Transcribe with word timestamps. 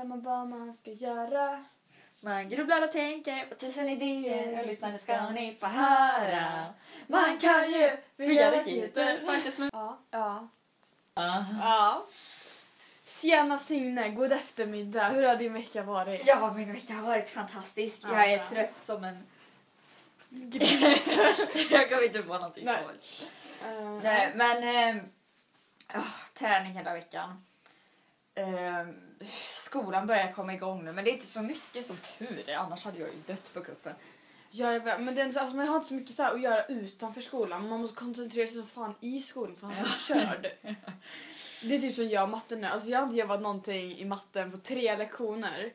undrar 0.00 0.16
man 0.16 0.22
vad 0.22 0.48
man 0.48 0.74
ska 0.74 0.90
göra. 0.90 1.64
Man 2.20 2.48
grubblar 2.48 2.82
och 2.82 2.92
tänker 2.92 3.46
på 3.46 3.54
tusen 3.54 3.88
idéer 3.88 4.60
och 4.60 4.66
lyssnar, 4.66 4.92
nu 4.92 4.98
ska 4.98 5.30
ni 5.30 5.56
få 5.60 5.66
höra. 5.66 6.74
Man 7.06 7.38
kan 7.38 7.70
ju 7.72 7.96
via 8.16 8.52
raketer 8.52 9.20
faktiskt 9.26 9.58
med... 9.58 9.70
Ja. 9.72 9.98
Ja. 10.10 10.48
Ja. 11.60 12.06
Tjena 13.04 13.58
Signe, 13.58 14.08
god 14.08 14.32
eftermiddag. 14.32 15.08
Hur 15.08 15.22
har 15.26 15.36
din 15.36 15.52
vecka 15.52 15.82
varit? 15.82 16.22
Ja, 16.26 16.52
min 16.52 16.72
vecka 16.72 16.94
har 16.94 17.02
varit 17.02 17.28
fantastisk. 17.28 18.00
Ja, 18.04 18.08
Jag 18.10 18.32
är 18.32 18.38
bra. 18.38 18.46
trött 18.46 18.74
som 18.84 19.04
en... 19.04 19.26
Gris. 20.28 21.08
jag 21.70 21.88
kommer 21.88 22.04
inte 22.04 22.22
på 22.22 22.34
någonting 22.34 22.64
Nej. 22.64 22.84
Eh, 23.68 24.00
Nej, 24.02 24.32
men... 24.34 24.96
Eh, 24.96 25.02
oh, 25.94 26.16
träning 26.34 26.72
hela 26.72 26.92
veckan. 26.94 27.44
Eh, 28.34 28.86
skolan 29.70 30.06
börjar 30.06 30.32
komma 30.32 30.54
igång 30.54 30.84
nu, 30.84 30.92
men 30.92 31.04
det 31.04 31.10
är 31.10 31.12
inte 31.12 31.26
så 31.26 31.42
mycket 31.42 31.86
som 31.86 31.96
tur 31.96 32.44
är. 32.46 32.56
Annars 32.56 32.84
hade 32.84 32.98
jag 32.98 33.08
ju 33.08 33.20
dött 33.26 33.54
på 33.54 33.60
kuppen. 33.60 33.94
Ja, 34.50 34.72
jag 34.72 34.80
vet, 34.80 35.00
men 35.00 35.14
det 35.14 35.22
är, 35.22 35.38
alltså, 35.38 35.56
man 35.56 35.68
har 35.68 35.76
inte 35.76 35.88
så 35.88 35.94
mycket 35.94 36.14
så 36.14 36.22
att 36.22 36.40
göra 36.40 36.64
utanför 36.66 37.20
skolan. 37.20 37.68
Man 37.68 37.80
måste 37.80 37.96
koncentrera 37.96 38.46
sig 38.46 38.56
så 38.56 38.66
fan 38.66 38.94
i 39.00 39.20
skolan 39.20 39.56
för 39.56 39.66
annars 39.66 40.10
är 40.10 40.14
man 40.14 40.26
körd. 40.26 40.50
Det 41.62 41.76
är 41.76 41.80
typ 41.80 41.94
som 41.94 42.08
jag 42.08 42.22
och 42.22 42.28
matten 42.28 42.60
nu. 42.60 42.66
Alltså, 42.66 42.88
jag 42.88 42.98
har 42.98 43.06
inte 43.06 43.16
jobbat 43.16 43.42
någonting 43.42 43.98
i 43.98 44.04
matten 44.04 44.50
på 44.52 44.58
tre 44.58 44.96
lektioner. 44.96 45.72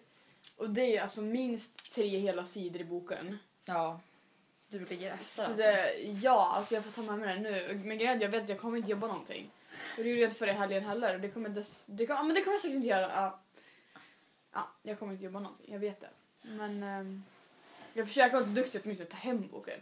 Och 0.58 0.70
det 0.70 0.98
är 0.98 1.02
alltså 1.02 1.22
minst 1.22 1.96
tre 1.96 2.20
hela 2.20 2.46
sidor 2.46 2.82
i 2.82 2.86
boken. 2.86 3.38
Ja, 3.66 4.00
du 4.70 4.86
ligger 4.86 5.14
efter 5.14 5.26
Så 5.26 5.42
alltså. 5.42 5.58
det, 5.58 5.94
ja, 6.02 6.54
alltså 6.56 6.76
jag 6.76 6.84
får 6.84 6.92
ta 6.92 7.02
med 7.02 7.20
mig 7.20 7.36
det 7.36 7.42
nu. 7.42 7.82
Men 7.86 7.98
grejen 7.98 8.22
jag 8.22 8.30
vet 8.30 8.44
att 8.44 8.50
jag 8.50 8.60
kommer 8.60 8.78
inte 8.78 8.92
jobba 8.92 9.08
någonting. 9.08 9.52
Och 9.98 10.04
det 10.04 10.10
gjorde 10.10 10.22
jag 10.22 10.28
inte 10.28 10.40
förra 10.40 10.54
helgen 10.54 10.86
heller. 10.86 11.18
Det 11.18 11.30
kommer, 11.30 11.50
dess, 11.50 11.86
det 11.88 12.06
kommer, 12.06 12.24
men 12.24 12.36
det 12.36 12.42
kommer 12.42 12.54
jag 12.54 12.62
säkert 12.62 12.76
inte 12.76 12.88
göra. 12.88 13.34
Ja. 14.56 14.62
ja, 14.62 14.90
jag 14.90 15.00
kommer 15.00 15.14
inte 15.14 15.26
jobba 15.26 15.40
någonting. 15.40 15.74
Jag 15.74 15.80
vet 15.80 16.02
det. 16.02 16.10
Men 16.42 16.84
ehm, 16.84 17.24
jag 17.94 18.08
försöker 18.08 18.34
vara 18.34 18.46
lite 18.46 18.62
duktig 18.62 18.82
åtminstone 18.84 19.10
ta 19.10 19.18
hem 19.18 19.48
boken. 19.48 19.80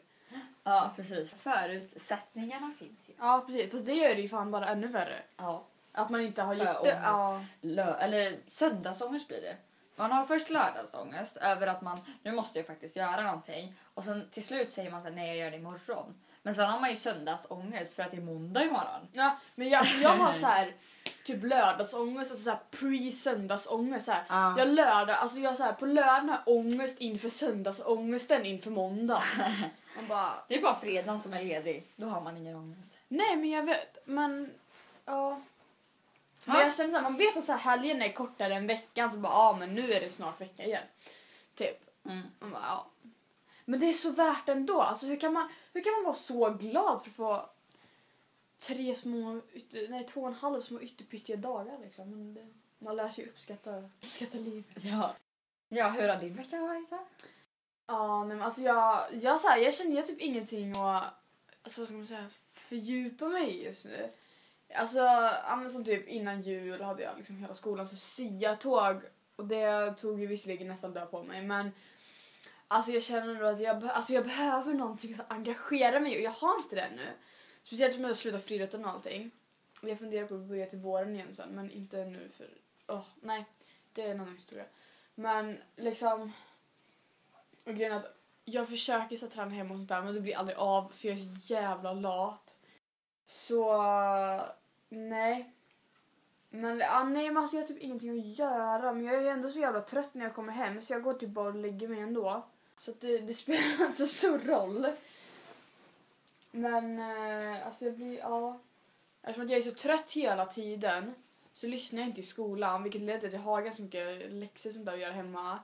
Ja, 0.64 0.92
precis. 0.96 1.32
Förutsättningarna 1.32 2.72
finns 2.80 3.10
ju. 3.10 3.14
Ja, 3.20 3.44
precis. 3.48 3.72
Fast 3.72 3.86
det 3.86 3.94
gör 3.94 4.16
det 4.16 4.22
ju 4.22 4.30
fan 4.30 4.52
bara 4.52 4.68
ännu 4.68 4.88
värre. 4.88 5.22
Ja. 5.38 5.66
Att 5.92 6.10
man 6.10 6.22
inte 6.22 6.42
har 6.42 6.54
gjort 6.54 6.84
det. 6.84 7.02
Ja. 7.04 7.46
Lö- 7.62 7.98
eller 7.98 8.38
söndagsångest 8.48 9.28
blir 9.28 9.42
det. 9.42 9.58
Man 9.96 10.12
har 10.12 10.24
först 10.24 10.50
lördagsångest 10.50 11.38
över 11.38 11.68
att 11.68 11.82
man 11.82 12.00
nu 12.24 12.32
måste 12.32 12.60
jag 12.60 12.68
faktiskt 12.68 12.96
göra 12.96 13.22
någonting 13.22 13.74
och 13.94 14.04
sen 14.04 14.30
till 14.32 14.44
slut 14.44 14.72
säger 14.72 14.92
man 14.92 15.02
så 15.02 15.08
här, 15.08 15.16
nej 15.16 15.28
jag 15.28 15.38
gör 15.38 15.52
det 15.52 15.58
imorgon. 15.58 16.16
Men 16.42 16.56
sen 16.56 16.70
har 16.70 16.80
man 16.80 16.90
ju 16.90 16.96
söndagsångest 16.96 17.94
för 17.96 18.04
att 18.04 18.12
det 18.12 18.18
är 18.18 18.22
måndag 18.22 18.64
imorgon. 18.64 19.08
ja 19.14 19.38
men 19.56 19.70
jag, 19.70 19.80
alltså, 19.80 19.98
jag 19.98 20.10
har 20.10 20.34
så 20.34 20.46
här 20.46 20.74
typ 21.24 21.44
lördagsångest, 21.44 22.32
alltså 22.32 22.44
så 22.44 22.50
här 22.50 22.60
pre-söndagsångest. 22.72 24.06
Så 24.06 24.12
här. 24.12 24.24
Ja. 24.30 24.56
Jag 24.58 24.68
lördag, 24.68 25.16
alltså 25.16 25.40
jag 25.40 25.58
så 25.58 25.64
här, 25.64 25.74
på 25.74 25.86
lördagen 25.86 26.30
har 26.30 26.42
jag 26.46 26.56
ångest 26.58 27.00
inför 27.00 27.30
söndagsångesten 27.30 28.46
inför 28.46 28.72
måndag. 28.72 29.24
Man 29.96 30.08
bara, 30.08 30.34
Det 30.48 30.56
är 30.56 30.62
bara 30.62 30.76
fredagen 30.76 31.20
som 31.22 31.34
är 31.34 31.44
ledig. 31.44 31.88
Då 31.96 32.06
har 32.08 32.22
man 32.22 32.38
ingen 32.38 32.56
ångest. 32.56 32.92
nej 33.08 33.36
men 33.36 33.50
jag 33.50 33.64
vet, 33.64 33.98
men 34.06 34.54
ja. 35.06 35.42
Men 36.46 36.56
Ja. 36.56 36.62
jag 36.64 36.76
känner 36.76 36.90
så 36.90 36.96
här, 36.96 37.04
man 37.04 37.18
vet 37.18 37.38
att 37.38 37.46
så 37.46 37.52
här, 37.52 37.60
helgen 37.60 38.02
är 38.02 38.12
kortare 38.12 38.56
än 38.56 38.68
veckan 38.68 39.10
så 39.10 39.18
bara, 39.18 39.34
ja 39.34 39.56
men 39.60 39.76
nu 39.76 39.94
är 39.94 40.00
det 40.00 40.10
snart 40.10 40.42
vecka 40.42 40.64
igen. 40.64 40.84
Typ. 41.56 42.06
Mm. 42.06 42.22
Man 42.40 42.52
bara, 42.52 42.62
ja. 42.68 42.86
Men 43.66 43.80
det 43.80 43.86
är 43.90 43.94
så 43.94 44.10
värt 44.12 44.50
ändå. 44.50 44.82
Alltså, 44.82 45.06
hur, 45.06 45.20
kan 45.20 45.34
man, 45.34 45.50
hur 45.74 45.84
kan 45.84 45.94
man 45.94 46.04
vara 46.04 46.14
så 46.16 46.50
glad 46.50 47.02
för 47.04 47.10
att 47.10 47.16
få 47.16 47.50
tre 48.68 48.96
små, 48.96 49.42
nej 49.90 50.06
två 50.06 50.22
och 50.22 50.28
en 50.28 50.34
halv 50.34 50.62
små 50.62 50.82
ytterpyttiga 50.82 51.38
dagar 51.38 51.80
liksom. 51.84 52.10
Men 52.10 52.34
det, 52.34 52.48
man 52.80 52.96
lär 52.96 53.10
sig 53.10 53.30
uppskatta, 53.30 53.90
uppskatta 54.04 54.38
livet. 54.38 54.84
Ja. 54.84 55.16
Ja, 55.70 55.90
hur 55.90 56.08
har 56.08 56.16
din 56.16 56.36
vecka 56.36 56.62
varit 56.62 56.90
då? 56.90 57.00
Ja, 57.88 58.24
nej, 58.24 58.38
men 58.38 58.46
alltså 58.46 58.62
jag, 58.62 59.06
jag, 59.12 59.40
så 59.40 59.48
här, 59.48 59.58
jag 59.58 59.74
känner 59.74 59.96
jag 59.96 60.08
typ 60.08 60.22
ingenting 60.22 60.78
att 60.78 61.04
alltså, 61.64 61.82
vad 61.82 61.88
ska 61.88 61.98
man 61.98 62.08
säga, 62.08 62.30
fördjupa 62.48 63.28
mig 63.28 63.64
just 63.64 63.86
nu. 63.86 64.10
Alltså, 64.76 64.98
ja, 64.98 65.70
som 65.70 65.86
typ 65.86 66.08
innan 66.08 66.42
jul 66.42 66.82
hade 66.82 67.04
jag 67.04 67.18
liksom 67.18 67.38
hela 67.38 67.54
skolan 67.54 67.88
så 67.88 67.96
SIA-tåg 67.96 69.02
och 69.36 69.46
det 69.46 69.94
tog 69.98 70.20
ju 70.20 70.28
visserligen 70.28 70.68
nästan 70.68 70.94
död 70.94 71.12
på 71.12 71.24
mig 71.24 71.42
men 71.42 71.72
alltså 72.68 72.92
jag 72.92 73.04
känner 73.04 73.36
ändå 73.36 73.46
att 73.46 73.60
jag, 73.60 73.86
alltså, 73.86 74.14
jag 74.14 74.24
behöver 74.24 74.74
någonting 74.74 75.16
som 75.16 75.26
engagerar 75.28 76.00
mig 76.00 76.16
och 76.16 76.24
jag 76.24 76.32
har 76.32 76.58
inte 76.58 76.76
det 76.76 76.90
nu. 76.96 77.08
Speciellt 77.64 77.94
som 77.94 78.02
jag 78.02 78.10
har 78.10 78.16
slutat 78.16 78.44
friidrotten 78.44 78.86
och 78.86 78.92
allting. 78.92 79.32
Jag 79.82 80.00
funderar 80.00 80.28
på 80.28 80.36
att 80.36 80.42
börja 80.42 80.66
till 80.66 80.80
våren 80.80 81.16
igen 81.16 81.36
sen 81.36 81.50
men 81.50 81.72
inte 81.72 82.06
nu 82.06 82.30
för, 82.38 82.48
Oh, 82.88 83.06
nej, 83.22 83.46
det 83.94 84.02
är 84.02 84.12
en 84.12 84.20
annan 84.20 84.34
historia. 84.34 84.66
Men 85.16 85.58
liksom, 85.76 86.32
och 87.66 87.76
grejen 87.76 87.92
är 87.94 87.98
att 87.98 88.18
jag 88.46 88.70
försöker 88.70 89.16
så 89.16 89.28
träna 89.28 89.52
hemma 89.52 89.74
och 89.74 89.80
sånt 89.80 89.90
där 89.90 90.02
men 90.02 90.14
det 90.14 90.22
blir 90.22 90.38
aldrig 90.38 90.58
av 90.58 90.92
för 90.96 91.08
jag 91.08 91.18
är 91.18 91.22
så 91.22 91.54
jävla 91.54 91.94
lat. 91.94 92.56
Så 93.28 93.84
nej. 94.90 95.54
Men 96.50 96.82
ah, 96.82 97.04
nej 97.04 97.28
men 97.28 97.38
alltså 97.38 97.56
jag 97.56 97.64
har 97.64 97.68
typ 97.68 97.82
ingenting 97.82 98.20
att 98.20 98.40
göra 98.40 98.94
men 98.94 99.06
jag 99.06 99.16
är 99.16 99.26
ändå 99.26 99.52
så 99.52 99.60
jävla 99.60 99.82
trött 99.82 100.14
när 100.14 100.26
jag 100.26 100.36
kommer 100.36 100.54
hem 100.54 100.82
så 100.82 100.94
jag 100.94 101.04
går 101.04 101.14
typ 101.14 101.30
bara 101.30 101.48
och 101.48 101.56
lägger 101.56 101.88
mig 101.88 102.00
ändå. 102.00 102.46
Så 102.80 102.92
att 102.92 103.02
det, 103.02 103.18
det 103.18 103.34
spelar 103.34 103.86
inte 103.86 103.98
så 103.98 104.08
stor 104.08 104.40
roll. 104.40 104.88
Men 106.56 107.00
eh, 107.00 107.66
alltså 107.68 107.86
jag 107.86 107.94
blir, 107.94 108.18
ja. 108.18 108.60
Eftersom 109.22 109.46
att 109.46 109.52
jag 109.52 109.60
är 109.60 109.64
så 109.64 109.72
trött 109.72 110.12
hela 110.12 110.46
tiden 110.46 111.14
så 111.54 111.68
lyssnar 111.68 112.00
jag 112.00 112.10
inte 112.10 112.22
i 112.22 112.24
skolan 112.24 112.84
vilket 112.84 113.02
leder 113.02 113.20
till 113.20 113.28
att 113.28 113.34
jag 113.34 113.40
har 113.40 113.62
ganska 113.62 113.84
mycket 113.84 114.32
läxor 114.32 114.70
och 114.70 114.74
sånt 114.74 114.86
där 114.86 114.94
att 114.94 115.00
göra 115.00 115.14
hemma. 115.14 115.60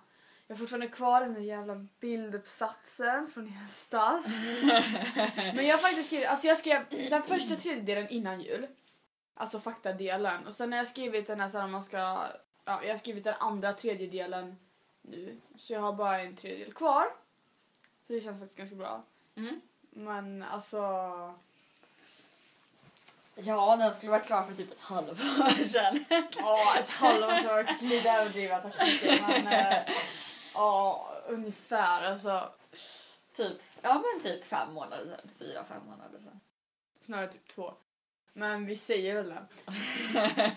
Jag 0.47 0.55
har 0.55 0.59
fortfarande 0.59 0.87
kvar 0.87 1.21
den 1.21 1.33
där 1.33 1.41
jävla 1.41 1.85
bilduppsatsen 1.99 3.27
från 3.27 3.47
i 3.47 3.51
höstas. 3.51 4.27
Men 5.35 5.65
jag 5.65 5.73
har 5.73 5.81
faktiskt 5.81 6.07
skrivit, 6.07 6.27
alltså 6.27 6.47
jag 6.47 6.57
skrev 6.57 6.85
den 7.09 7.21
första 7.21 7.55
tredjedelen 7.55 8.09
innan 8.09 8.41
jul. 8.41 8.67
Alltså 9.33 9.59
faktadelen. 9.59 10.47
Och 10.47 10.53
sen 10.55 10.71
har 10.71 10.77
jag 10.77 10.87
skrivit 10.87 11.27
den 11.27 11.39
här 11.39 11.49
så 11.49 11.57
här 11.57 11.67
man 11.67 11.83
ska, 11.83 11.97
ja 12.65 12.83
jag 12.83 12.89
har 12.89 12.97
skrivit 12.97 13.23
den 13.23 13.35
andra 13.39 13.73
tredjedelen 13.73 14.55
nu. 15.01 15.37
Så 15.55 15.73
jag 15.73 15.81
har 15.81 15.93
bara 15.93 16.21
en 16.21 16.35
tredjedel 16.35 16.73
kvar. 16.73 17.05
Så 18.07 18.13
det 18.13 18.21
känns 18.21 18.39
faktiskt 18.39 18.57
ganska 18.57 18.75
bra. 18.75 19.03
Mm. 19.35 19.61
Men 19.89 20.43
alltså, 20.43 20.83
Ja, 23.35 23.75
den 23.75 23.93
skulle 23.93 24.11
varit 24.11 24.25
klar 24.25 24.43
för 24.43 24.53
typ 24.53 24.71
ett 24.71 24.81
halvår 24.81 25.63
sedan. 25.69 26.05
ja 26.37 26.75
ett 26.79 26.89
halvår 26.89 27.41
så 27.41 27.47
var 27.47 27.63
också 27.63 27.85
lite 27.85 28.09
överdrivet 28.09 28.63
taktiken. 28.63 29.23
Men 29.27 29.47
eh, 29.53 29.77
ja, 30.53 31.09
ungefär 31.27 32.03
alltså. 32.05 32.51
typ, 33.35 33.61
ja 33.81 33.93
men 33.93 34.23
typ 34.23 34.45
fem 34.45 34.73
månader 34.73 35.05
sedan. 35.05 35.29
Fyra, 35.39 35.63
fem 35.63 35.81
månader 35.85 36.19
sedan. 36.19 36.39
Snarare 36.99 37.27
typ 37.27 37.47
två. 37.47 37.73
Men 38.33 38.65
vi 38.65 38.75
säger 38.75 39.15
väl 39.15 39.29
det. 39.29 39.45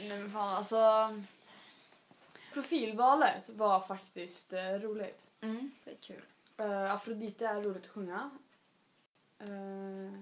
Nej 0.00 0.18
men 0.18 0.30
fan 0.30 0.54
alltså. 0.54 1.22
Profilvalet 2.52 3.48
var 3.48 3.80
faktiskt 3.80 4.52
eh, 4.52 4.70
roligt. 4.72 5.26
Mm, 5.40 5.70
det 5.84 5.90
är 5.90 5.96
kul. 5.96 6.22
Uh, 6.60 6.94
Afrodite 6.94 7.46
är 7.46 7.62
roligt 7.62 7.82
att 7.84 7.90
sjunga. 7.92 8.30
Eh, 9.38 10.20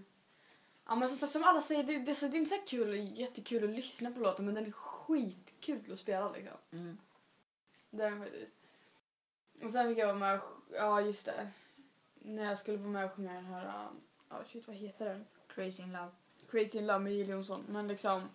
ja 0.87 0.95
men 0.95 1.09
som, 1.09 1.29
som 1.29 1.43
alla 1.43 1.61
säger, 1.61 1.85
det, 1.85 1.99
det, 1.99 2.15
så 2.15 2.27
det 2.27 2.37
är 2.37 2.39
inte 2.39 2.57
så 2.57 2.63
kul, 2.67 3.19
jättekul 3.19 3.65
att 3.65 3.77
lyssna 3.77 4.11
på 4.11 4.21
låten 4.21 4.45
men 4.45 4.55
den 4.55 4.67
är 4.67 4.71
skitkul 4.71 5.93
att 5.93 5.99
spela 5.99 6.33
liksom. 6.33 6.57
Mm. 6.73 6.99
Det 7.91 8.05
är 8.05 8.11
den 8.11 8.21
faktiskt. 8.21 8.53
Och 9.63 9.71
sen 9.71 9.89
fick 9.89 9.99
jag 9.99 10.07
vara 10.07 10.19
med 10.19 10.39
och, 10.39 10.45
ja 10.73 11.01
just 11.01 11.25
det. 11.25 11.49
När 12.15 12.45
jag 12.45 12.59
skulle 12.59 12.77
vara 12.77 12.91
med 12.91 13.05
och 13.05 13.13
sjunga 13.13 13.35
den 13.35 13.45
här, 13.45 13.67
uh, 13.67 13.93
ja 14.29 14.45
shit 14.45 14.67
vad 14.67 14.77
heter 14.77 15.05
den? 15.05 15.27
Crazy 15.49 15.83
in 15.83 15.93
love. 15.93 16.11
Crazy 16.51 16.79
in 16.79 16.87
Love 16.87 16.99
med 16.99 17.13
Jill 17.13 17.29
Johnson. 17.29 17.65
Men 17.69 17.89
liksom... 17.89 18.29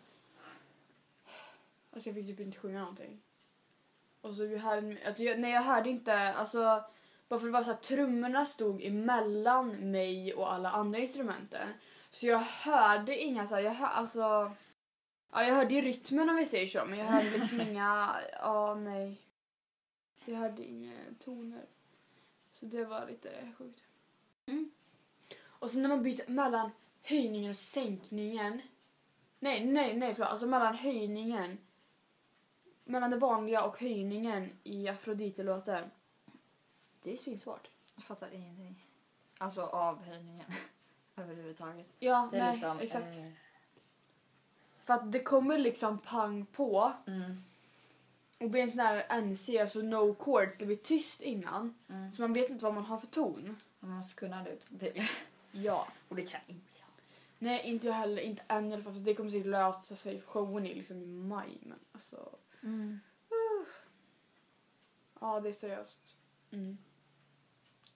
Alltså 1.92 2.10
jag 2.10 2.16
fick 2.16 2.28
typ 2.28 2.40
inte 2.40 2.60
sjunga 2.60 2.80
någonting. 2.80 3.22
Och 4.22 4.36
så 4.36 4.58
hörde, 4.58 4.98
alltså 5.06 5.24
jag, 5.24 5.40
nej 5.40 5.52
jag 5.52 5.62
hörde 5.62 5.90
inte, 5.90 6.34
alltså 6.34 6.84
bara 7.30 7.40
för 7.40 7.48
det 7.48 7.54
var 7.54 7.64
så 7.64 7.72
här, 7.72 7.78
trummorna 7.78 8.46
stod 8.46 8.84
emellan 8.84 9.92
mig 9.92 10.34
och 10.34 10.54
alla 10.54 10.72
andra 10.72 11.00
instrumenten. 11.00 11.68
Så 12.10 12.26
jag 12.28 12.40
hörde 12.40 13.18
inga 13.18 13.48
så 13.48 13.56
här, 13.56 13.62
jag 13.62 13.74
hör, 13.74 13.88
alltså 13.88 14.52
Ja, 15.32 15.44
jag 15.44 15.56
hörde 15.56 15.74
ju 15.74 15.82
rytmen 15.82 16.30
om 16.30 16.36
vi 16.36 16.46
säger 16.46 16.68
så, 16.68 16.86
men 16.86 17.00
jag 17.00 17.06
hörde 17.06 17.30
liksom 17.30 17.62
inga, 17.70 18.16
ja 18.42 18.76
nej. 18.76 19.22
Jag 20.26 20.36
hörde 20.36 20.64
inga 20.64 20.94
toner. 21.20 21.66
Så 22.52 22.66
det 22.66 22.86
var 22.86 23.08
lite 23.08 23.52
sjukt. 23.58 23.84
Mm. 24.46 24.72
Och 25.42 25.70
sen 25.70 25.82
när 25.82 25.90
man 25.90 26.04
byter 26.04 26.30
mellan 26.30 26.72
höjningen 27.04 27.50
och 27.50 27.58
sänkningen. 27.58 28.62
Nej, 29.40 29.66
nej, 29.66 29.96
nej, 29.96 30.14
förlåt. 30.14 30.32
Alltså 30.32 30.48
mellan 30.48 30.76
höjningen. 30.76 31.58
Mellan 32.84 33.12
det 33.12 33.18
vanliga 33.18 33.64
och 33.64 33.80
höjningen 33.80 34.52
i 34.64 34.88
Afrodite-låten. 34.88 35.90
Det 37.04 37.14
är 37.14 37.18
svinsvårt. 37.18 37.70
Jag 37.96 38.04
fattar 38.04 38.34
ingenting. 38.34 38.86
Alltså 39.38 39.62
avhöjningen 39.62 40.46
överhuvudtaget. 41.16 41.88
Ja, 42.00 42.30
Det 42.32 42.38
är 42.38 42.44
nej, 42.44 42.52
liksom... 42.54 42.80
exakt. 42.80 43.18
eh, 43.18 43.30
För 44.86 44.94
att 44.94 45.12
det 45.12 45.20
kommer 45.20 45.58
liksom 45.58 46.00
pang 46.00 46.46
på. 46.46 46.94
mm. 47.08 47.44
Och 48.40 48.50
det 48.50 48.60
är 48.60 48.64
en 48.64 48.70
sån 48.70 48.78
där 48.78 49.22
NC, 49.22 49.60
alltså 49.60 49.80
no 49.82 50.16
chords, 50.16 50.58
det 50.58 50.66
blir 50.66 50.76
tyst 50.76 51.22
innan. 51.22 51.76
Mm. 51.90 52.12
Så 52.12 52.22
man 52.22 52.34
vet 52.34 52.50
inte 52.50 52.64
vad 52.66 52.74
man 52.74 52.86
har 52.86 52.98
för 52.98 53.08
ton. 53.08 53.58
Man 53.80 53.92
måste 53.92 54.16
kunna 54.16 54.44
det 54.44 54.50
utan 54.50 54.80
till. 54.80 55.04
Ja. 55.52 55.88
Och 56.10 56.16
det 56.16 56.22
kan 56.26 56.42
inte 56.48 56.80
jag. 56.80 56.88
Nej, 57.40 57.62
inte 57.64 57.88
jag 57.88 57.94
heller. 57.94 58.22
Inte 58.22 58.44
än 58.48 58.72
i 58.72 58.74
alla 58.74 58.84
fall. 58.84 58.94
För 58.94 59.00
det 59.00 59.14
kommer 59.16 59.30
säkert 59.30 59.48
lösa 59.48 59.96
sig. 59.96 60.22
Showen 60.22 60.66
är 60.66 60.76
liksom 60.76 61.02
i 61.02 61.06
maj. 61.06 61.58
Men 61.62 61.80
alltså... 61.92 62.30
Ja, 65.22 65.40
det 65.40 65.50
är 65.50 65.54
seriöst. 65.54 66.18
Mm. 66.52 66.78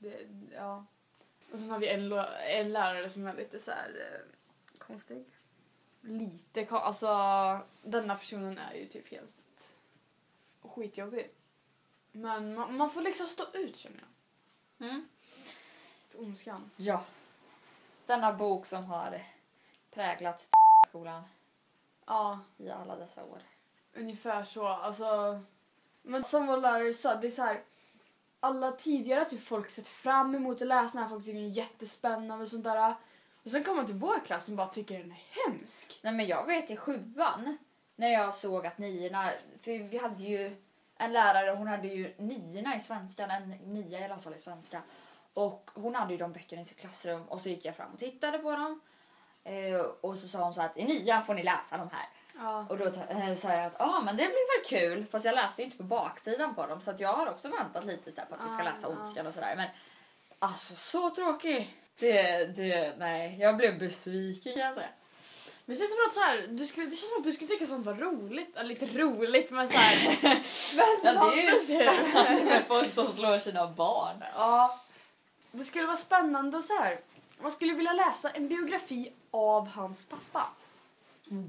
Det, 0.04 0.28
ja. 0.56 0.86
Och 1.52 1.60
sen 1.60 1.70
har 1.70 1.80
vi 1.80 1.88
en, 1.90 2.12
en 2.60 2.72
lärare 2.74 3.10
som 3.10 3.28
är 3.28 3.34
lite 3.34 3.60
så 3.60 3.72
här 3.72 3.90
eh, 4.12 4.78
konstig. 4.78 5.26
Lite 6.02 6.66
kon- 6.66 6.78
Alltså, 6.82 7.08
denna 7.82 8.16
personen 8.16 8.58
är 8.58 8.74
ju 8.74 8.88
typ 8.88 9.08
helt 9.12 9.36
skitjobbig. 10.62 11.32
Men 12.12 12.56
man, 12.56 12.78
man 12.78 12.90
får 12.90 13.02
liksom 13.02 13.28
stå 13.28 13.44
ut 13.54 13.78
känner 13.78 14.04
jag. 14.78 14.88
Mm. 14.90 15.08
Ondskan. 16.16 16.72
Ja. 16.78 17.04
Denna 18.06 18.34
bok 18.34 18.66
som 18.66 18.86
har 18.86 19.22
präglat 19.92 20.48
skolan 20.88 21.24
Ja, 22.06 22.40
i 22.58 22.70
alla 22.70 22.96
dessa 22.96 23.24
år. 23.24 23.42
ungefär 23.94 24.44
så. 24.44 24.68
Alltså, 24.68 25.42
men 26.02 26.24
som 26.24 26.48
vår 26.48 26.58
lärare 26.58 26.94
sa, 26.94 27.16
det 27.16 27.28
är 27.28 27.32
så 27.32 27.42
här. 27.44 27.64
Alla 28.46 28.72
tidigare 28.72 29.20
har 29.20 29.26
typ 29.26 29.44
folk 29.44 29.70
sett 29.70 29.88
fram 29.88 30.36
emot 30.36 30.62
att 30.62 30.68
läsa 30.68 30.94
den 30.94 31.04
här, 31.04 31.10
folk 31.10 31.26
tycker 31.26 31.40
den 31.40 31.50
är 31.50 31.58
jättespännande 31.58 32.44
och 32.44 32.50
sånt 32.50 32.64
där. 32.64 32.96
Och 33.44 33.50
sen 33.50 33.64
kommer 33.64 33.76
man 33.76 33.86
till 33.86 33.96
vår 33.96 34.26
klass 34.26 34.46
som 34.46 34.56
bara 34.56 34.68
tycker 34.68 35.00
den 35.00 35.12
är 35.12 35.24
hemsk. 35.30 36.00
Nej 36.02 36.14
men 36.14 36.28
jag 36.28 36.46
vet 36.46 36.72
i 36.72 36.76
sjuan 36.76 37.58
när 37.96 38.08
jag 38.08 38.34
såg 38.34 38.66
att 38.66 38.78
niorna, 38.78 39.32
för 39.62 39.90
vi 39.90 39.98
hade 39.98 40.24
ju 40.24 40.56
en 40.98 41.14
lärare, 41.14 41.52
hon 41.52 41.68
hade 41.68 41.88
ju 41.88 42.14
niorna 42.18 42.76
i 42.76 42.80
svenskan, 42.80 43.32
en 43.32 43.50
nia 43.50 44.00
i 44.00 44.04
alla 44.04 44.20
fall 44.20 44.34
i 44.34 44.38
svenska. 44.38 44.82
Och 45.34 45.70
hon 45.74 45.96
hade 45.96 46.14
ju 46.14 46.18
de 46.18 46.34
böckerna 46.34 46.62
i 46.62 46.66
sitt 46.66 46.80
klassrum 46.80 47.24
och 47.28 47.42
så 47.42 47.50
gick 47.50 47.66
jag 47.66 47.76
fram 47.76 47.94
och 47.94 48.00
tittade 48.00 48.38
på 48.38 48.52
dem. 48.52 48.82
Eh, 49.44 49.80
och 50.02 50.18
så 50.18 50.28
sa 50.28 50.44
hon 50.44 50.54
så 50.54 50.62
att 50.62 50.78
i 50.78 50.86
nian 50.86 51.26
får 51.26 51.34
ni 51.34 51.44
läsa 51.44 51.78
de 51.78 51.90
här. 51.92 52.10
Ja. 52.38 52.66
Och 52.70 52.78
då 52.78 52.86
eh, 52.86 53.36
sa 53.36 53.50
jag 53.50 53.66
att 53.66 53.82
ah, 53.82 54.02
men 54.02 54.18
det 54.18 54.24
blir 54.24 54.62
väl 54.62 54.80
kul. 54.80 55.06
Fast 55.12 55.26
jag 55.26 55.36
läste 55.36 55.62
ju 55.62 55.66
inte 55.66 55.78
på 55.78 55.84
baksidan 55.84 56.56
på 56.56 56.68
dem 56.68 56.82
så 56.82 56.94
jag 56.98 57.14
har 57.14 57.28
också 57.28 57.48
väntat 57.48 57.86
lite 57.86 58.12
så 58.12 58.22
här, 58.22 58.28
på 58.28 58.36
att 58.36 58.46
vi 58.46 58.54
ska 58.54 58.64
läsa. 58.64 58.88
Ondskan 58.88 59.28
och 59.28 59.34
sådär. 59.34 59.56
Men 59.56 59.70
alltså 60.40 60.76
så 60.76 61.10
tråkig. 61.10 61.78
Det, 62.00 62.46
det, 62.46 62.96
nej, 62.98 63.38
jag 63.40 63.58
blev 63.58 63.80
besviken 63.80 64.54
kan 64.54 64.62
jag 64.62 64.74
säga. 64.74 64.90
Men 65.66 65.76
det 65.76 65.80
känns 65.80 65.92
som 65.96 66.08
att 66.08 66.14
så 66.14 66.20
här, 66.20 66.48
du 66.50 66.66
skulle, 66.66 66.86
det 66.86 66.96
känns 66.96 67.10
som 67.10 67.18
att 67.18 67.24
du 67.24 67.34
skulle 67.34 67.48
tycka 67.48 67.66
sånt 67.66 67.86
var 67.86 67.94
roligt. 67.94 68.58
Eller 68.58 68.70
lite 68.70 68.86
roligt 68.86 69.52
men 69.52 69.68
så 69.70 69.78
här. 69.78 70.18
Ja, 71.04 71.32
det 71.32 71.42
är 71.42 71.52
ju 71.52 71.56
spännande. 71.56 72.10
spännande 72.12 72.46
med 72.46 72.64
folk 72.68 72.90
som 72.90 73.08
slår 73.08 73.40
sina 73.40 73.68
barn. 73.68 74.24
Ja. 74.36 74.80
Det 75.52 75.64
skulle 75.64 75.86
vara 75.86 75.98
spännande 75.98 76.58
och 76.58 76.64
så 76.64 76.74
här. 76.74 77.00
Man 77.42 77.52
skulle 77.52 77.74
vilja 77.74 77.94
läsa 77.94 78.30
en 78.30 78.48
biografi 78.48 79.14
av 79.32 79.68
hans 79.68 80.06
pappa. 80.06 80.48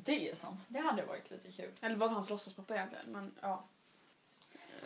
Det 0.04 0.30
är 0.30 0.34
sant. 0.34 0.60
Det 0.68 0.78
hade 0.78 1.04
varit 1.04 1.30
lite 1.30 1.52
kul. 1.52 1.70
Eller 1.80 1.96
var 1.96 2.08
hans 2.08 2.30
låtsaspappa 2.30 2.74
egentligen. 2.74 3.06
Men 3.12 3.32
ja. 3.40 3.64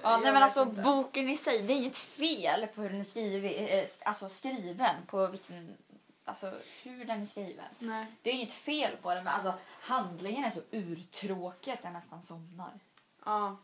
Ja, 0.03 0.11
Jag 0.13 0.23
nej, 0.23 0.25
men 0.25 0.35
vet 0.35 0.43
alltså 0.43 0.63
inte. 0.63 0.83
boken 0.83 1.29
i 1.29 1.37
sig, 1.37 1.63
det 1.63 1.73
är 1.73 1.77
inget 1.77 1.97
fel 1.97 2.67
på 2.67 2.83
hur 2.83 2.91
den 2.91 3.01
är 3.01 3.05
skriven, 3.05 3.53
eh, 3.69 3.89
alltså 4.05 4.29
skriven, 4.29 4.95
på 5.07 5.27
vilken, 5.27 5.77
alltså 6.25 6.53
hur 6.83 7.05
den 7.05 7.23
är 7.23 7.27
skriven. 7.27 7.65
Nej. 7.79 8.07
Det 8.23 8.31
är 8.31 8.35
inget 8.35 8.53
fel 8.53 8.97
på 9.03 9.15
den, 9.15 9.25
men 9.25 9.35
alltså 9.35 9.55
handlingen 9.81 10.45
är 10.45 10.51
så 10.51 10.61
urtråkig 10.71 11.71
att 11.71 11.85
jag 11.85 11.93
nästan 11.93 12.23
somnar. 12.23 12.73
Ja. 13.25 13.57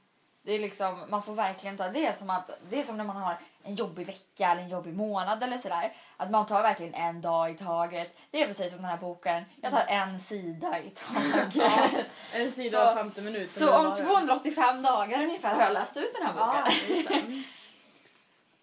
Det 0.47 0.53
är 0.53 0.59
liksom, 0.59 1.05
man 1.09 1.23
får 1.23 1.33
verkligen 1.35 1.77
ta 1.77 1.89
det 1.89 2.19
som 2.19 2.31
att 2.31 2.51
det 2.71 2.79
är 2.79 2.83
som 2.83 2.97
när 2.97 3.05
man 3.05 3.17
har 3.17 3.39
en 3.63 3.75
jobbig 3.75 4.07
vecka 4.07 4.51
eller 4.51 4.63
en 4.63 4.69
jobbig 4.69 4.95
månad 4.95 5.43
eller 5.43 5.59
sådär. 5.59 5.93
Att 6.17 6.31
man 6.31 6.47
tar 6.47 6.63
verkligen 6.63 6.95
en 6.95 7.21
dag 7.21 7.51
i 7.51 7.55
taget. 7.55 8.17
Det 8.31 8.43
är 8.43 8.47
precis 8.47 8.71
som 8.73 8.83
den 8.83 8.91
här 8.91 8.97
boken. 8.97 9.45
Jag 9.63 9.73
tar 9.73 9.85
en 9.89 10.21
sida 10.21 10.79
i 10.79 10.91
taget. 11.13 11.55
Ja. 11.55 11.89
En 12.35 12.53
sida 12.53 12.79
Så- 12.79 12.91
och 12.91 12.97
50 12.97 13.21
minuter. 13.21 13.61
Så 13.61 13.75
om 13.75 13.95
285 13.97 14.83
dagar 14.83 15.23
ungefär 15.23 15.55
har 15.55 15.63
jag 15.63 15.73
läst 15.73 15.97
ut 15.97 16.15
den 16.19 16.27
här 16.27 16.33
boken. 16.33 16.65
Ja, 17.05 17.43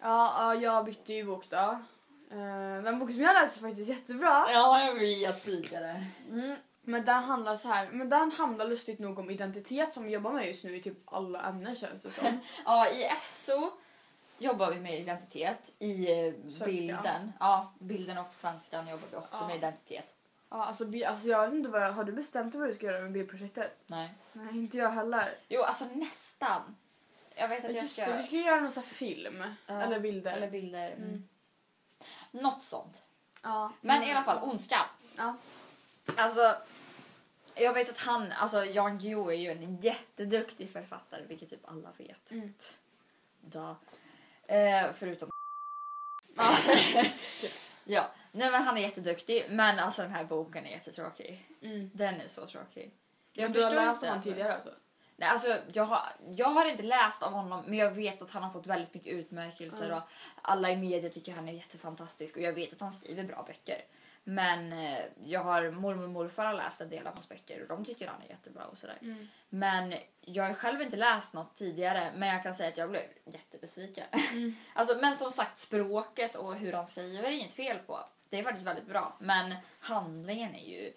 ja, 0.02 0.54
ja, 0.54 0.60
jag 0.60 0.84
bytte 0.84 1.12
ju 1.12 1.24
bok 1.24 1.44
då. 1.50 1.56
Eh, 2.30 2.82
Den 2.84 2.98
boken 2.98 3.14
som 3.14 3.22
jag 3.22 3.34
läste 3.34 3.60
faktiskt 3.60 3.88
jättebra. 3.90 4.46
Ja, 4.52 4.80
jag 4.84 4.94
vet 4.94 5.44
tidigare. 5.44 6.04
Mm. 6.30 6.56
Men 6.84 7.04
den 7.04 7.22
handlar 7.22 7.56
så 7.56 7.68
här, 7.68 7.88
men 7.92 8.08
den 8.08 8.32
handlar 8.32 8.68
lustigt 8.68 8.98
nog 8.98 9.18
om 9.18 9.30
identitet 9.30 9.92
som 9.92 10.04
vi 10.04 10.10
jobbar 10.12 10.32
med 10.32 10.46
just 10.46 10.64
nu 10.64 10.76
i 10.76 10.82
typ 10.82 10.98
alla 11.12 11.42
ämnen 11.42 11.74
känns 11.74 12.02
det 12.02 12.10
som. 12.10 12.40
Ja, 12.64 12.88
i 12.88 13.10
SO 13.22 13.70
jobbar 14.38 14.70
vi 14.70 14.80
med 14.80 15.00
identitet. 15.00 15.70
I 15.78 16.12
eh, 16.26 16.32
Svenska. 16.42 16.64
bilden. 16.64 17.32
Ja, 17.40 17.72
bilden 17.78 18.18
och 18.18 18.34
svenskan 18.34 18.88
jobbar 18.88 19.08
vi 19.10 19.16
också 19.16 19.38
Ja. 19.40 19.46
med 19.46 19.56
identitet. 19.56 20.14
Ja, 20.48 20.64
alltså, 20.64 20.84
alltså 21.06 21.28
jag 21.28 21.44
vet 21.44 21.52
inte 21.52 21.68
vad 21.68 21.82
jag, 21.82 21.92
har 21.92 22.04
du 22.04 22.12
bestämt 22.12 22.52
dig 22.52 22.60
vad 22.60 22.68
du 22.70 22.74
ska 22.74 22.86
göra 22.86 23.00
med 23.00 23.12
bildprojektet? 23.12 23.78
Nej. 23.86 24.14
Nej, 24.32 24.58
inte 24.58 24.76
jag 24.78 24.90
heller. 24.90 25.34
Jo, 25.48 25.62
alltså 25.62 25.84
nästan. 25.94 26.76
Jag 27.34 27.48
vet 27.48 27.64
att 27.64 27.74
jag 27.74 27.84
ska... 27.84 28.06
det, 28.06 28.16
vi 28.16 28.22
ska 28.22 28.36
göra 28.36 28.60
någon 28.60 28.70
sån 28.70 28.82
film. 28.82 29.44
Ja, 29.66 29.80
Eller 29.80 30.00
bilder. 30.00 30.32
Eller 30.32 30.50
bilder. 30.50 30.90
Mm. 30.90 31.28
Något 32.30 32.62
sånt. 32.62 32.96
Ja. 33.42 33.72
Men 33.80 33.96
Mm. 33.96 34.08
i 34.08 34.12
alla 34.12 34.24
fall, 34.24 34.42
Ondskan. 34.42 34.86
Ja. 35.16 35.34
Alltså, 36.16 36.56
jag 37.54 37.72
vet 37.72 37.88
att 37.88 38.00
han, 38.00 38.32
alltså 38.32 38.64
Jan 38.64 38.98
Guillou 38.98 39.30
är 39.30 39.36
ju 39.36 39.50
en 39.50 39.76
jätteduktig 39.76 40.70
författare, 40.70 41.22
vilket 41.26 41.50
typ 41.50 41.68
alla 41.68 41.92
vet. 41.98 42.30
Mm. 42.30 42.54
Da. 43.40 43.76
Eh, 44.46 44.92
förutom... 44.94 45.30
Ja. 47.84 48.10
nej 48.32 48.50
men 48.50 48.62
han 48.62 48.76
är 48.78 48.82
jätteduktig, 48.82 49.46
men 49.48 49.78
alltså 49.78 50.02
den 50.02 50.10
här 50.10 50.24
boken 50.24 50.66
är 50.66 50.70
jättetråkig. 50.70 51.48
Mm. 51.62 51.90
Den 51.94 52.20
är 52.20 52.28
så 52.28 52.46
tråkig. 52.46 52.94
Jag 53.32 53.42
Men 53.42 53.52
du 53.52 53.64
har 53.64 53.70
läst 53.70 54.02
honom 54.02 54.22
tidigare 54.22 54.54
alltså? 54.54 54.70
Nej, 55.16 55.28
alltså, 55.28 55.58
jag, 55.72 55.84
har, 55.84 56.02
jag 56.30 56.46
har 56.48 56.64
inte 56.64 56.82
läst 56.82 57.22
av 57.22 57.32
honom 57.32 57.64
men 57.66 57.78
jag 57.78 57.90
vet 57.90 58.22
att 58.22 58.30
han 58.30 58.42
har 58.42 58.50
fått 58.50 58.66
väldigt 58.66 58.94
mycket 58.94 59.12
utmärkelser 59.12 59.86
Mm. 59.86 59.98
och 59.98 60.02
alla 60.42 60.70
i 60.70 60.76
media 60.76 61.10
tycker 61.10 61.32
han 61.32 61.48
är 61.48 61.52
jättefantastisk 61.52 62.36
och 62.36 62.42
jag 62.42 62.52
vet 62.52 62.72
att 62.72 62.80
han 62.80 62.92
skriver 62.92 63.24
bra 63.24 63.44
böcker. 63.46 63.84
Men 64.24 64.72
eh, 64.72 65.04
jag 65.24 65.40
har 65.40 65.70
mormor 65.70 66.04
och 66.04 66.10
morfar 66.10 66.46
har 66.46 66.54
läst 66.54 66.80
en 66.80 66.88
del 66.88 67.06
av 67.06 67.14
hans 67.14 67.28
böcker 67.28 67.62
och 67.62 67.68
de 67.68 67.84
tycker 67.84 68.08
han 68.08 68.22
är 68.22 68.28
jättebra 68.28 68.66
och 68.66 68.78
sådär. 68.78 68.98
Mm. 69.02 69.28
Men 69.48 69.94
jag 70.20 70.44
har 70.44 70.54
själv 70.54 70.82
inte 70.82 70.96
läst 70.96 71.32
något 71.32 71.54
tidigare 71.54 72.12
men 72.16 72.28
jag 72.28 72.42
kan 72.42 72.54
säga 72.54 72.68
att 72.68 72.76
jag 72.76 72.90
blev 72.90 73.02
jättebesviken. 73.24 74.06
Mm. 74.12 74.56
alltså, 74.74 74.98
men 74.98 75.14
som 75.14 75.32
sagt 75.32 75.58
språket 75.58 76.36
och 76.36 76.56
hur 76.56 76.72
han 76.72 76.88
skriver 76.88 77.28
är 77.28 77.30
inget 77.30 77.54
fel 77.54 77.78
på. 77.78 78.00
Det 78.28 78.38
är 78.38 78.42
faktiskt 78.42 78.66
väldigt 78.66 78.88
bra 78.88 79.16
men 79.18 79.54
handlingen 79.80 80.54
är 80.54 80.68
ju 80.68 80.92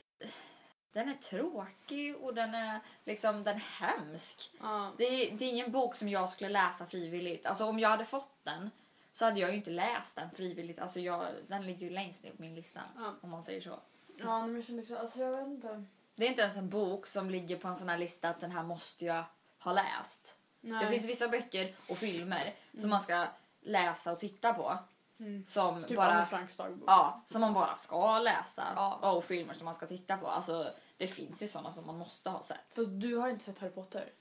den 0.95 1.09
är 1.09 1.13
tråkig 1.13 2.17
och 2.17 2.33
den 2.33 2.55
är 2.55 2.79
liksom 3.05 3.43
den 3.43 3.55
är 3.55 3.59
hemsk. 3.59 4.51
Ja. 4.61 4.91
Det 4.97 5.03
är, 5.03 5.31
det 5.31 5.45
är 5.45 5.49
ingen 5.49 5.71
bok 5.71 5.95
som 5.95 6.09
jag 6.09 6.29
skulle 6.29 6.49
läsa 6.49 6.85
frivilligt. 6.85 7.45
Alltså 7.45 7.65
om 7.65 7.79
jag 7.79 7.89
hade 7.89 8.05
fått 8.05 8.37
den 8.43 8.71
så 9.15 9.25
hade 9.25 9.39
jag 9.39 9.49
ju 9.49 9.55
inte 9.55 9.69
läst 9.69 10.15
den 10.15 10.31
frivilligt. 10.31 10.79
Alltså 10.79 10.99
jag, 10.99 11.27
den 11.47 11.65
ligger 11.65 11.87
ju 11.87 11.89
längst 11.89 12.23
ner 12.23 12.31
på 12.31 12.41
min 12.41 12.55
lista 12.55 12.81
Ja. 12.97 13.13
om 13.21 13.29
man 13.29 13.43
säger 13.43 13.61
så. 13.61 13.79
Ja, 14.17 14.47
men 14.47 14.55
jag 14.55 14.63
känner 14.63 14.83
så, 14.83 14.97
alltså 14.97 15.19
jag 15.19 15.31
vet 15.31 15.47
inte. 15.47 15.83
Det 16.15 16.25
är 16.25 16.29
inte 16.29 16.41
ens 16.41 16.57
en 16.57 16.69
bok 16.69 17.07
som 17.07 17.29
ligger 17.29 17.57
på 17.57 17.67
en 17.67 17.75
sån 17.75 17.89
här 17.89 17.97
lista 17.97 18.29
att 18.29 18.39
den 18.39 18.51
här 18.51 18.63
måste 18.63 19.05
jag 19.05 19.23
ha 19.59 19.73
läst. 19.73 20.37
Nej. 20.61 20.85
Det 20.85 20.91
finns 20.91 21.05
vissa 21.05 21.27
böcker 21.27 21.75
och 21.89 21.97
filmer 21.97 22.53
som 22.79 22.89
man 22.89 23.01
ska 23.01 23.27
läsa 23.61 24.11
och 24.11 24.19
titta 24.19 24.53
på. 24.53 24.77
Mm. 25.19 25.45
Som 25.45 25.83
Typ 25.83 25.97
bara... 25.97 26.13
Anne 26.13 26.25
Franks 26.25 26.57
dagbok. 26.57 26.89
Ja, 26.89 27.21
som 27.25 27.41
man 27.41 27.53
bara 27.53 27.75
ska 27.75 28.19
läsa. 28.19 28.63
Ja. 28.75 29.11
Och 29.11 29.23
filmer 29.25 29.53
som 29.53 29.65
man 29.65 29.75
ska 29.75 29.87
titta 29.87 30.17
på. 30.17 30.27
Alltså, 30.27 30.71
det 30.97 31.07
finns 31.07 31.43
ju 31.43 31.47
såna 31.47 31.73
som 31.73 31.85
man 31.85 31.97
måste 31.97 32.29
ha 32.29 32.43
sett. 32.43 32.73
Fast 32.75 32.89
du 32.91 33.15
har 33.15 33.29
inte 33.29 33.43
sett 33.43 33.59
Harry 33.59 33.71
Potter? 33.71 34.11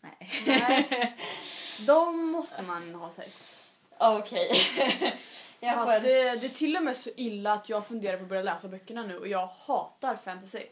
Nej. 0.00 0.30
Nej. 0.46 1.16
De 1.86 2.26
måste 2.30 2.62
man 2.62 2.94
ha 2.94 3.12
sett. 3.12 3.55
Okej. 3.98 4.50
jag 5.60 5.74
Fast 5.74 5.94
får... 5.94 6.00
det, 6.00 6.36
det 6.40 6.46
är 6.46 6.48
till 6.48 6.76
och 6.76 6.82
med 6.82 6.96
så 6.96 7.10
illa 7.16 7.52
att 7.52 7.68
jag 7.68 7.86
funderar 7.86 8.16
på 8.16 8.22
att 8.22 8.28
börja 8.28 8.42
läsa 8.42 8.68
böckerna 8.68 9.02
nu 9.02 9.18
och 9.18 9.28
jag 9.28 9.46
hatar 9.46 10.16
fantasy. 10.16 10.66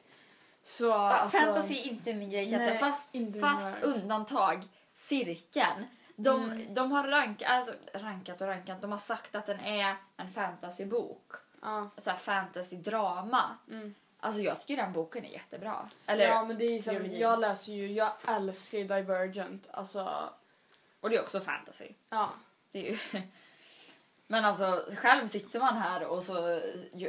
Så 0.62 0.84
Ja, 0.84 1.12
alltså, 1.12 1.38
Fantasy 1.38 1.74
är 1.74 1.82
inte 1.84 2.14
min 2.14 2.30
grej 2.30 2.44
kan 2.44 2.52
jag 2.52 2.60
säga. 2.60 2.70
Nej, 2.70 2.80
Fast, 2.80 3.08
fast 3.40 3.82
undantag, 3.84 4.62
cirkeln. 4.92 5.86
De, 6.16 6.44
Mm. 6.44 6.74
de 6.74 6.92
har 6.92 7.08
rank, 7.08 7.42
alltså, 7.42 7.72
rankat 7.94 8.40
och 8.40 8.46
rankat. 8.46 8.80
De 8.82 8.90
har 8.92 8.98
sagt 8.98 9.34
att 9.34 9.46
den 9.46 9.60
är 9.60 9.96
en 10.16 10.30
fantasybok. 10.32 11.32
Ja. 11.62 11.90
Så 11.98 12.10
här 12.10 12.16
fantasy-drama. 12.16 13.42
Mm. 13.70 13.94
Alltså 14.20 14.40
jag 14.40 14.60
tycker 14.60 14.76
den 14.82 14.92
boken 14.92 15.24
är 15.24 15.28
jättebra. 15.28 15.88
Eller, 16.06 16.28
ja 16.28 16.44
men 16.44 16.58
det 16.58 16.64
är 16.64 16.82
som, 16.82 17.12
jag 17.12 17.40
läser 17.40 17.72
ju, 17.72 17.92
jag 17.92 18.12
älskar 18.28 18.78
ju 18.78 18.84
Divergent. 18.84 19.68
Alltså, 19.70 20.28
Och 21.00 21.10
det 21.10 21.16
är 21.16 21.22
också 21.22 21.40
fantasy. 21.40 21.88
ja. 22.10 22.28
Det 22.74 22.88
är 22.88 22.92
ju... 22.92 22.98
Men 24.26 24.44
alltså 24.44 24.84
själv 24.96 25.26
sitter 25.26 25.60
man 25.60 25.76
här 25.76 26.04
och 26.06 26.22
så 26.22 26.32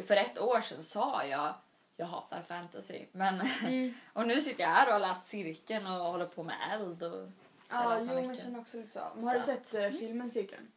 för 0.08 0.16
ett 0.16 0.40
år 0.40 0.62
sedan 0.62 0.84
sa 0.84 1.24
jag 1.26 1.54
jag 1.98 2.06
hatar 2.06 2.42
fantasy. 2.42 3.06
Men 3.12 3.42
Mm. 3.66 3.94
och 4.14 4.28
nu 4.28 4.42
sitter 4.42 4.64
jag 4.64 4.70
här 4.70 4.88
och 4.88 4.94
har 4.94 5.00
läst 5.00 5.28
cirkeln 5.28 5.88
och 5.88 5.94
håller 5.94 6.26
på 6.26 6.44
med 6.44 6.56
eld 6.74 7.04
och 7.04 7.30
Ja, 7.72 7.98
jo 8.00 8.06
men 8.06 8.38
känner 8.38 8.60
också 8.60 8.78
lite 8.78 8.92
så. 8.92 9.08
Men 9.16 9.28
har 9.28 9.34
du 9.36 9.40
Så. 9.40 9.46
sett 9.46 9.74
eh, 9.74 9.90
filmen 9.90 10.32
Cirkeln? 10.32 10.72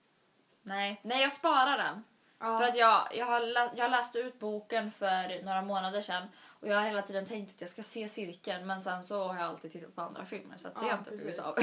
Nej, 0.62 1.00
nej 1.02 1.22
jag 1.22 1.32
sparar 1.32 1.78
den. 1.78 2.04
Ja. 2.38 2.58
För 2.58 2.64
att 2.64 2.76
jag, 2.76 3.08
jag, 3.14 3.26
har 3.26 3.40
lä- 3.40 3.70
jag 3.76 3.90
läste 3.90 4.18
ut 4.18 4.38
boken 4.38 4.90
för 4.92 5.42
några 5.44 5.62
månader 5.62 6.02
sedan 6.02 6.28
och 6.60 6.68
jag 6.68 6.76
har 6.76 6.86
hela 6.86 7.02
tiden 7.02 7.26
tänkt 7.26 7.54
att 7.54 7.60
jag 7.60 7.70
ska 7.70 7.82
se 7.82 8.08
cirkeln 8.08 8.66
men 8.66 8.80
sen 8.80 9.02
så 9.04 9.24
har 9.24 9.34
jag 9.34 9.44
alltid 9.44 9.72
tittat 9.72 9.94
på 9.94 10.00
andra 10.00 10.24
filmer 10.24 10.56
så 10.56 10.68
att 10.68 10.74
det 10.74 10.80
Ja, 10.82 10.90
har 10.90 10.98
inte 10.98 11.10
precis. 11.10 11.22
blivit 11.24 11.40
av. 11.40 11.58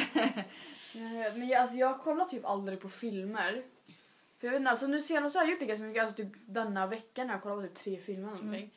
Jag 0.93 1.37
Men 1.37 1.47
jag, 1.47 1.61
alltså, 1.61 1.77
jag 1.77 1.99
kollar 2.01 2.25
typ 2.25 2.45
aldrig 2.45 2.79
på 2.79 2.89
filmer. 2.89 3.63
För 4.39 4.47
jag 4.47 4.51
vet 4.51 4.59
inte, 4.59 4.71
alltså 4.71 4.87
nu 4.87 5.01
senast 5.01 5.35
har 5.35 5.43
jag 5.43 5.51
gjort 5.51 5.59
det 5.59 5.65
ganska 5.65 5.83
mycket, 5.85 6.03
alltså 6.03 6.17
typ 6.17 6.31
denna 6.45 6.87
veckan 6.87 7.27
har 7.27 7.35
jag 7.35 7.43
kollat 7.43 7.61
på 7.61 7.67
typ 7.67 7.75
tre 7.83 7.97
filmer 7.97 8.27
eller 8.27 8.43
någonting. 8.43 8.71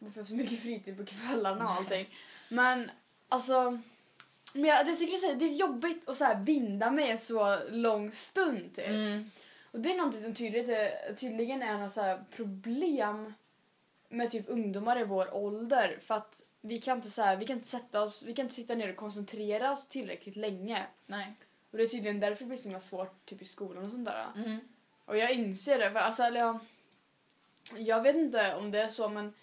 Mm. 0.00 0.12
För 0.12 0.24
så 0.24 0.34
mycket 0.34 0.62
fritid 0.62 0.96
på 0.96 1.04
kvällarna 1.06 1.64
och 1.64 1.70
allting. 1.70 2.14
Men 2.48 2.90
alltså, 3.28 3.80
men 4.54 4.64
jag, 4.64 4.88
jag 4.88 4.98
tycker 4.98 5.12
det 5.20 5.26
är, 5.26 5.30
här, 5.30 5.38
det 5.38 5.44
är 5.44 5.56
jobbigt 5.56 6.08
att 6.08 6.16
så 6.16 6.24
här, 6.24 6.34
binda 6.36 6.90
mig 6.90 7.10
en 7.10 7.18
så 7.18 7.58
lång 7.70 8.12
stund 8.12 8.74
typ. 8.74 8.86
Mm. 8.88 9.30
Och 9.70 9.80
det 9.80 9.92
är 9.92 9.96
någonting 9.96 10.22
som 10.22 10.34
tydligt 10.34 10.70
tydligen 11.16 11.62
är 11.62 11.78
något 11.78 11.92
så 11.92 12.18
problem 12.36 13.34
med 14.12 14.30
typ 14.30 14.44
ungdomar 14.48 15.00
i 15.00 15.04
vår 15.04 15.34
ålder. 15.34 15.98
För 16.02 16.14
att 16.14 16.44
vi 16.60 16.78
kan 16.78 16.96
inte, 16.96 17.10
så 17.10 17.22
här, 17.22 17.36
vi 17.36 17.44
kan 17.44 17.56
inte 17.56 17.68
sätta 17.68 18.02
oss, 18.02 18.22
vi 18.22 18.34
kan 18.34 18.44
inte 18.44 18.54
sitta 18.54 18.74
ner 18.74 18.90
och 18.90 18.96
koncentrera 18.96 19.72
oss 19.72 19.88
tillräckligt 19.88 20.36
länge. 20.36 20.86
Nej. 21.06 21.34
Och 21.70 21.78
det 21.78 21.84
är 21.84 21.88
tydligen 21.88 22.20
därför 22.20 22.44
det 22.44 22.48
blir 22.48 22.58
så 22.58 22.64
himla 22.64 22.80
svårt 22.80 23.26
typ 23.26 23.42
i 23.42 23.44
skolan 23.44 23.84
och 23.84 23.90
sånt 23.90 24.04
där. 24.04 24.26
Mm. 24.36 24.60
Och 25.04 25.16
jag 25.16 25.32
inser 25.32 25.78
det, 25.78 25.90
för 25.90 25.98
alltså, 25.98 26.22
eller 26.22 26.40
jag, 26.40 26.60
jag 27.76 28.02
vet 28.02 28.16
inte 28.16 28.54
om 28.54 28.70
det 28.70 28.82
är 28.82 28.88
så 28.88 29.08
men 29.08 29.34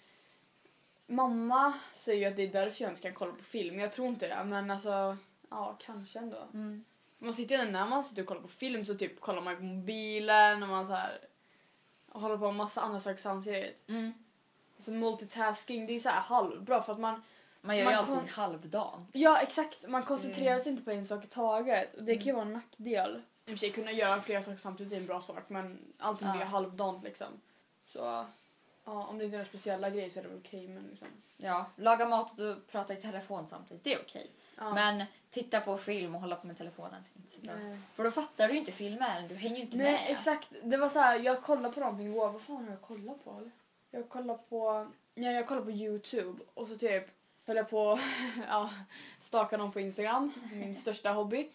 mamma 1.06 1.72
säger 1.94 2.20
ju 2.20 2.26
att 2.26 2.36
det 2.36 2.42
är 2.42 2.48
därför 2.48 2.82
jag 2.82 2.90
inte 2.90 3.02
kan 3.02 3.14
kolla 3.14 3.32
på 3.32 3.44
film. 3.44 3.80
Jag 3.80 3.92
tror 3.92 4.08
inte 4.08 4.28
det, 4.28 4.44
men 4.44 4.70
alltså 4.70 5.16
ja, 5.50 5.76
kanske 5.80 6.18
ändå. 6.18 6.48
Mm. 6.54 6.84
Man 7.18 7.34
sitter 7.34 7.64
ju 7.64 7.70
när 7.70 7.86
man 7.86 8.04
sitter 8.04 8.22
och 8.22 8.28
kollar 8.28 8.40
på 8.40 8.48
film 8.48 8.84
så 8.84 8.94
typ 8.94 9.20
kollar 9.20 9.42
man 9.42 9.56
på 9.56 9.62
mobilen 9.62 10.62
och 10.62 10.68
man 10.68 10.86
så 10.86 10.92
här 10.92 11.18
och 12.08 12.20
håller 12.20 12.36
på 12.36 12.44
med 12.44 12.54
massa 12.54 12.80
andra 12.80 13.00
saker 13.00 13.22
samtidigt. 13.22 13.88
Mm. 13.88 14.12
Så 14.80 14.92
multitasking, 14.92 15.86
det 15.86 15.92
är 15.92 16.00
så 16.00 16.08
här 16.08 16.20
halvbra 16.20 16.82
för 16.82 16.92
att 16.92 16.98
man 17.00 17.22
Man 17.62 17.76
gör 17.76 17.84
Man 17.84 17.92
ju 17.92 17.98
allting 17.98 18.14
kon- 18.16 18.28
halvdan. 18.28 19.06
Ja 19.12 19.40
exakt, 19.40 19.88
man 19.88 20.02
koncentrerar 20.02 20.50
Mm. 20.52 20.62
sig 20.62 20.72
inte 20.72 20.84
på 20.84 20.90
en 20.90 21.06
sak 21.06 21.24
i 21.24 21.28
taget 21.28 21.94
och 21.94 22.02
det 22.04 22.14
kan 22.14 22.24
ju 22.26 22.32
vara 22.32 22.44
en 22.44 22.52
nackdel. 22.52 23.22
I 23.46 23.48
och 23.48 23.50
för 23.52 23.56
sig 23.56 23.70
kunna 23.72 23.92
göra 23.92 24.20
flera 24.20 24.42
saker 24.42 24.58
samtidigt 24.58 24.92
är 24.92 24.96
en 24.96 25.06
bra 25.06 25.20
sak 25.20 25.42
men 25.48 25.78
allting 25.98 26.28
Ja. 26.28 26.34
blir 26.34 26.44
halvdant 26.44 27.04
liksom. 27.04 27.26
Så 27.86 27.98
ja, 28.84 29.06
om 29.06 29.18
det 29.18 29.24
inte 29.24 29.34
är 29.34 29.38
några 29.38 29.48
speciella 29.48 29.90
grejer 29.90 30.10
så 30.10 30.18
är 30.18 30.22
det 30.22 30.28
väl 30.28 30.38
okej 30.38 30.68
men 30.68 30.82
liksom. 30.90 31.08
Ja, 31.36 31.66
laga 31.76 32.06
mat 32.08 32.38
och 32.40 32.66
prata 32.70 32.92
i 32.94 32.96
telefon 32.96 33.46
samtidigt, 33.48 33.84
det 33.84 33.94
är 33.94 34.00
okej. 34.00 34.30
Ja. 34.56 34.74
Men 34.74 35.04
titta 35.30 35.60
på 35.60 35.78
film 35.78 36.14
och 36.14 36.20
hålla 36.20 36.36
på 36.36 36.46
med 36.46 36.58
telefonen, 36.58 37.04
inte 37.16 37.32
så 37.32 37.40
bra. 37.40 37.54
Nej. 37.54 37.78
För 37.94 38.04
då 38.04 38.10
fattar 38.10 38.48
du 38.48 38.56
inte 38.56 38.72
filmen, 38.72 39.28
du 39.28 39.34
hänger 39.34 39.56
ju 39.56 39.62
inte 39.62 39.76
Nej 39.76 39.92
med. 39.92 40.10
exakt, 40.10 40.48
det 40.62 40.76
var 40.76 40.88
så 40.88 40.98
här, 40.98 41.18
jag 41.18 41.42
kollade 41.42 41.74
på 41.74 41.80
någonting 41.80 42.06
igår, 42.06 42.28
vad 42.30 42.42
fan 42.42 42.56
har 42.64 42.70
jag 42.70 42.80
kollat 42.82 43.24
på 43.24 43.30
eller? 43.38 43.50
Jag 43.90 44.08
kollade 44.08 44.38
på, 44.48 44.90
ja, 45.14 45.30
jag 45.30 45.46
kollade 45.46 45.66
på 45.66 45.72
youtube 45.72 46.42
och 46.54 46.66
så 46.66 46.76
typ 46.76 47.04
höll 47.46 47.56
jag 47.56 47.70
på 47.70 47.98
ja, 48.48 48.70
staka 49.18 49.56
någon 49.56 49.72
på 49.72 49.80
instagram, 49.80 50.32
min 50.52 50.76
största 50.76 51.12
hobby. 51.12 51.50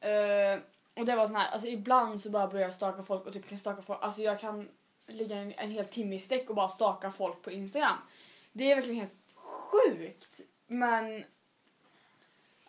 Eh, 0.00 0.60
och 0.96 1.06
det 1.06 1.16
var 1.16 1.26
sån 1.26 1.36
här, 1.36 1.50
alltså 1.50 1.68
ibland 1.68 2.20
så 2.20 2.30
bara 2.30 2.46
börjar 2.46 2.66
jag 2.66 2.72
staka 2.72 3.02
folk 3.02 3.26
och 3.26 3.32
typ 3.32 3.48
kan 3.48 3.58
staka 3.58 3.82
folk, 3.82 3.98
alltså 4.02 4.22
jag 4.22 4.40
kan 4.40 4.68
ligga 5.06 5.36
en, 5.36 5.52
en 5.56 5.70
hel 5.70 5.86
timme 5.86 6.14
i 6.14 6.18
sträck 6.18 6.50
och 6.50 6.56
bara 6.56 6.68
staka 6.68 7.10
folk 7.10 7.42
på 7.42 7.50
instagram. 7.50 7.96
Det 8.52 8.70
är 8.70 8.76
verkligen 8.76 9.00
helt 9.00 9.18
sjukt 9.34 10.40
men 10.66 11.24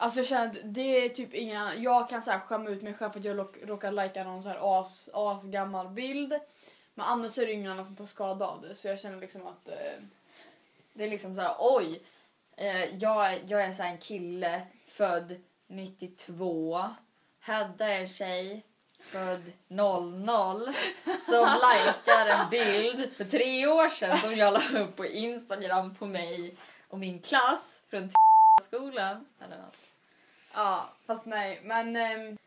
Alltså 0.01 0.19
jag 0.19 0.27
känner 0.27 0.46
att 0.46 0.58
det 0.63 1.05
är 1.05 1.10
typ 1.10 1.34
ingen 1.34 1.62
annan. 1.62 1.84
Jag 1.84 2.10
kan 2.10 2.22
så 2.22 2.31
här 2.31 2.39
skämma 2.39 2.69
ut 2.69 2.81
mig 2.81 2.93
själv 2.93 3.12
för 3.12 3.19
att 3.19 3.25
jag 3.25 3.48
råkar 3.63 3.91
lajka 3.91 4.24
någon 4.24 4.43
så 4.43 4.50
här 4.50 4.79
as, 4.79 5.10
as 5.13 5.46
gammal 5.46 5.89
bild. 5.89 6.34
Men 6.99 7.07
annars 7.07 7.37
är 7.37 7.45
det 7.45 7.53
ingen 7.53 7.71
annan 7.71 7.85
som 7.85 7.95
tar 7.95 8.05
skada 8.05 8.45
av 8.45 8.61
det 8.61 8.75
så 8.75 8.87
jag 8.87 8.99
känner 8.99 9.19
liksom 9.19 9.47
att 9.47 9.67
eh, 9.67 10.03
Det 10.93 11.03
är 11.03 11.09
liksom 11.09 11.35
så 11.35 11.41
här, 11.41 11.55
oj, 11.59 12.03
eh, 12.57 12.95
jag, 12.95 13.39
jag 13.47 13.61
är 13.61 13.71
så 13.71 13.83
en 13.83 13.97
kille 13.97 14.61
född 14.87 15.41
92. 15.67 16.85
Hedda 17.39 17.87
är 17.87 18.07
tjej 18.07 18.65
född 18.99 19.51
00 19.67 20.73
som 21.19 21.59
likar 21.75 22.25
en 22.25 22.49
bild 22.49 23.09
för 23.17 23.25
tre 23.25 23.67
år 23.67 23.89
sedan 23.89 24.17
som 24.17 24.35
jag 24.35 24.53
la 24.53 24.79
upp 24.79 24.95
på 24.95 25.05
Instagram 25.05 25.95
på 25.95 26.05
mig 26.05 26.55
och 26.87 26.99
min 26.99 27.21
klass 27.21 27.81
från 27.89 28.11
skolan. 28.63 29.25
Eller 29.41 29.57
något. 29.57 29.77
ja 30.53 30.89
fast 31.05 31.25
nej 31.25 31.61
men 31.63 31.95
ehm, 31.95 32.37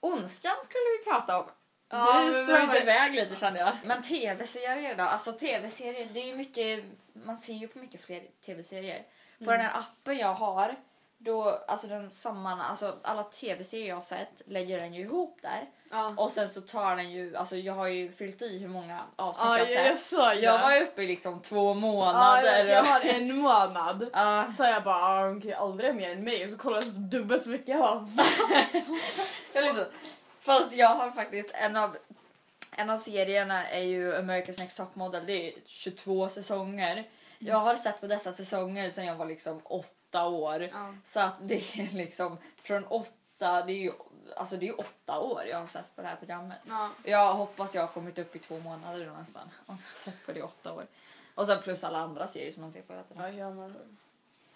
Ondskan 0.00 0.56
skulle 0.62 0.84
vi 0.98 1.10
prata 1.10 1.38
om. 1.38 1.46
Ja, 1.90 2.20
du 2.32 2.52
vad- 2.66 2.76
iväg 2.76 3.14
lite 3.14 3.36
kände 3.36 3.60
jag. 3.60 3.72
Men 3.84 4.02
tv-serier 4.02 4.94
då? 4.96 5.02
Alltså 5.04 5.32
tv-serier, 5.32 6.08
det 6.12 6.20
är 6.20 6.26
ju 6.26 6.34
mycket, 6.36 6.84
man 7.12 7.36
ser 7.36 7.54
ju 7.54 7.68
på 7.68 7.78
mycket 7.78 8.04
fler 8.04 8.22
tv-serier. 8.46 9.02
På 9.38 9.44
Mm. 9.44 9.58
den 9.58 9.60
här 9.70 9.78
appen 9.80 10.18
jag 10.18 10.34
har, 10.34 10.76
då, 11.18 11.64
alltså 11.68 11.86
den 11.86 12.10
samman, 12.10 12.60
alltså 12.60 12.96
alla 13.02 13.22
tv-serier 13.22 13.88
jag 13.88 13.96
har 13.96 14.00
sett 14.00 14.42
lägger 14.46 14.80
den 14.80 14.94
ju 14.94 15.02
ihop 15.02 15.38
där. 15.42 15.66
ja. 15.90 16.14
Och 16.16 16.32
sen 16.32 16.48
så 16.50 16.60
tar 16.60 16.96
den 16.96 17.10
ju, 17.10 17.36
alltså 17.36 17.56
jag 17.56 17.74
har 17.74 17.86
ju 17.88 18.12
fyllt 18.12 18.42
i 18.42 18.58
hur 18.58 18.68
många 18.68 19.00
avsnitt 19.16 19.44
Ja, 19.46 19.58
jag 19.58 19.66
har 19.66 19.72
jag, 19.74 19.86
jag 19.90 19.98
sett. 19.98 20.06
såg. 20.06 20.34
Jag 20.36 20.58
var 20.58 20.74
ju 20.74 20.82
uppe 20.82 21.02
i 21.02 21.06
liksom 21.06 21.40
två 21.42 21.68
ja, 21.70 21.74
månader. 21.74 22.58
jag, 22.58 22.68
jag 22.68 22.82
har 22.84 23.00
en 23.00 23.36
månad. 23.36 24.10
Ja, 24.12 24.52
Så 24.56 24.62
jag 24.64 24.84
bara, 24.84 24.96
ah, 25.02 25.30
okej 25.30 25.52
aldrig 25.54 25.94
mer 25.94 26.10
än 26.12 26.24
mig 26.24 26.44
och 26.44 26.50
så 26.50 26.56
kollade 26.58 26.86
jag 26.86 26.94
så 26.94 27.00
dubbelt 27.00 27.42
så 27.42 27.48
mycket. 27.48 27.68
Jag 27.68 28.02
bara, 28.02 28.26
jag 29.52 29.64
liksom, 29.64 29.84
fast 30.48 30.72
jag 30.72 30.94
har 30.94 31.10
faktiskt 31.10 31.50
en 31.54 31.76
av 31.76 31.96
en 32.70 32.90
av 32.90 32.98
serierna 32.98 33.68
är 33.68 33.82
ju 33.82 34.14
America's 34.14 34.58
Next 34.58 34.76
Top 34.76 34.94
Model. 34.94 35.26
Det 35.26 35.48
är 35.48 35.54
22 35.66 36.28
säsonger. 36.28 37.08
Jag 37.38 37.56
har 37.56 37.76
sett 37.76 38.00
på 38.00 38.06
dessa 38.06 38.32
säsonger 38.32 38.90
sedan 38.90 39.06
jag 39.06 39.14
var 39.14 39.26
liksom 39.26 39.60
åtta 39.64 40.26
år. 40.26 40.62
Ja. 40.72 40.94
Så 41.04 41.20
att 41.20 41.34
det 41.40 41.78
är 41.78 41.94
liksom 41.94 42.38
från 42.62 42.84
åtta, 42.84 43.64
det 43.66 43.72
är 43.72 43.82
ju 43.82 43.92
alltså 44.36 44.56
det 44.56 44.68
är 44.68 44.80
åtta 44.80 45.18
år 45.18 45.44
jag 45.46 45.58
har 45.58 45.66
sett 45.66 45.96
på 45.96 46.02
det 46.02 46.08
här 46.08 46.16
programmet. 46.16 46.58
Ja. 46.68 46.90
Jag 47.04 47.34
hoppas 47.34 47.74
jag 47.74 47.82
har 47.82 47.88
kommit 47.88 48.18
upp 48.18 48.36
i 48.36 48.38
två 48.38 48.58
månader 48.58 49.06
då 49.06 49.12
nästan. 49.12 49.50
Om 49.66 49.78
jag 49.84 49.90
har 49.90 49.98
sett 50.12 50.26
på 50.26 50.32
det 50.32 50.38
i 50.38 50.42
åtta 50.42 50.72
år. 50.72 50.86
Och 51.34 51.46
sen 51.46 51.62
plus 51.62 51.84
alla 51.84 51.98
andra 51.98 52.26
serier 52.26 52.50
som 52.50 52.62
man 52.62 52.72
ser 52.72 52.82
på 52.82 52.92
hela 52.92 53.04
tiden. 53.04 53.22
Ja, 53.22 53.44
jag 53.44 53.56
med. 53.56 53.74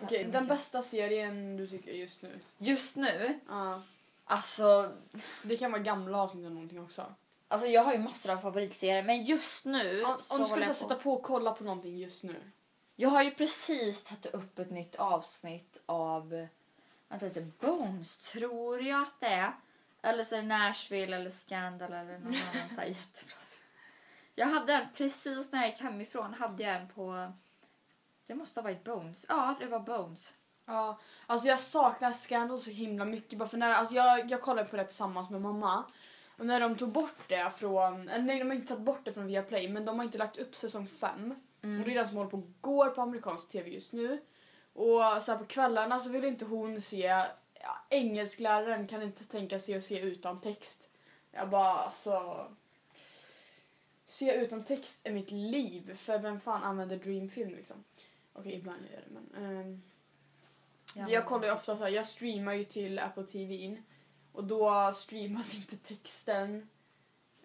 Okej, 0.03 0.25
den 0.25 0.47
bästa 0.47 0.83
serien 0.83 1.57
du 1.57 1.67
tycker 1.67 1.93
just 1.93 2.23
nu? 2.23 2.41
Just 2.59 2.97
nu, 2.97 3.41
Ja. 3.49 3.83
Alltså, 4.33 4.93
Det 5.43 5.57
kan 5.57 5.73
vara 5.73 5.83
gamla 5.83 6.19
avsnitt 6.23 6.45
eller 6.45 6.55
någonting 6.55 6.81
också. 6.81 7.15
alltså 7.49 7.67
jag 7.69 7.83
har 7.85 7.93
ju 7.93 7.99
massor 7.99 8.31
av 8.33 8.37
favoritserier 8.37 9.03
men 9.03 9.25
just 9.25 9.65
nu 9.65 10.05
Om, 10.05 10.19
så 10.19 10.35
om 10.35 10.39
du 10.41 10.45
håller 10.45 10.47
skulle 10.47 10.61
jag 10.65 10.69
på. 10.69 10.75
sätta 10.75 10.95
på 10.95 11.13
och 11.13 11.23
kolla 11.23 11.53
på 11.53 11.65
någonting 11.65 11.99
just 11.99 12.23
nu. 12.23 12.37
Jag 12.97 13.09
har 13.09 13.23
ju 13.23 13.31
precis 13.31 14.05
tagit 14.05 14.27
upp 14.27 14.59
ett 14.59 14.71
nytt 14.71 14.95
avsnitt 14.95 15.77
av, 15.87 16.47
vänta 17.09 17.27
lite, 17.27 17.41
Bones 17.61 18.17
tror 18.19 18.83
jag 18.83 19.03
att 19.03 19.21
det 19.21 19.27
är. 19.27 19.53
Eller 20.03 20.25
så 20.25 20.35
är 20.37 20.43
det 20.43 20.49
Nashville 20.49 21.17
eller 21.17 21.31
Scandal 21.31 21.93
eller 21.93 22.19
någon 22.19 22.27
annan 22.55 22.69
så 22.69 22.75
här 22.81 22.87
jättebra 22.87 23.37
serie. 23.41 23.59
Jag 24.35 24.47
hade 24.47 24.73
en 24.75 24.87
precis 24.95 25.53
när 25.53 25.61
jag 25.61 25.71
gick 25.71 25.81
hemifrån 25.81 26.35
hade 26.35 26.63
jag 26.63 26.75
en 26.77 26.89
på, 26.89 27.33
det 28.27 28.35
måste 28.35 28.61
ha 28.61 28.63
varit 28.65 28.85
Bones. 28.85 29.27
Ja, 29.29 29.57
det 29.61 29.67
var 29.67 29.81
Bones. 29.81 30.33
Ja, 30.67 30.99
alltså 31.27 31.49
jag 31.49 31.61
saknar 31.61 32.13
Scandal 32.13 32.61
så 32.61 32.71
himla 32.71 33.05
mycket 33.05 33.39
bara 33.39 33.49
för 33.49 33.59
när, 33.59 33.75
alltså 33.75 33.95
jag, 33.95 34.31
jag 34.31 34.43
kollade 34.43 34.69
på 34.69 34.77
det 34.77 34.85
tillsammans 34.85 35.31
med 35.31 35.41
mamma 35.41 35.85
och 36.39 36.47
när 36.47 36.61
de 36.61 36.77
tog 36.77 36.93
bort 36.93 37.29
det 37.29 37.51
från, 37.51 38.05
nej 38.05 38.39
de 38.39 38.45
har 38.45 38.55
inte 38.55 38.67
tagit 38.67 38.85
bort 38.85 39.01
det 39.05 39.13
från 39.13 39.27
Viaplay 39.27 39.69
men 39.69 39.85
de 39.85 39.99
har 39.99 40.05
inte 40.05 40.19
lagt 40.19 40.39
upp 40.39 40.55
säsong 40.55 40.87
5 40.87 41.35
Mm. 41.65 41.81
och 41.81 41.87
det 41.87 41.93
är 41.93 41.95
den 41.95 42.09
som 42.09 42.17
håller 42.17 42.31
på 42.31 42.37
och 42.37 42.53
går 42.61 42.91
på 42.91 43.03
amerikansk 43.03 43.49
tv 43.49 43.71
just 43.71 43.93
nu 43.93 44.21
och 44.73 45.23
så 45.23 45.33
här 45.33 45.37
på 45.39 45.45
kvällarna 45.45 46.01
så 46.01 46.11
vill 46.11 46.25
inte 46.25 46.45
hon 46.45 46.81
se, 46.81 47.03
ja, 47.61 47.85
engelskläraren 47.91 48.87
kan 48.87 49.03
inte 49.03 49.25
tänka 49.25 49.59
sig 49.59 49.75
att 49.75 49.83
se 49.83 50.01
utan 50.01 50.41
text. 50.41 50.91
Jag 51.31 51.51
bara 51.51 51.73
alltså 51.73 52.47
Se 54.07 54.35
utan 54.35 54.65
text 54.65 55.07
är 55.07 55.13
mitt 55.13 55.31
liv 55.31 55.97
för 55.97 56.19
vem 56.19 56.41
fan 56.41 56.63
använder 56.63 56.97
Dreamfilm 56.97 57.55
liksom? 57.55 57.85
Okej 58.33 58.55
ibland 58.55 58.83
gör 58.83 58.93
jag 58.93 59.03
det 59.03 59.21
men 59.21 59.61
ehm, 59.61 59.83
Ja, 60.95 61.09
jag 61.09 61.27
kollar 61.27 61.47
ju 61.47 61.55
ofta 61.55 61.77
så 61.77 61.85
här, 61.85 61.91
jag 61.91 62.07
streamar 62.07 62.53
ju 62.53 62.65
till 62.65 62.99
Apple 62.99 63.25
TV 63.25 63.55
in 63.55 63.83
och 64.33 64.45
då 64.45 64.93
streamas 64.95 65.55
inte 65.57 65.77
texten. 65.77 66.69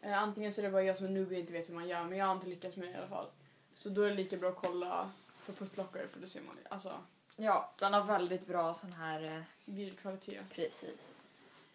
Eh, 0.01 0.21
antingen 0.23 0.53
så 0.53 0.61
är 0.61 0.63
det 0.65 0.71
bara 0.71 0.83
jag 0.83 0.97
som 0.97 1.05
är 1.05 1.09
noob 1.09 1.27
och 1.27 1.33
inte 1.33 1.53
vet 1.53 1.69
hur 1.69 1.73
man 1.75 1.87
gör 1.87 2.03
men 2.03 2.17
jag 2.17 2.25
har 2.25 2.35
inte 2.35 2.47
lyckats 2.47 2.75
med 2.75 2.87
det 2.87 2.91
i 2.91 2.95
alla 2.97 3.07
fall. 3.07 3.27
Så 3.75 3.89
då 3.89 4.01
är 4.01 4.09
det 4.09 4.15
lika 4.15 4.37
bra 4.37 4.49
att 4.49 4.55
kolla 4.55 5.11
på 5.45 5.53
puttlockare 5.53 6.07
för 6.07 6.19
då 6.19 6.27
ser 6.27 6.41
man 6.41 6.55
det. 6.63 6.69
Alltså 6.69 6.91
Ja, 7.39 7.73
den 7.79 7.93
har 7.93 8.03
väldigt 8.03 8.47
bra 8.47 8.73
sån 8.73 8.93
här, 8.93 9.23
eh, 9.23 9.41
bildkvalitet. 9.65 10.49
precis. 10.49 11.15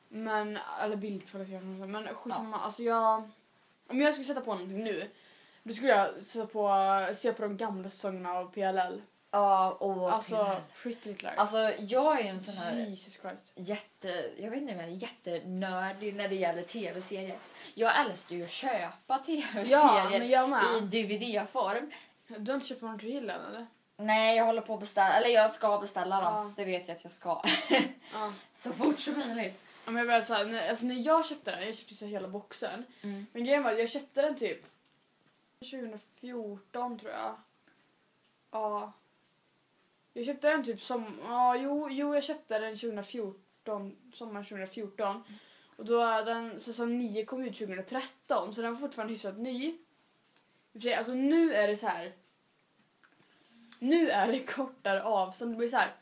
Men, 0.09 0.59
eller 0.81 0.97
bildkvalitet 0.97 1.63
men 1.63 2.15
skitsamma. 2.15 2.57
Alltså 2.57 2.83
jag, 2.83 3.31
om 3.87 4.01
jag 4.01 4.13
skulle 4.15 4.27
sätta 4.27 4.41
på 4.41 4.55
någonting 4.55 4.85
nu 4.85 5.11
då 5.63 5.75
skulle 5.75 5.93
jag 5.93 6.23
sätta 6.23 6.47
på, 6.47 7.15
se 7.15 7.33
på 7.33 7.43
de 7.43 7.57
gamla 7.57 7.89
säsongerna 7.89 8.33
av 8.33 8.53
PLL. 8.53 9.03
Ja, 9.35 9.71
och 9.71 10.13
Alltså, 10.13 10.57
Pretty 10.83 11.09
Little 11.09 11.29
Liars. 11.31 11.39
alltså 11.39 11.59
jag 11.79 12.19
är 12.21 12.23
ju 12.25 12.29
en 12.29 12.43
sån 12.45 12.55
här 12.55 12.77
Jesus 12.87 13.21
Christ. 13.21 13.53
jätte, 13.55 14.31
jag 14.39 14.51
vet 14.51 14.61
inte 14.63 14.73
är 14.75 14.87
jättenördig 14.89 16.15
när 16.15 16.29
det 16.29 16.35
gäller 16.35 16.63
tv-serier. 16.63 17.39
Jag 17.75 18.01
älskar 18.01 18.37
ju 18.37 18.45
att 18.45 18.51
köpa 18.51 18.93
Ja, 19.09 19.19
tv-serier 19.19 20.19
men 20.19 20.29
jag 20.29 20.49
i. 20.79 20.81
DVD-form. 21.03 21.91
Du 22.27 22.51
har 22.53 22.55
inte 22.55 22.67
köpt 22.67 22.83
någon 22.83 22.99
till 22.99 23.31
än 23.31 23.41
eller? 23.47 23.67
Nej, 23.97 24.37
jag 24.37 24.45
håller 24.45 24.61
på 24.63 24.75
att 24.75 24.81
beställa, 24.81 25.13
eller 25.15 25.29
jag 25.29 25.51
ska 25.51 25.79
beställa 25.79 26.17
dem. 26.21 26.35
Ja. 26.35 26.53
Det 26.57 26.65
vet 26.65 26.89
jag 26.89 26.97
att 26.97 27.05
jag 27.05 27.13
ska. 27.13 27.43
Ja. 28.15 28.33
Så 28.55 28.73
fort 28.73 29.01
som 29.01 29.19
möjligt. 29.19 29.61
Ja, 29.85 29.91
men 29.91 29.97
jag 29.97 30.07
vet, 30.19 30.27
så 30.27 30.35
här, 30.35 30.45
när, 30.45 30.69
alltså, 30.71 30.85
när 30.87 31.07
jag 31.07 31.27
köpte 31.27 31.51
den, 31.51 31.67
jag 31.67 31.75
köpte 31.77 31.95
så 31.95 32.07
hela 32.07 32.29
boxen. 32.29 32.85
Mm. 33.03 33.27
Men 33.33 33.45
grejen 33.45 33.63
var 33.63 33.73
att 33.73 33.79
jag 33.79 33.89
köpte 33.91 34.23
den 34.23 34.37
typ 34.37 34.67
2014 35.61 36.99
tror 36.99 37.13
jag. 37.13 37.35
Ja. 38.51 38.93
Jag 40.13 40.27
köpte 40.27 40.49
den 40.51 40.65
typ 40.65 40.81
som, 40.81 41.21
ja 41.25 41.57
jo, 41.57 41.89
jo 41.91 42.15
jag 42.15 42.25
köpte 42.25 42.59
den 42.59 42.77
2014, 42.77 43.97
sommaren 44.15 44.45
2014. 44.45 45.25
Och 45.77 45.85
då 45.85 46.01
är 46.01 46.25
den 46.25 46.61
säsong 46.61 46.99
9 46.99 47.25
kom 47.25 47.43
ut 47.43 47.59
2013 47.59 48.55
så 48.55 48.63
den 48.63 48.73
var 48.73 48.81
fortfarande 48.81 49.13
hyfsat 49.15 49.39
ny. 49.39 49.79
Alltså 50.97 51.15
nu 51.15 51.55
är 51.55 51.69
det 51.69 51.77
så 51.77 51.87
här. 51.87 52.13
Nu 53.79 54.11
är 54.11 54.33
det 54.33 54.39
kortare 54.39 55.03
avstånd. 55.03 55.53
Det 55.53 55.57
blir 55.57 55.69
så 55.69 55.77
här. 55.77 55.93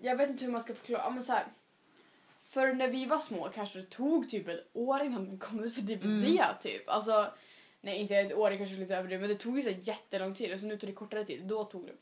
Jag 0.00 0.16
vet 0.16 0.30
inte 0.30 0.44
hur 0.44 0.52
man 0.52 0.62
ska 0.62 0.74
förklara. 0.74 1.10
Men 1.10 1.24
så 1.24 1.32
här, 1.32 1.46
för 2.48 2.74
när 2.74 2.88
vi 2.88 3.06
var 3.06 3.18
små 3.18 3.48
kanske 3.54 3.78
det 3.78 3.90
tog 3.90 4.30
typ 4.30 4.48
ett 4.48 4.68
år 4.72 5.02
innan 5.02 5.26
den 5.26 5.38
kom 5.38 5.64
ut 5.64 5.74
på 5.74 5.80
DVD 5.80 6.04
Mm. 6.24 6.46
typ. 6.60 6.88
Alltså, 6.88 7.32
nej 7.80 7.96
inte 7.98 8.16
ett 8.16 8.32
år, 8.34 8.50
det 8.50 8.56
kanske 8.56 8.74
är 8.76 8.78
lite 8.80 8.96
överdrivet, 8.96 9.20
men 9.20 9.30
det 9.30 9.36
tog 9.42 9.56
ju 9.56 9.62
så 9.62 9.70
jättelång 9.90 10.34
tid. 10.34 10.52
Alltså 10.52 10.66
nu 10.66 10.76
tog 10.76 10.88
det 10.90 10.94
kortare 10.94 11.24
tid. 11.24 11.42
Då 11.44 11.64
tog 11.64 11.86
det. 11.86 11.92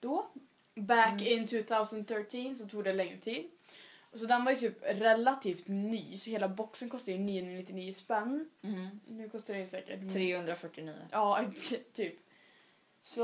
Då, 0.00 0.26
back 0.74 1.20
Mm. 1.20 1.26
in 1.32 1.46
2013 1.46 2.56
så 2.56 2.68
tog 2.68 2.84
det 2.84 2.92
längre 2.92 3.16
tid. 3.16 3.50
Och 4.10 4.18
så 4.18 4.26
den 4.26 4.44
var 4.44 4.52
ju 4.52 4.58
typ 4.58 4.76
relativt 4.82 5.68
ny 5.68 6.18
så 6.18 6.30
hela 6.30 6.48
boxen 6.48 6.88
kostade 6.88 7.12
ju 7.12 7.18
999 7.18 7.92
spänn. 7.92 8.48
Mm. 8.62 9.00
Nu 9.08 9.28
kostar 9.28 9.54
det 9.54 9.66
säkert... 9.66 10.12
349. 10.12 10.94
Ja, 11.10 11.44
typ. 11.92 12.18
Så... 13.02 13.20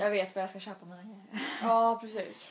Jag 0.00 0.10
vet 0.10 0.34
vad 0.34 0.42
jag 0.42 0.50
ska 0.50 0.58
köpa 0.60 0.86
mina 0.86 1.02
grejer. 1.02 1.44
Ja, 1.62 1.98
precis. 2.00 2.46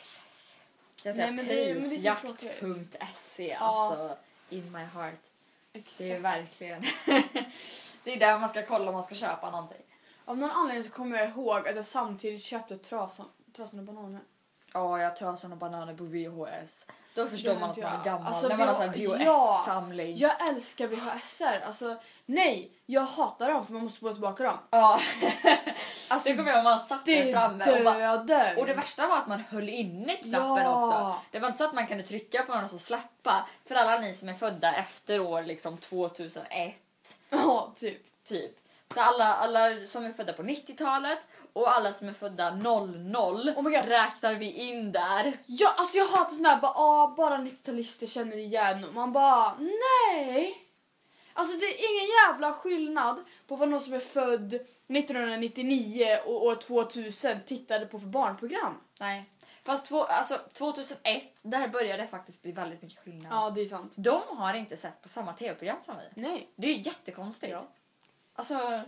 Jag 1.03 1.15
säger 1.15 1.79
prisjakt.se 1.89 3.47
Ja. 3.47 3.57
alltså 3.59 4.17
in 4.49 4.71
my 4.71 4.79
heart. 4.79 5.13
Det 5.71 5.79
är 5.79 5.81
Exakt. 6.15 6.21
verkligen. 6.21 6.83
det 8.09 8.15
är 8.15 8.19
där 8.31 8.39
man 8.39 8.49
ska 8.49 8.65
kolla 8.65 8.87
om 8.87 8.93
man 8.93 9.03
ska 9.03 9.15
köpa 9.15 9.49
någonting. 9.51 9.81
Av 10.25 10.37
någon 10.37 10.51
anledning 10.51 10.83
så 10.83 10.91
kommer 10.91 11.17
jag 11.17 11.29
ihåg 11.29 11.67
att 11.67 11.75
jag 11.75 11.85
samtidigt 11.85 12.43
köpte 12.43 12.77
trasan, 12.77 13.25
trasan 13.55 13.79
och 13.79 13.85
bananer. 13.85 14.21
Ja, 14.73 15.01
jag 15.01 15.15
tar 15.15 15.35
såna 15.35 15.55
bananer 15.55 15.93
på 15.93 16.03
VHS. 16.03 16.85
Då 17.15 17.27
förstår 17.27 17.59
man 17.59 17.69
att 17.69 17.77
vet 17.77 17.83
man 17.83 17.93
är 17.93 17.97
jag. 17.97 18.05
gammal 18.05 18.27
Alltså, 18.27 18.47
när 18.47 18.57
man 18.57 18.67
har 18.67 18.75
sån 18.75 18.89
här 18.89 19.23
ja. 19.25 19.57
VHS-samling. 19.57 20.15
Jag 20.15 20.49
älskar 20.49 20.87
VHSer. 20.87 21.61
Alltså, 21.65 21.97
nej, 22.25 22.71
jag 22.85 23.01
hatar 23.01 23.49
dem 23.49 23.65
för 23.65 23.73
man 23.73 23.83
måste 23.83 23.97
spola 23.97 24.13
tillbaka 24.13 24.43
dem. 24.43 24.57
Ja, 24.69 24.99
Alltså, 26.11 26.29
det 26.29 26.35
kommer 26.35 26.49
jag 26.49 26.57
ihåg 26.57 26.63
man 26.63 26.81
satt 26.81 27.05
det 27.05 27.23
där 27.23 27.31
framme 27.31 27.79
och 27.79 27.83
bara. 28.25 28.57
Och 28.57 28.65
det 28.65 28.73
värsta 28.73 29.07
var 29.07 29.17
att 29.17 29.27
man 29.27 29.39
höll 29.49 29.69
inne 29.69 30.15
knappen 30.15 30.63
Ja. 30.63 30.85
också. 30.85 31.21
Det 31.31 31.39
var 31.39 31.47
inte 31.47 31.57
så 31.57 31.65
att 31.65 31.73
man 31.73 31.87
kunde 31.87 32.03
trycka 32.03 32.43
på 32.43 32.53
den 32.53 32.63
och 32.63 32.69
så 32.69 32.77
släppa. 32.79 33.47
För 33.65 33.75
alla 33.75 33.99
ni 33.99 34.13
som 34.13 34.29
är 34.29 34.33
födda 34.33 34.75
efter 34.75 35.19
år 35.19 35.43
liksom 35.43 35.77
2001 35.77 36.75
Ja, 37.29 37.73
typ. 37.75 38.23
typ. 38.23 38.59
Så 38.93 39.01
alla, 39.01 39.35
alla 39.35 39.87
som 39.87 40.05
är 40.05 40.11
födda 40.11 40.33
på 40.33 40.43
90-talet 40.43 41.19
och 41.53 41.75
alla 41.75 41.93
som 41.93 42.07
är 42.09 42.13
födda 42.13 42.55
00 42.55 43.53
Oh 43.55 43.71
räknar 43.71 44.35
vi 44.35 44.51
in 44.51 44.91
där. 44.91 45.37
Ja, 45.45 45.73
alltså 45.77 45.97
jag 45.97 46.05
hatar 46.05 46.33
sån 46.33 46.43
där 46.43 46.57
bara, 46.57 46.73
ah, 46.75 47.13
bara 47.17 47.37
90-talister 47.37 48.07
känner 48.07 48.37
igen 48.37 48.83
och 48.83 48.93
man 48.93 49.11
bara 49.11 49.53
nej. 49.57 50.65
Alltså 51.33 51.57
det 51.57 51.65
är 51.65 51.91
ingen 51.91 52.09
jävla 52.25 52.53
skillnad 52.53 53.23
på 53.47 53.55
vad 53.55 53.69
någon 53.69 53.81
som 53.81 53.93
är 53.93 53.99
född 53.99 54.53
1999 54.53 56.19
och 56.25 56.45
år 56.45 56.55
2000 56.55 57.37
tittade 57.45 57.85
på 57.85 57.99
för 57.99 58.07
barnprogram. 58.07 58.73
Nej. 58.99 59.29
Fast 59.63 59.85
två, 59.87 60.03
alltså, 60.03 60.39
2001, 60.53 61.23
där 61.41 61.67
började 61.67 62.01
det 62.03 62.07
faktiskt 62.07 62.41
bli 62.41 62.51
väldigt 62.51 62.81
mycket 62.81 62.99
skillnad. 62.99 63.31
Ja, 63.33 63.49
det 63.49 63.61
är 63.61 63.65
sant. 63.65 63.93
De 63.95 64.21
har 64.37 64.53
inte 64.53 64.77
sett 64.77 65.01
på 65.01 65.09
samma 65.09 65.33
tv-program 65.33 65.77
som 65.85 65.95
vi. 65.97 66.21
Nej. 66.21 66.49
Det 66.55 66.67
är 66.67 66.75
jättekonstigt. 66.77 67.51
Ja. 67.51 67.67
Alltså, 68.35 68.81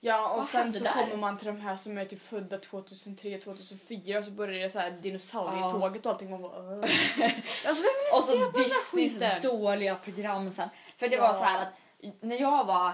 Ja, 0.00 0.30
och 0.30 0.36
Vad 0.36 0.46
sen 0.48 0.74
så 0.74 0.84
där? 0.84 0.92
kommer 0.92 1.16
man 1.16 1.38
till 1.38 1.46
de 1.46 1.60
här 1.60 1.76
som 1.76 1.98
är 1.98 2.04
typ 2.04 2.22
födda 2.22 2.58
2003, 2.58 3.38
2004 3.38 4.18
och 4.18 4.24
så 4.24 4.30
börjar 4.30 4.62
det 4.62 4.70
så 4.70 4.78
här 4.78 4.90
dinosaurietåget 4.90 6.06
och 6.06 6.12
allting. 6.12 6.30
Man 6.30 6.42
bara, 6.42 6.52
alltså 7.66 7.84
och 8.16 8.22
så 8.24 8.50
Disneys 8.50 9.42
dåliga 9.42 9.94
program 9.94 10.50
sen. 10.50 10.68
För 10.96 11.08
det 11.08 11.16
Ja. 11.16 11.22
var 11.22 11.34
så 11.34 11.44
här 11.44 11.62
att 11.62 11.72
när 12.22 12.40
jag 12.40 12.64
var, 12.64 12.92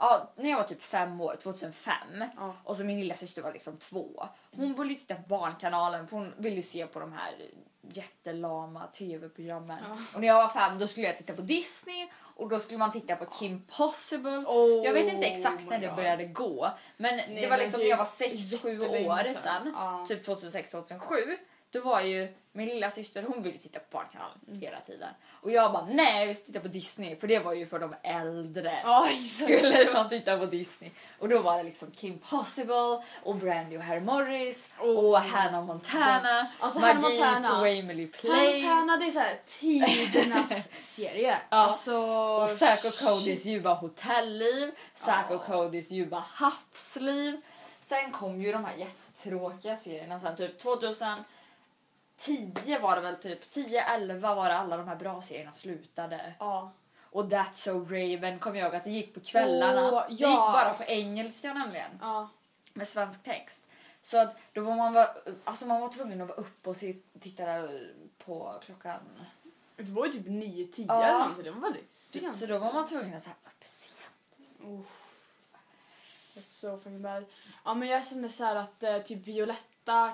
ja, 0.00 0.32
när 0.36 0.50
jag 0.50 0.56
var 0.56 0.64
typ 0.64 0.82
fem 0.82 1.20
år, 1.20 1.36
2005 1.42 1.94
Ja. 2.36 2.54
och 2.64 2.76
så 2.76 2.84
min 2.84 3.00
lilla 3.00 3.14
syster 3.14 3.42
var 3.42 3.52
liksom 3.52 3.76
två. 3.76 4.28
Hon 4.56 4.74
ville 4.74 4.92
ju 4.92 4.98
titta 4.98 5.14
på 5.14 5.22
Barnkanalen 5.28 6.08
för 6.08 6.16
hon 6.16 6.34
ville 6.36 6.56
ju 6.56 6.62
se 6.62 6.86
på 6.86 7.00
de 7.00 7.12
här 7.12 7.34
jättelama 7.94 8.86
tv-programmen. 8.86 9.78
Ja. 9.88 9.96
Och 10.14 10.20
när 10.20 10.28
jag 10.28 10.34
var 10.34 10.48
fem 10.48 10.78
då 10.78 10.86
skulle 10.86 11.06
jag 11.06 11.16
titta 11.16 11.32
på 11.34 11.42
Disney 11.42 12.08
och 12.36 12.48
då 12.48 12.58
skulle 12.58 12.78
man 12.78 12.90
titta 12.92 13.16
på 13.16 13.24
Kim 13.24 13.62
Possible. 13.76 14.30
Oh 14.46 14.84
Jag 14.84 14.92
vet 14.92 15.12
inte 15.12 15.26
exakt 15.26 15.68
när 15.68 15.78
det 15.78 15.86
God. 15.86 15.96
började 15.96 16.24
gå 16.24 16.70
men 16.96 17.16
Nej, 17.16 17.38
det 17.40 17.46
var 17.46 17.56
liksom 17.58 17.80
när 17.80 17.86
jag 17.88 17.96
var 17.96 18.04
6-7 18.04 18.34
jättelänge 18.34 19.08
år 19.08 19.16
sedan. 19.16 19.34
sedan, 19.34 19.72
Ja. 19.76 20.04
typ 20.08 20.26
2006-2007 20.26 21.36
då 21.70 21.80
var 21.80 22.00
ju 22.00 22.34
min 22.52 22.68
lilla 22.68 22.90
syster 22.90 23.22
hon 23.22 23.42
ville 23.42 23.58
titta 23.58 23.78
på 23.78 23.84
Barnkanalen 23.90 24.38
Mm. 24.48 24.60
hela 24.60 24.80
tiden. 24.80 25.08
Och 25.42 25.50
jag 25.50 25.72
bara 25.72 25.86
nej 25.86 26.20
jag 26.20 26.26
vill 26.26 26.36
titta 26.36 26.60
på 26.60 26.68
Disney 26.68 27.16
för 27.16 27.26
det 27.28 27.38
var 27.38 27.52
ju 27.52 27.66
för 27.66 27.78
de 27.78 27.94
äldre. 28.02 28.70
Exakt. 29.10 29.28
Skulle 29.42 29.92
man 29.92 30.08
titta 30.08 30.38
på 30.38 30.46
Disney. 30.46 30.90
Och 31.18 31.28
då 31.28 31.38
var 31.42 31.56
det 31.56 31.62
liksom 31.62 31.90
Kim 31.90 32.18
Possible 32.18 33.02
och 33.22 33.36
Brandy 33.36 33.76
och 33.78 33.82
Harry 33.82 34.00
Morris 34.00 34.68
Oh. 34.80 35.04
och 35.10 35.20
Hannah 35.20 35.64
Montana. 35.64 36.46
Alltså, 36.58 36.80
Magi 36.80 36.92
Hannah 36.94 37.10
Montana. 37.40 37.60
på 37.60 37.66
Emily 37.66 38.06
Place. 38.06 38.36
Montana 38.52 38.96
det 38.96 39.06
är 39.06 39.10
såhär 39.10 39.38
tidernas 39.46 40.68
serie. 40.78 41.38
Ja. 41.50 41.56
Alltså, 41.56 41.96
Och 42.42 42.50
Zack 42.50 42.84
och 42.84 42.94
Codys 42.98 43.44
ljuva 43.46 43.74
hotellliv, 43.74 44.70
Zack 44.94 45.26
Ja. 45.30 45.34
och 45.36 45.44
Codys 45.44 45.90
ljuva 45.90 46.24
havsliv. 46.28 47.40
Sen 47.78 48.10
kom 48.12 48.42
ju 48.42 48.52
de 48.52 48.64
här 48.64 48.74
jättetråkiga 48.76 49.76
serierna 49.76 50.18
sen 50.18 50.36
typ 50.36 50.58
2010 52.20 52.78
var 52.78 52.96
det 52.96 53.02
väl 53.02 53.16
typ 53.16 53.54
10-11 53.54 54.34
var 54.34 54.48
det 54.48 54.56
alla 54.56 54.76
de 54.76 54.88
här 54.88 54.96
bra 54.96 55.22
serierna 55.22 55.54
slutade. 55.54 56.34
Ja. 56.38 56.72
Och 57.02 57.24
That's 57.24 57.52
So 57.54 57.84
Raven 57.84 58.38
kom 58.38 58.56
jag 58.56 58.66
ihåg 58.66 58.74
att 58.76 58.84
det 58.84 58.90
gick 58.90 59.14
på 59.14 59.20
kvällarna. 59.20 59.90
Åh, 59.92 60.04
Det 60.08 60.12
gick 60.12 60.20
ja. 60.20 60.52
bara 60.52 60.74
på 60.74 60.82
engelska 60.84 61.52
nämligen 61.54 61.90
ja. 62.00 62.28
med 62.72 62.88
svensk 62.88 63.24
text. 63.24 63.60
Så 64.02 64.18
att 64.18 64.36
då 64.52 64.60
var 64.60 64.76
man, 64.76 64.92
var, 64.92 65.06
alltså 65.44 65.66
man 65.66 65.80
var 65.80 65.88
tvungen 65.88 66.20
att 66.20 66.28
vara 66.28 66.38
uppe 66.38 66.70
och 66.70 66.76
se, 66.76 66.96
titta 67.20 67.46
där 67.46 67.92
på 68.24 68.60
klockan. 68.66 69.00
Det 69.76 69.92
var 69.92 70.06
ju 70.06 70.12
typ 70.12 70.26
9-10 70.26 70.84
Ja. 70.88 71.04
eller 71.04 71.18
någonting. 71.18 71.44
Det 71.44 71.50
var 71.50 71.60
väldigt 71.60 71.90
sent. 71.90 72.36
Så 72.38 72.46
då 72.46 72.58
var 72.58 72.72
man 72.72 72.86
tvungen 72.88 73.14
att 73.16 73.22
säga 73.22 73.34
upp 73.44 73.64
sent. 73.64 73.94
Oh. 74.64 74.80
That's 76.34 76.46
so 76.60 76.76
fucking 76.76 77.02
bad. 77.02 77.24
Ja 77.64 77.74
men 77.74 77.88
jag 77.88 78.06
känner 78.06 78.28
så 78.28 78.44
här 78.44 78.56
att 78.56 78.82
eh, 78.82 78.98
typ 78.98 79.26
Violetta 79.26 79.62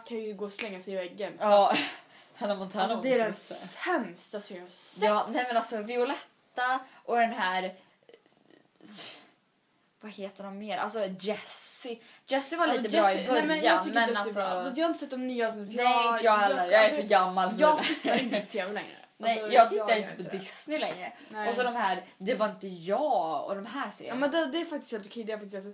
kan 0.06 0.18
ju 0.18 0.34
gå 0.34 0.44
och 0.44 0.52
slänga 0.52 0.80
sig 0.80 0.94
i 0.94 0.96
väggen. 0.96 1.32
Ja, 1.40 1.76
Hannah 2.34 2.58
Montana 2.58 2.84
Alltså, 2.84 3.00
det 3.00 3.14
är 3.14 3.18
den 3.18 3.34
sämsta 3.36 4.40
serien 4.40 4.62
jag 4.64 4.66
har 4.66 4.70
sett. 4.70 5.02
Ja, 5.02 5.26
nej 5.30 5.44
men 5.48 5.56
alltså 5.56 5.82
Violetta 5.82 6.80
och 7.04 7.16
den 7.16 7.32
här... 7.32 7.74
Vad 10.00 10.12
heter 10.12 10.44
de 10.44 10.58
mer? 10.58 10.78
Alltså 10.78 11.06
Jessie. 11.18 11.98
Jessie 12.26 12.58
var 12.58 12.66
Ja, 12.66 12.72
lite 12.72 12.88
bra 12.88 13.12
i 13.12 13.26
början 13.26 13.34
Nej, 13.34 13.46
men 13.46 13.60
jag 13.64 13.84
tycker 13.84 13.94
men 13.94 14.16
alltså... 14.16 14.32
bra. 14.34 14.72
Jag 14.76 14.84
har 14.84 14.88
inte 14.88 15.00
sett 15.00 15.10
de 15.10 15.26
nya 15.26 15.46
avsnitten. 15.48 15.72
för 15.76 15.84
Nej 15.84 16.08
inte 16.12 16.24
jag 16.24 16.38
heller, 16.38 16.64
jag 16.64 16.72
är 16.72 16.78
alltså, 16.84 16.96
för 16.96 17.02
gammal 17.08 17.54
för 17.54 17.60
Jag 17.60 17.78
det. 17.78 17.82
tittar 17.84 18.18
inte 18.18 18.40
på 18.40 18.46
tv 18.46 18.72
längre. 18.72 18.96
Nej, 19.18 19.40
Alltså, 19.42 19.54
jag 19.54 19.70
tittar 19.70 19.88
gör 19.88 19.96
inte 19.96 20.14
på 20.14 20.22
det. 20.22 20.28
Disney 20.38 20.78
längre. 20.78 21.12
Nej. 21.28 21.48
Och 21.48 21.54
så 21.54 21.62
de 21.62 21.76
här 21.76 22.04
Det 22.18 22.34
var 22.34 22.48
inte 22.48 22.68
jag 22.68 23.44
och 23.46 23.54
de 23.56 23.66
här 23.66 23.86
Ja 23.86 23.92
serierna. 23.92 24.20
men 24.20 24.30
det, 24.30 24.46
det 24.46 24.58
är 24.60 24.64
faktiskt 24.64 24.92
helt 24.92 25.06
okej. 25.06 25.24
Det 25.24 25.32
är 25.32 25.38
faktiskt. 25.38 25.66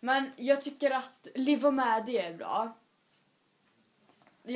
Men 0.00 0.32
jag 0.36 0.62
tycker 0.62 0.90
att 0.90 1.28
Liv 1.34 1.66
och 1.66 1.74
Maddie 1.74 2.18
är 2.18 2.32
bra. 2.32 2.76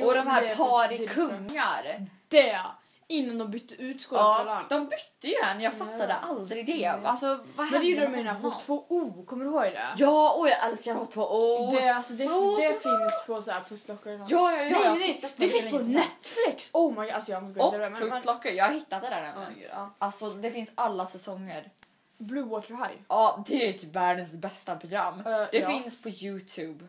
Och 0.03 0.13
de 0.15 0.27
här 0.27 0.41
är 0.43 0.55
Par 0.55 0.91
i 0.93 0.97
faktiskt 0.97 1.15
bra. 1.15 1.27
kungar. 1.27 2.05
Det! 2.27 2.59
Innan 3.07 3.37
de 3.37 3.51
bytte 3.51 3.75
ut 3.75 4.01
skådespelaren. 4.01 4.47
Ja, 4.69 4.77
de 4.77 4.85
bytte 4.85 5.27
ju 5.27 5.33
en, 5.51 5.61
jag 5.61 5.73
fattade 5.73 6.07
Ja. 6.21 6.27
aldrig 6.27 6.65
det. 6.65 6.91
Nej. 6.91 7.05
Alltså 7.05 7.39
vad 7.55 7.71
Men 7.71 7.81
det 7.81 7.87
gjorde 7.87 8.01
de 8.01 8.07
med 8.11 8.19
i 8.19 8.23
den 8.23 8.35
här 8.35 8.41
honom? 8.41 8.59
H2O, 8.67 9.25
kommer 9.25 9.45
du 9.45 9.51
ihåg 9.51 9.61
det? 9.63 9.87
Ja, 9.97 10.33
och 10.39 10.47
jag 10.49 10.65
älskar 10.65 10.95
H2O. 10.95 11.71
det, 11.81 11.89
alltså, 11.89 12.13
det, 12.13 12.23
så 12.27 12.57
det 12.57 12.73
finns 12.83 13.23
på 13.27 13.41
så 13.41 13.51
här 13.51 13.61
puttlockor 13.69 14.13
och 14.13 14.19
sånt. 14.19 14.31
Ja, 14.31 14.51
ja, 14.51 14.63
ja. 14.63 14.79
nej, 14.79 14.99
nej, 14.99 15.19
Det 15.21 15.31
det 15.35 15.47
finns 15.49 15.69
på. 15.71 15.77
Netflix! 15.77 16.69
Oh 16.73 16.89
my 16.89 16.95
god, 17.05 17.09
alltså 17.09 17.31
jag 17.31 17.43
måste 17.43 17.59
gå 17.59 17.65
och 17.65 17.73
Och 17.75 17.81
se 17.81 17.89
det. 17.89 18.11
Puttlocker, 18.11 18.51
jag 18.51 18.65
har 18.65 18.73
hittat 18.73 19.01
det 19.01 19.09
där 19.09 19.33
oh, 19.35 19.39
nämligen. 19.39 19.69
ja. 19.73 19.89
Alltså 19.99 20.29
det 20.29 20.51
finns 20.51 20.71
alla 20.75 21.05
säsonger. 21.07 21.71
Blue 22.17 22.43
Water 22.43 22.73
High. 22.73 22.97
Ja, 23.07 23.43
det 23.47 23.69
är 23.69 23.73
typ 23.73 23.95
världens 23.95 24.31
bästa 24.31 24.75
program. 24.75 25.19
Eh, 25.19 25.23
Det 25.25 25.47
ja. 25.59 25.67
finns 25.67 26.01
på 26.01 26.09
Youtube. 26.09 26.85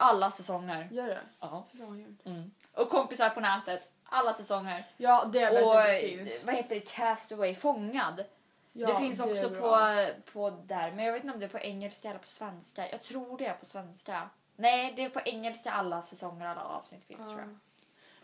Alla 0.00 0.30
säsonger. 0.30 0.88
Gör 0.92 1.06
det? 1.06 1.20
Ja. 1.40 1.66
Fy 1.72 1.78
fan 1.78 1.86
vad 1.88 1.96
grymt. 1.96 2.26
Mm. 2.26 2.50
Och 2.74 2.90
kompisar 2.90 3.30
på 3.30 3.40
nätet. 3.40 3.92
Alla 4.04 4.34
säsonger. 4.34 4.86
Ja, 4.96 5.24
det 5.32 5.40
är 5.42 5.62
Och 5.64 5.74
verkligen 5.74 6.24
det 6.24 6.30
finns. 6.30 6.44
vad 6.44 6.54
heter 6.54 6.74
det? 6.74 6.80
Castaway, 6.80 7.54
Fångad. 7.54 8.24
Ja, 8.72 8.86
det 8.86 8.96
finns 8.96 9.20
är 9.20 9.30
också 9.30 9.48
bra. 9.48 9.60
på, 9.60 10.32
på 10.32 10.50
där, 10.50 10.92
men 10.92 11.04
jag 11.04 11.12
vet 11.12 11.22
inte 11.24 11.34
om 11.34 11.40
det 11.40 11.46
är 11.46 11.50
på 11.50 11.58
engelska 11.58 12.08
eller 12.10 12.18
på 12.20 12.28
svenska. 12.28 12.90
Jag 12.90 13.02
tror 13.02 13.38
det 13.38 13.46
är 13.46 13.54
på 13.54 13.66
svenska. 13.66 14.30
Nej, 14.56 14.92
det 14.96 15.04
är 15.04 15.08
på 15.08 15.20
engelska 15.24 15.70
alla 15.70 16.02
säsonger, 16.02 16.46
alla 16.46 16.64
avsnitt 16.64 17.04
finns 17.04 17.28
tror 17.28 17.40
jag. 17.40 17.48
Ja. 17.48 17.54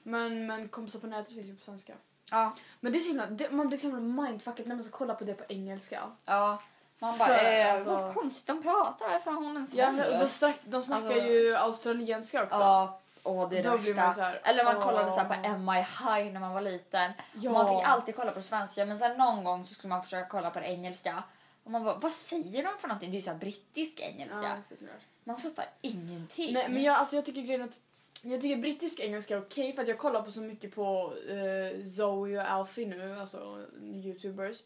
Men, 0.02 0.46
men 0.46 0.68
kompisar 0.68 0.98
på 1.00 1.06
nätet 1.06 1.34
finns 1.34 1.46
ju 1.46 1.56
på 1.56 1.62
svenska. 1.62 1.92
Ja. 2.30 2.52
Men 2.80 2.92
det 2.92 2.98
är 2.98 3.00
så 3.00 3.08
himla, 3.08 3.26
det, 3.26 3.50
man 3.50 3.68
blir 3.68 3.78
så 3.78 3.86
himla 3.86 4.22
mindfuckad 4.22 4.66
när 4.66 4.74
man 4.74 4.84
ska 4.84 4.96
kolla 4.98 5.14
på 5.14 5.24
det 5.24 5.34
på 5.34 5.44
engelska. 5.48 6.02
ja. 6.24 6.62
Man 7.04 7.18
bara, 7.18 7.28
För, 7.28 7.44
eh, 7.60 7.74
alltså- 7.74 7.90
vad 7.90 8.14
konstigt 8.14 8.46
de 8.46 8.62
pratar, 8.62 9.08
varför 9.08 9.30
har 9.30 9.40
hon 9.42 9.56
en 9.56 9.66
sån 9.66 9.78
Ja, 9.78 9.92
men 9.92 10.18
de, 10.20 10.26
snack, 10.28 10.56
de 10.64 10.82
snackar 10.82 11.06
Alltså- 11.06 11.20
ju 11.22 11.56
australienska 11.56 12.42
också. 12.42 12.56
Ja, 12.58 13.00
åh 13.22 13.48
det 13.50 13.58
är 13.58 13.62
Då 13.62 13.70
det 13.70 13.76
man 13.76 14.06
värsta. 14.06 14.22
här, 14.22 14.40
Eller 14.44 14.64
man 14.64 14.76
åh. 14.76 14.82
kollade 14.82 15.10
så 15.10 15.20
här 15.20 15.28
på 15.28 15.48
MI 15.58 15.76
High 15.76 16.32
när 16.32 16.40
man 16.40 16.54
var 16.54 16.60
liten. 16.60 17.12
Ja. 17.32 17.52
Man 17.52 17.68
fick 17.68 17.86
alltid 17.88 18.16
kolla 18.16 18.32
på 18.32 18.42
svenska 18.42 18.86
men 18.86 18.98
sen 18.98 19.16
någon 19.18 19.44
gång 19.44 19.66
så 19.66 19.74
skulle 19.74 19.88
man 19.88 20.02
försöka 20.02 20.28
kolla 20.28 20.50
på 20.50 20.60
det 20.60 20.66
engelska. 20.66 21.22
Och 21.64 21.70
man 21.70 21.84
bara, 21.84 21.94
vad 21.94 22.12
säger 22.12 22.62
de 22.62 22.70
för 22.80 22.88
någonting? 22.88 23.10
Det 23.10 23.14
är 23.14 23.18
ju 23.18 23.24
så 23.24 23.30
här 23.30 23.38
brittisk 23.38 24.00
engelska. 24.00 24.56
Ja. 24.68 24.76
Man 25.24 25.36
fattar 25.38 25.66
ingenting. 25.80 26.52
Nej, 26.54 26.68
men 26.68 26.82
jag, 26.82 26.96
alltså, 26.96 27.16
jag 27.16 27.24
tycker 27.24 27.40
grejen 27.42 27.62
att 27.62 27.78
jag 28.22 28.40
tycker 28.40 28.56
brittisk 28.56 29.00
engelska 29.00 29.34
är 29.36 29.40
okej 29.40 29.72
för 29.72 29.82
att 29.82 29.88
jag 29.88 29.98
kollar 29.98 30.22
på 30.22 30.30
så 30.30 30.40
mycket 30.40 30.74
på 30.74 31.12
eh, 31.28 31.84
Zoe 31.86 32.38
och 32.40 32.50
Alfie 32.50 32.86
nu, 32.86 33.20
alltså 33.20 33.66
youtubers. 33.82 34.56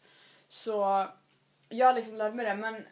Så 0.49 1.07
jag 1.69 1.87
har 1.87 1.93
liksom 1.93 2.15
lärt 2.15 2.33
mig 2.33 2.45
det 2.45 2.55
men 2.55 2.87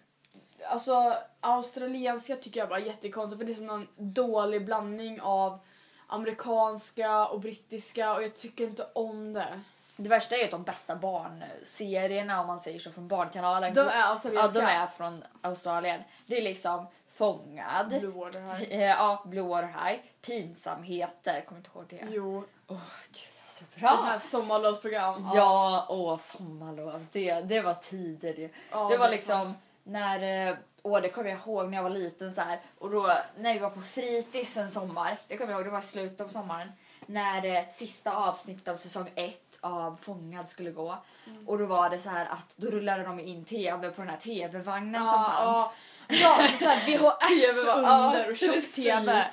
alltså 0.70 1.18
australienska 1.42 2.36
tycker 2.36 2.60
jag 2.60 2.70
bara 2.70 2.80
är 2.80 2.84
jättekonstigt 2.86 3.40
för 3.40 3.46
det 3.46 3.52
är 3.52 3.56
som 3.56 3.70
en 3.70 3.88
dålig 4.14 4.66
blandning 4.66 5.22
av 5.22 5.60
amerikanska 6.08 7.26
och 7.28 7.40
brittiska 7.40 8.16
och 8.16 8.24
jag 8.24 8.36
tycker 8.36 8.64
inte 8.64 8.88
om 8.94 9.34
det. 9.34 9.62
Det 10.00 10.10
värsta 10.10 10.36
är 10.36 10.40
ju 10.40 10.46
att 10.46 10.52
de 10.52 10.64
bästa 10.64 10.96
barnserierna 10.96 12.42
om 12.42 12.48
man 12.48 12.60
säger 12.60 12.80
så 12.80 12.92
från 12.92 13.08
Barnkanalen. 13.08 13.74
De 13.74 13.80
är 13.82 14.00
ja, 14.00 14.06
australienska. 14.06 14.60
de 14.60 14.66
är 14.66 14.88
från 14.88 15.24
Australien. 15.42 16.02
Det 16.26 16.38
är 16.38 16.42
liksom 16.42 16.88
Fångad. 17.12 17.90
Blue 17.90 18.12
Water 18.12 18.42
High. 18.56 18.72
Eh, 18.72 18.82
Ja, 18.90 19.24
Blue 19.26 19.48
Water 19.48 19.68
High. 19.68 20.00
Pinsamheter, 20.22 21.42
kommer 21.42 21.60
inte 21.60 21.70
ihåg 21.76 21.86
det. 21.90 22.08
Jo, 22.10 22.44
Åh 22.68 22.78
gud, 23.08 23.37
det 23.76 23.86
är 23.86 23.90
så 23.90 23.94
det 23.94 23.94
är 23.94 23.96
sån 23.98 24.04
bra. 24.06 24.12
här 24.12 24.20
sommarlovsprogram. 24.20 25.30
Ja, 25.36 25.86
åh 25.90 26.18
sommarlov. 26.18 27.06
Det, 27.12 27.34
det 27.42 27.62
var 27.62 27.74
tider 27.74 28.34
det. 28.34 28.50
Ja, 28.72 28.88
det 28.90 28.98
var 28.98 29.08
är 29.08 29.12
liksom 29.12 29.46
sant. 29.46 29.58
när, 29.84 30.48
eh, 30.50 30.56
åh 30.84 31.02
det 31.02 31.10
kommer 31.10 31.30
jag 31.30 31.40
ihåg 31.40 31.70
när 31.70 31.78
jag 31.78 31.84
var 31.84 31.90
liten 31.90 32.34
så 32.34 32.42
här. 32.42 32.60
Och 32.80 32.90
då 32.92 33.14
när 33.38 33.54
vi 33.54 33.60
var 33.60 33.70
på 33.70 33.82
fritids 33.82 34.58
en 34.58 34.72
sommar, 34.72 35.18
det 35.28 35.38
kommer 35.38 35.52
jag 35.52 35.60
ihåg, 35.60 35.68
det 35.68 35.72
var 35.72 35.82
slutet 35.82 36.22
av 36.22 36.28
sommaren. 36.28 36.72
När 37.06 37.46
eh, 37.46 37.64
sista 37.70 38.16
avsnittet 38.16 38.68
av 38.68 38.76
säsong 38.76 39.12
ett 39.16 39.42
av 39.62 39.98
Fångad 40.02 40.50
skulle 40.50 40.72
gå. 40.72 40.98
Mm. 41.28 41.48
Och 41.48 41.58
då 41.58 41.66
var 41.66 41.90
det 41.90 42.00
så 42.00 42.10
här 42.10 42.26
att 42.26 42.54
då 42.56 42.68
rullade 42.68 43.04
de 43.04 43.20
in 43.20 43.46
tv 43.46 43.90
på 43.90 44.02
den 44.02 44.10
här 44.10 44.18
tv-vagnen 44.18 45.04
Ja, 45.06 45.12
som 45.14 45.24
fanns. 45.24 45.58
ja. 45.58 45.74
Ja, 46.10 46.38
såhär 46.60 46.86
VHS 46.86 47.66
under 47.68 48.32
och 48.32 48.38
tjock-tv. 48.38 49.26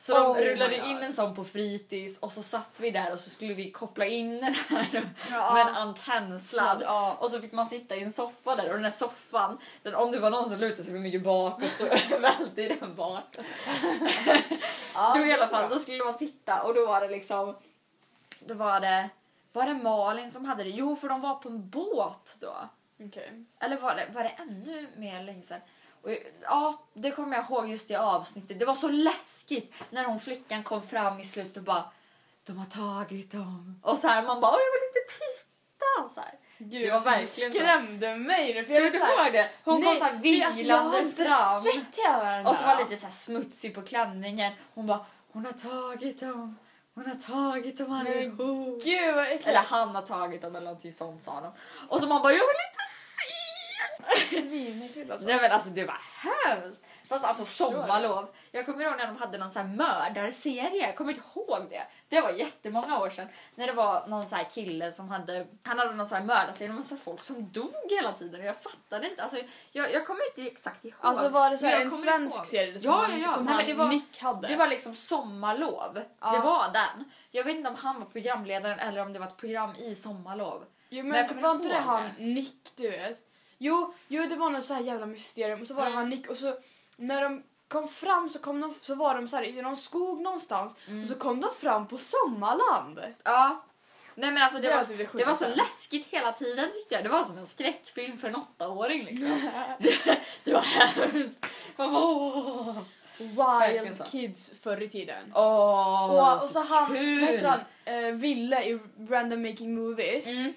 Så 0.00 0.14
de 0.14 0.20
Oh 0.26 0.36
rullade 0.36 0.76
in 0.76 0.96
en 0.96 1.12
sån 1.12 1.34
på 1.34 1.44
fritids 1.44 2.18
och 2.18 2.32
så 2.32 2.42
satt 2.42 2.80
vi 2.80 2.90
där 2.90 3.12
och 3.12 3.18
så 3.18 3.30
skulle 3.30 3.54
vi 3.54 3.70
koppla 3.70 4.04
in 4.06 4.40
den 4.40 4.54
här 4.68 5.02
Ja. 5.30 5.54
med 5.54 5.66
en 5.66 5.74
antennsladd. 5.76 6.82
Ja. 6.82 7.16
Och 7.20 7.30
så 7.30 7.40
fick 7.40 7.52
man 7.52 7.66
sitta 7.66 7.96
i 7.96 8.02
en 8.02 8.12
soffa 8.12 8.56
där 8.56 8.68
och 8.68 8.74
den 8.74 8.84
här 8.84 8.90
soffan, 8.90 9.58
den, 9.82 9.94
om 9.94 10.10
det 10.12 10.18
var 10.18 10.30
någon 10.30 10.50
som 10.50 10.58
lutade 10.58 10.82
sig 10.82 10.92
för 10.92 11.00
mycket 11.00 11.22
bakåt 11.22 11.70
så 11.78 11.84
välte 12.20 12.68
den 12.80 12.94
bak. 12.94 13.36
Ja, 14.94 15.14
då 15.16 15.24
i 15.26 15.32
alla 15.32 15.48
fall, 15.48 15.70
då 15.70 15.78
skulle 15.78 16.04
man 16.04 16.16
titta 16.16 16.62
och 16.62 16.74
då 16.74 16.86
var 16.86 17.00
det 17.00 17.08
liksom, 17.08 17.56
då 18.40 18.54
var 18.54 18.80
det, 18.80 19.08
var 19.52 19.66
det 19.66 19.74
Malin 19.74 20.30
som 20.30 20.44
hade 20.44 20.64
det? 20.64 20.70
Jo, 20.70 20.96
för 20.96 21.08
de 21.08 21.20
var 21.20 21.34
på 21.34 21.48
en 21.48 21.68
båt 21.70 22.36
då. 22.40 22.54
Okej. 23.00 23.44
Eller 23.60 23.76
var 23.76 23.94
det, 23.94 24.08
var 24.14 24.22
det 24.24 24.28
ännu 24.30 24.88
mer 24.96 25.22
länge 25.22 25.42
sedan? 25.42 25.60
Och, 26.02 26.10
ja, 26.42 26.82
det 26.94 27.10
kommer 27.10 27.36
jag 27.36 27.44
ihåg 27.44 27.68
just 27.68 27.88
det 27.88 27.96
avsnittet. 27.96 28.58
Det 28.58 28.64
var 28.64 28.74
så 28.74 28.88
läskigt 28.88 29.74
när 29.90 30.04
hon 30.04 30.20
flickan 30.20 30.62
kom 30.62 30.82
fram 30.82 31.20
i 31.20 31.24
slutet 31.24 31.56
och 31.56 31.62
bara 31.62 31.84
de 32.46 32.58
har 32.58 32.66
tagit 32.66 33.32
dem. 33.32 33.80
Och 33.82 33.98
så 33.98 34.08
här, 34.08 34.22
man 34.22 34.40
bara, 34.40 34.52
"Åh, 34.52 34.58
jag 34.58 34.72
vill 34.80 34.88
inte 34.88 35.14
titta. 35.14 36.14
Så 36.14 36.20
här. 36.20 36.34
Gud, 36.58 36.82
Det 36.82 36.88
var 36.88 36.94
alltså, 36.94 37.10
verkligen 37.10 37.50
du 37.50 37.58
så. 37.58 37.64
skrämde 37.64 38.16
mig 38.16 38.54
nu. 38.54 38.64
För 38.64 38.72
Jag 38.74 38.82
såhär, 39.00 39.24
ihåg 39.24 39.32
det. 39.32 39.50
Hon 39.64 39.82
kom 39.82 39.96
så 39.96 40.04
här 40.04 40.12
det- 40.12 40.42
alltså, 40.44 40.62
fram. 41.24 41.62
sett 41.62 41.96
hela 42.04 42.50
Och 42.50 42.56
så 42.56 42.64
var 42.66 42.76
lite 42.78 42.96
så 42.96 43.06
här 43.06 43.12
smutsig 43.12 43.74
på 43.74 43.82
klänningen. 43.82 44.52
Hon 44.74 44.86
bara, 44.86 45.06
hon 45.32 45.44
har 45.46 45.52
tagit 45.52 46.20
dem. 46.20 46.58
Hon 46.94 47.06
har 47.06 47.14
tagit 47.14 47.78
dem 47.78 48.04
Nej, 48.04 48.16
allihop. 48.18 48.84
Gud 48.84 49.14
vad 49.14 49.24
äckligt. 49.26 49.46
Eller 49.46 49.60
han 49.60 49.94
har 49.94 50.02
tagit 50.02 50.42
dem 50.42 50.56
eller 50.56 50.64
någonting 50.66 50.92
sånt 50.92 51.24
sa 51.24 51.40
de. 51.40 51.52
Och 51.88 52.00
så 52.00 52.06
man 52.06 52.22
bara, 52.22 52.32
jag 52.32 52.38
vill 52.38 52.64
inte 52.70 52.84
se. 52.94 53.07
Svinäckligt 54.28 55.10
alltså. 55.10 55.26
Nej 55.26 55.38
men 55.40 55.52
alltså 55.52 55.68
det 55.70 55.84
var 55.84 55.98
hemskt. 56.12 56.82
Fast 57.08 57.24
alltså 57.24 57.44
sommarlov. 57.44 58.28
Jag 58.52 58.66
kommer 58.66 58.84
ihåg 58.84 58.96
när 58.96 59.06
de 59.06 59.16
hade 59.16 59.38
någon 59.38 59.50
sån 59.50 59.66
här 59.66 59.76
mördarserie. 59.76 60.86
Jag 60.86 60.96
kommer 60.96 61.12
inte 61.12 61.24
ihåg 61.34 61.66
det. 61.70 61.82
Det 62.08 62.20
var 62.20 62.30
jättemånga 62.30 62.98
år 62.98 63.10
sedan. 63.10 63.28
När 63.54 63.66
det 63.66 63.72
var 63.72 64.06
någon 64.06 64.26
sån 64.26 64.38
här 64.38 64.44
kille 64.50 64.92
som 64.92 65.08
hade, 65.08 65.46
han 65.62 65.78
hade 65.78 65.94
någon 65.94 66.06
sån 66.06 66.18
här 66.18 66.24
mördarserie. 66.24 66.68
Var 66.68 66.76
massa 66.76 66.96
folk 66.96 67.24
som 67.24 67.52
dog 67.52 67.74
hela 67.90 68.12
tiden. 68.12 68.44
Jag 68.44 68.62
fattade 68.62 69.08
inte. 69.10 69.22
Alltså, 69.22 69.38
jag, 69.72 69.92
jag 69.92 70.06
kommer 70.06 70.20
inte 70.28 70.52
exakt 70.52 70.84
ihåg. 70.84 70.94
Alltså 71.00 71.28
var 71.28 71.50
det 71.50 71.58
så 71.58 71.66
en 71.66 71.90
svensk 71.90 72.36
ihåg. 72.36 72.46
serie 72.46 72.78
som, 72.80 72.90
Ja, 72.90 73.06
ja, 73.10 73.16
ja. 73.16 73.28
som 73.28 73.44
Nej, 73.44 73.54
han 73.54 73.66
det 73.66 73.74
var- 73.74 73.88
Nick 73.88 74.20
hade? 74.22 74.48
Det 74.48 74.56
var 74.56 74.68
liksom 74.68 74.94
sommarlov. 74.94 76.02
Ja. 76.20 76.32
Det 76.32 76.38
var 76.38 76.72
den. 76.72 77.04
Jag 77.30 77.44
vet 77.44 77.56
inte 77.56 77.68
om 77.68 77.74
han 77.76 78.00
var 78.00 78.06
programledaren 78.06 78.78
eller 78.78 79.00
om 79.02 79.12
det 79.12 79.18
var 79.18 79.26
ett 79.26 79.36
program 79.36 79.76
i 79.76 79.94
sommarlov. 79.94 80.64
Jo 80.90 81.04
men 81.04 81.26
men 81.26 81.42
var 81.42 81.50
inte 81.50 81.68
det 81.68 81.74
han 81.74 82.10
Nick 82.18 82.72
du 82.76 82.90
vet? 82.90 83.20
Jo, 83.58 83.94
jo 84.08 84.26
det 84.28 84.36
var 84.36 84.50
något 84.50 84.64
så 84.64 84.74
här 84.74 84.80
jävla 84.82 85.06
mysterium 85.06 85.60
och 85.60 85.66
så 85.66 85.74
var 85.74 85.82
det 85.82 85.88
Mm. 85.90 85.98
han 85.98 86.08
Nick 86.08 86.30
och 86.30 86.36
så 86.36 86.56
när 86.96 87.22
de 87.22 87.42
kom 87.68 87.88
fram 87.88 88.28
så, 88.28 88.38
kom 88.38 88.60
de, 88.60 88.70
så 88.80 88.94
var 88.94 89.14
de 89.14 89.28
så 89.28 89.36
här 89.36 89.42
i 89.44 89.62
någon 89.62 89.76
skog 89.76 90.20
någonstans 90.20 90.72
Mm. 90.88 91.02
och 91.02 91.08
så 91.08 91.14
kom 91.14 91.40
de 91.40 91.50
fram 91.60 91.86
på 91.88 91.98
Sommarland. 91.98 93.00
Ja. 93.22 93.64
Nej 94.14 94.30
men 94.30 94.42
alltså 94.42 94.58
det, 94.60 94.68
Det 94.68 94.74
var 94.74 94.84
det 94.96 95.08
det 95.18 95.24
var 95.24 95.34
så 95.34 95.48
läskigt 95.48 96.06
hela 96.10 96.32
tiden 96.32 96.70
tyckte 96.74 96.94
jag. 96.94 97.04
Det 97.04 97.08
var 97.08 97.24
som 97.24 97.38
en 97.38 97.46
skräckfilm 97.46 98.18
för 98.18 98.28
en 98.28 98.36
åttaåring 98.36 99.04
liksom. 99.04 99.50
det, 99.78 100.20
det 100.44 100.52
var 100.52 100.60
hemskt. 100.60 101.46
Man 101.76 101.92
bara, 101.92 102.04
Åh, 102.04 102.74
så. 103.18 103.22
Wild 103.24 104.06
Kids 104.10 104.52
förr 104.62 104.82
i 104.82 104.88
tiden. 104.88 105.32
Åh, 105.34 106.10
och, 106.34 106.42
och 106.42 106.42
så 106.50 106.60
han, 106.60 106.86
kul. 106.94 107.20
vad 107.20 107.30
heter 107.30 107.48
han, 107.48 107.60
eh, 108.04 108.12
Ville 108.12 108.64
i 108.64 108.78
Random 109.08 109.42
Making 109.42 109.74
Movies. 109.74 110.26
Mm. 110.26 110.52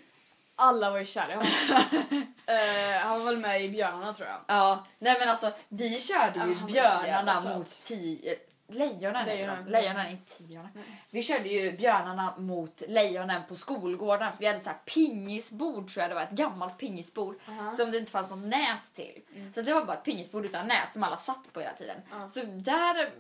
Alla 0.62 0.92
var 0.92 1.00
ju 1.00 1.06
kära 1.06 1.32
i 1.32 1.36
honom. 1.36 1.52
eh, 2.46 3.00
han 3.02 3.20
var 3.20 3.26
väl 3.26 3.38
med 3.38 3.64
i 3.64 3.70
Björnarna 3.70 4.14
tror 4.14 4.28
jag. 4.28 4.40
Ja, 4.48 4.84
nej 5.00 5.16
men 5.20 5.30
alltså 5.30 5.52
vi 5.70 6.00
körde 6.00 6.40
Ja, 6.40 6.46
ju 6.48 6.74
jävla 6.74 7.04
björnarna 7.04 7.58
mot 7.58 7.82
tio... 7.84 8.36
Lejonen, 8.74 9.26
Lejonen. 9.26 9.66
lejonen. 9.66 10.08
inte 10.08 10.38
tiorna. 10.38 10.70
Vi 11.10 11.24
körde 11.24 11.50
ju 11.50 11.78
björnarna 11.78 12.34
mot 12.38 12.82
lejonen 12.88 13.42
på 13.48 13.56
skolgården. 13.56 14.32
Vi 14.40 14.48
hade 14.48 14.64
så 14.64 14.70
här 14.70 14.78
pingisbord 14.86 15.90
tror 15.94 16.02
jag 16.02 16.12
det 16.12 16.16
var, 16.16 16.22
ett 16.22 16.32
gammalt 16.32 16.78
pingisbord 16.78 17.36
Aha. 17.50 17.76
som 17.78 17.92
det 17.92 17.98
inte 17.98 18.12
fanns 18.12 18.30
något 18.30 18.40
nät 18.40 18.94
till. 18.94 19.22
Så 19.56 19.62
det 19.62 19.74
var 19.74 19.86
bara 19.86 19.98
ett 19.98 20.04
pingisbord 20.04 20.46
utan 20.46 20.68
nät 20.68 20.94
som 20.94 21.04
alla 21.04 21.18
satt 21.18 21.54
på 21.54 21.60
hela 21.60 21.74
tiden. 21.74 21.98
Ja. 22.12 22.30
Så 22.30 22.40
där 22.46 23.12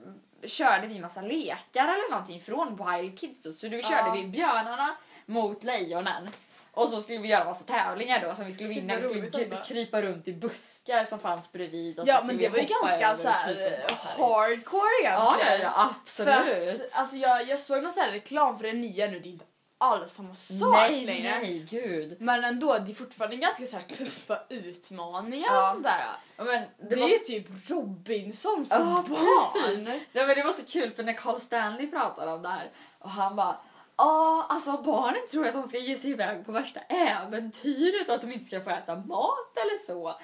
körde 0.47 0.87
vi 0.87 0.99
massa 0.99 1.21
lekar 1.21 1.83
eller 1.83 2.11
någonting 2.11 2.41
från 2.41 2.67
Wild 2.87 3.19
Kids 3.19 3.41
då. 3.41 3.53
Så 3.53 3.67
då 3.67 3.81
körde 3.81 4.07
Ja. 4.07 4.13
vi 4.15 4.27
björnarna 4.27 4.95
mot 5.25 5.63
lejonen. 5.63 6.29
Och 6.73 6.89
så 6.89 7.01
skulle 7.01 7.17
vi 7.17 7.27
göra 7.27 7.45
massa 7.45 7.63
tävlingar 7.63 8.25
då 8.29 8.35
som 8.35 8.45
vi 8.45 8.51
skulle 8.51 8.69
Shit, 8.69 8.77
vinna. 8.77 8.95
Vi 8.95 9.01
skulle 9.01 9.21
roligt 9.21 9.65
krypa 9.65 10.01
runt 10.01 10.27
i 10.27 10.33
buskar 10.33 11.05
som 11.05 11.19
fanns 11.19 11.51
bredvid. 11.51 11.99
Och 11.99 12.07
Ja 12.07 12.21
men 12.25 12.37
det 12.37 12.49
var 12.49 12.57
ju 12.57 12.65
ganska 12.65 13.15
så 13.15 13.27
här 13.29 13.85
hardcore 14.17 14.89
egentligen. 15.01 15.61
ja, 15.61 15.71
ja 15.77 15.89
För 16.05 16.27
absolut. 16.27 16.81
att, 16.81 16.99
alltså 16.99 17.15
jag, 17.15 17.47
jag 17.47 17.59
såg 17.59 17.83
någon 17.83 17.91
så 17.93 17.99
här 17.99 18.11
reklam 18.11 18.57
för 18.57 18.63
det 18.67 18.73
nya 18.73 19.07
nu, 19.07 19.19
det 19.19 19.29
är 19.29 19.31
inte 19.31 19.45
alls 19.77 20.13
samma 20.13 20.35
sak 20.35 20.73
nej, 20.73 20.91
nej, 20.91 21.05
längre. 21.05 21.39
nej, 21.39 21.67
gud. 21.69 22.17
Men 22.21 22.43
ändå, 22.43 22.77
det 22.77 22.91
är 22.91 22.95
fortfarande 22.95 23.35
ganska 23.35 23.65
så 23.65 23.77
tuffa 23.97 24.39
utmaningar 24.49 25.53
Ja. 25.53 25.71
och 25.75 25.81
där. 25.81 26.05
Ja, 26.37 26.43
men 26.43 26.61
Det, 26.61 26.95
det, 26.95 27.01
var, 27.01 27.07
är 27.07 27.11
ju 27.11 27.17
typ 27.17 27.47
Robinson 27.69 28.65
för 28.69 28.75
Ja, 28.75 29.05
barn. 29.09 29.53
precis. 29.53 29.87
ja, 30.11 30.25
men 30.25 30.35
det 30.35 30.43
var 30.43 30.51
så 30.51 30.65
kul 30.65 30.91
för 30.91 31.03
när 31.03 31.13
Carl 31.13 31.39
Stanley 31.39 31.91
pratade 31.91 32.31
om 32.31 32.41
det 32.41 32.49
här 32.49 32.69
och 32.99 33.09
han 33.09 33.35
bara 33.35 33.55
Ja, 33.97 34.45
alltså 34.49 34.77
barnen 34.77 35.27
tror 35.31 35.47
att 35.47 35.53
de 35.53 35.63
ska 35.63 35.77
ge 35.77 35.97
sig 35.97 36.09
iväg 36.09 36.45
på 36.45 36.51
värsta 36.51 36.79
äventyret 36.79 38.09
och 38.09 38.15
att 38.15 38.21
de 38.21 38.31
inte 38.31 38.45
ska 38.45 38.61
få 38.61 38.69
äta 38.69 38.95
mat 38.95 39.57
eller 39.57 39.77
så. 39.85 40.15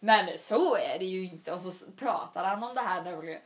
Men 0.00 0.38
så 0.38 0.76
är 0.76 0.98
det 0.98 1.04
ju 1.04 1.24
inte. 1.24 1.52
Och 1.52 1.60
så 1.60 1.90
pratar 1.90 2.44
han 2.44 2.62
om 2.62 2.74
det 2.74 2.80
här 2.80 3.02
nämligen. 3.02 3.40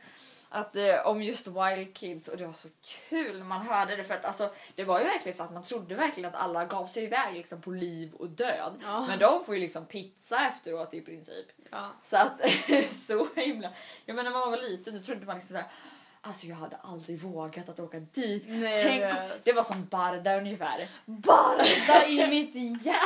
Att, 0.49 0.75
eh, 0.75 1.07
om 1.07 1.23
just 1.23 1.47
Wild 1.47 1.95
Kids 1.95 2.27
och 2.27 2.37
det 2.37 2.45
var 2.45 2.53
så 2.53 2.67
kul 3.09 3.43
man 3.43 3.67
hörde 3.67 3.95
det 3.95 4.03
för 4.03 4.13
att 4.13 4.25
alltså, 4.25 4.49
det 4.75 4.83
var 4.83 4.99
ju 4.99 5.05
verkligen 5.05 5.37
så 5.37 5.43
att 5.43 5.53
man 5.53 5.63
trodde 5.63 5.95
verkligen 5.95 6.29
att 6.29 6.41
alla 6.41 6.65
gav 6.65 6.85
sig 6.85 7.03
iväg 7.03 7.33
liksom, 7.33 7.61
på 7.61 7.71
liv 7.71 8.13
och 8.13 8.29
död. 8.29 8.73
Ja. 8.83 9.05
Men 9.07 9.19
de 9.19 9.45
får 9.45 9.55
ju 9.55 9.61
liksom 9.61 9.85
pizza 9.85 10.47
efteråt 10.47 10.93
i 10.93 11.01
princip. 11.01 11.45
Ja. 11.71 11.91
Så 12.01 12.17
att 12.17 12.49
så 12.89 13.27
himla... 13.35 13.69
Jag 14.05 14.15
menar 14.15 14.31
när 14.31 14.39
man 14.39 14.51
var 14.51 14.57
liten 14.57 14.97
då 14.97 15.03
trodde 15.03 15.25
man 15.25 15.35
liksom 15.35 15.55
såhär 15.55 15.71
Alltså 16.27 16.45
jag 16.45 16.55
hade 16.55 16.77
aldrig 16.83 17.19
vågat 17.19 17.69
att 17.69 17.79
åka 17.79 17.99
dit. 17.99 18.43
Nej, 18.47 18.83
Tänk 18.83 19.13
det 19.43 19.53
var 19.53 19.63
som 19.63 19.85
Barda 19.85 20.37
ungefär. 20.37 20.87
Barda 21.05 22.07
i 22.07 22.27
mitt 22.29 22.55
hjärta! 22.85 22.99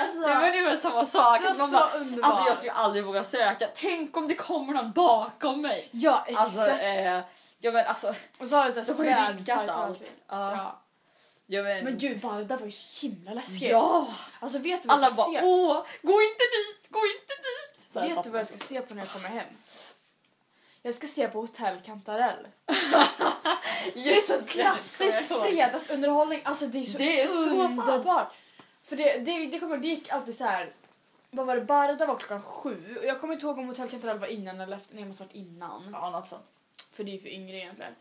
Alltså, 0.00 0.20
Det 0.20 0.34
var 0.34 0.48
ungefär 0.48 0.76
samma 0.76 1.06
sak. 1.06 1.40
det 1.40 1.46
var 1.46 1.54
Man 1.58 1.68
så 1.68 1.76
bara. 1.76 2.26
Alltså 2.26 2.48
jag 2.48 2.56
skulle 2.56 2.72
aldrig 2.72 3.04
våga 3.04 3.24
söka. 3.24 3.68
Tänk 3.74 4.16
om 4.16 4.28
det 4.28 4.34
kommer 4.34 4.72
någon 4.74 4.92
bakom 4.92 5.62
mig. 5.62 5.88
Ja, 5.90 6.24
exakt. 6.26 6.40
Alltså, 6.44 6.70
eh, 6.70 7.20
ja 7.58 7.72
men 7.72 7.86
alltså, 7.86 8.14
och 8.38 8.48
så 8.48 8.56
har 8.56 8.66
det 8.66 8.72
så 8.72 8.78
här 8.80 8.86
de 8.86 8.92
har 8.92 9.04
ju 9.04 9.44
svärdfight 9.44 9.70
och 9.70 9.76
allt. 9.84 10.14
Ja. 10.28 10.82
Men, 11.50 11.84
Men 11.84 11.98
gud, 11.98 12.20
Barda 12.20 12.56
var 12.56 12.66
ju 12.66 12.70
så 12.72 13.06
himla 13.06 13.32
läskig. 13.34 13.70
ja. 13.70 14.08
Alltså 14.40 14.58
vet 14.58 14.82
du 14.82 14.88
vad 14.88 14.96
Alla 14.98 15.10
bara 15.10 15.26
se? 15.26 15.40
åh, 15.42 15.84
gå 16.02 16.22
inte 16.22 16.44
dit, 16.56 16.90
gå 16.90 16.98
inte 16.98 17.34
dit. 17.34 17.92
Så 17.92 18.00
Vet 18.00 18.24
du 18.24 18.30
vad 18.30 18.40
jag 18.40 18.46
ska 18.46 18.56
se 18.56 18.80
på 18.80 18.94
när 18.94 19.02
jag 19.02 19.10
kommer 19.12 19.28
hem? 19.28 19.46
Jag 20.88 20.94
ska 20.94 21.06
se 21.06 21.28
på 21.28 21.40
Hotell 21.40 21.80
Kantarell. 21.80 22.46
Det 23.94 24.16
är 24.16 24.20
så 24.20 24.44
klassisk 24.46 25.28
fredagsunderhållning. 25.28 26.40
Alltså 26.44 26.66
det 26.66 26.78
är 26.78 26.84
så, 26.84 26.98
Det 26.98 27.20
är 27.22 27.26
så 27.26 27.50
underbart. 27.50 28.32
För 28.84 28.96
det, 28.96 29.18
det, 29.18 29.46
det, 29.46 29.58
kommer, 29.60 29.76
det 29.78 29.88
gick 29.88 30.10
alltid 30.10 30.34
så 30.36 30.44
här. 30.44 30.72
Vad 31.30 31.46
var 31.46 31.56
det? 31.56 31.62
Barda 31.62 32.06
var 32.06 32.16
klockan 32.16 32.42
sju. 32.42 32.96
Och 33.00 33.04
jag 33.06 33.20
kommer 33.20 33.34
inte 33.34 33.46
ihåg 33.46 33.58
om 33.58 33.68
Hotell 33.68 33.88
Kantarell 33.88 34.18
var 34.18 34.26
innan 34.26 34.60
eller 34.60 34.76
efter. 34.76 34.94
Nej, 34.94 35.02
det 35.02 35.08
måste 35.08 35.22
varit 35.24 35.34
innan. 35.34 35.88
Ja, 35.92 36.10
något 36.10 36.28
sånt. 36.28 36.42
För 36.92 37.04
det 37.04 37.14
är 37.14 37.18
för 37.18 37.28
yngre 37.28 37.56
egentligen. 37.56 37.92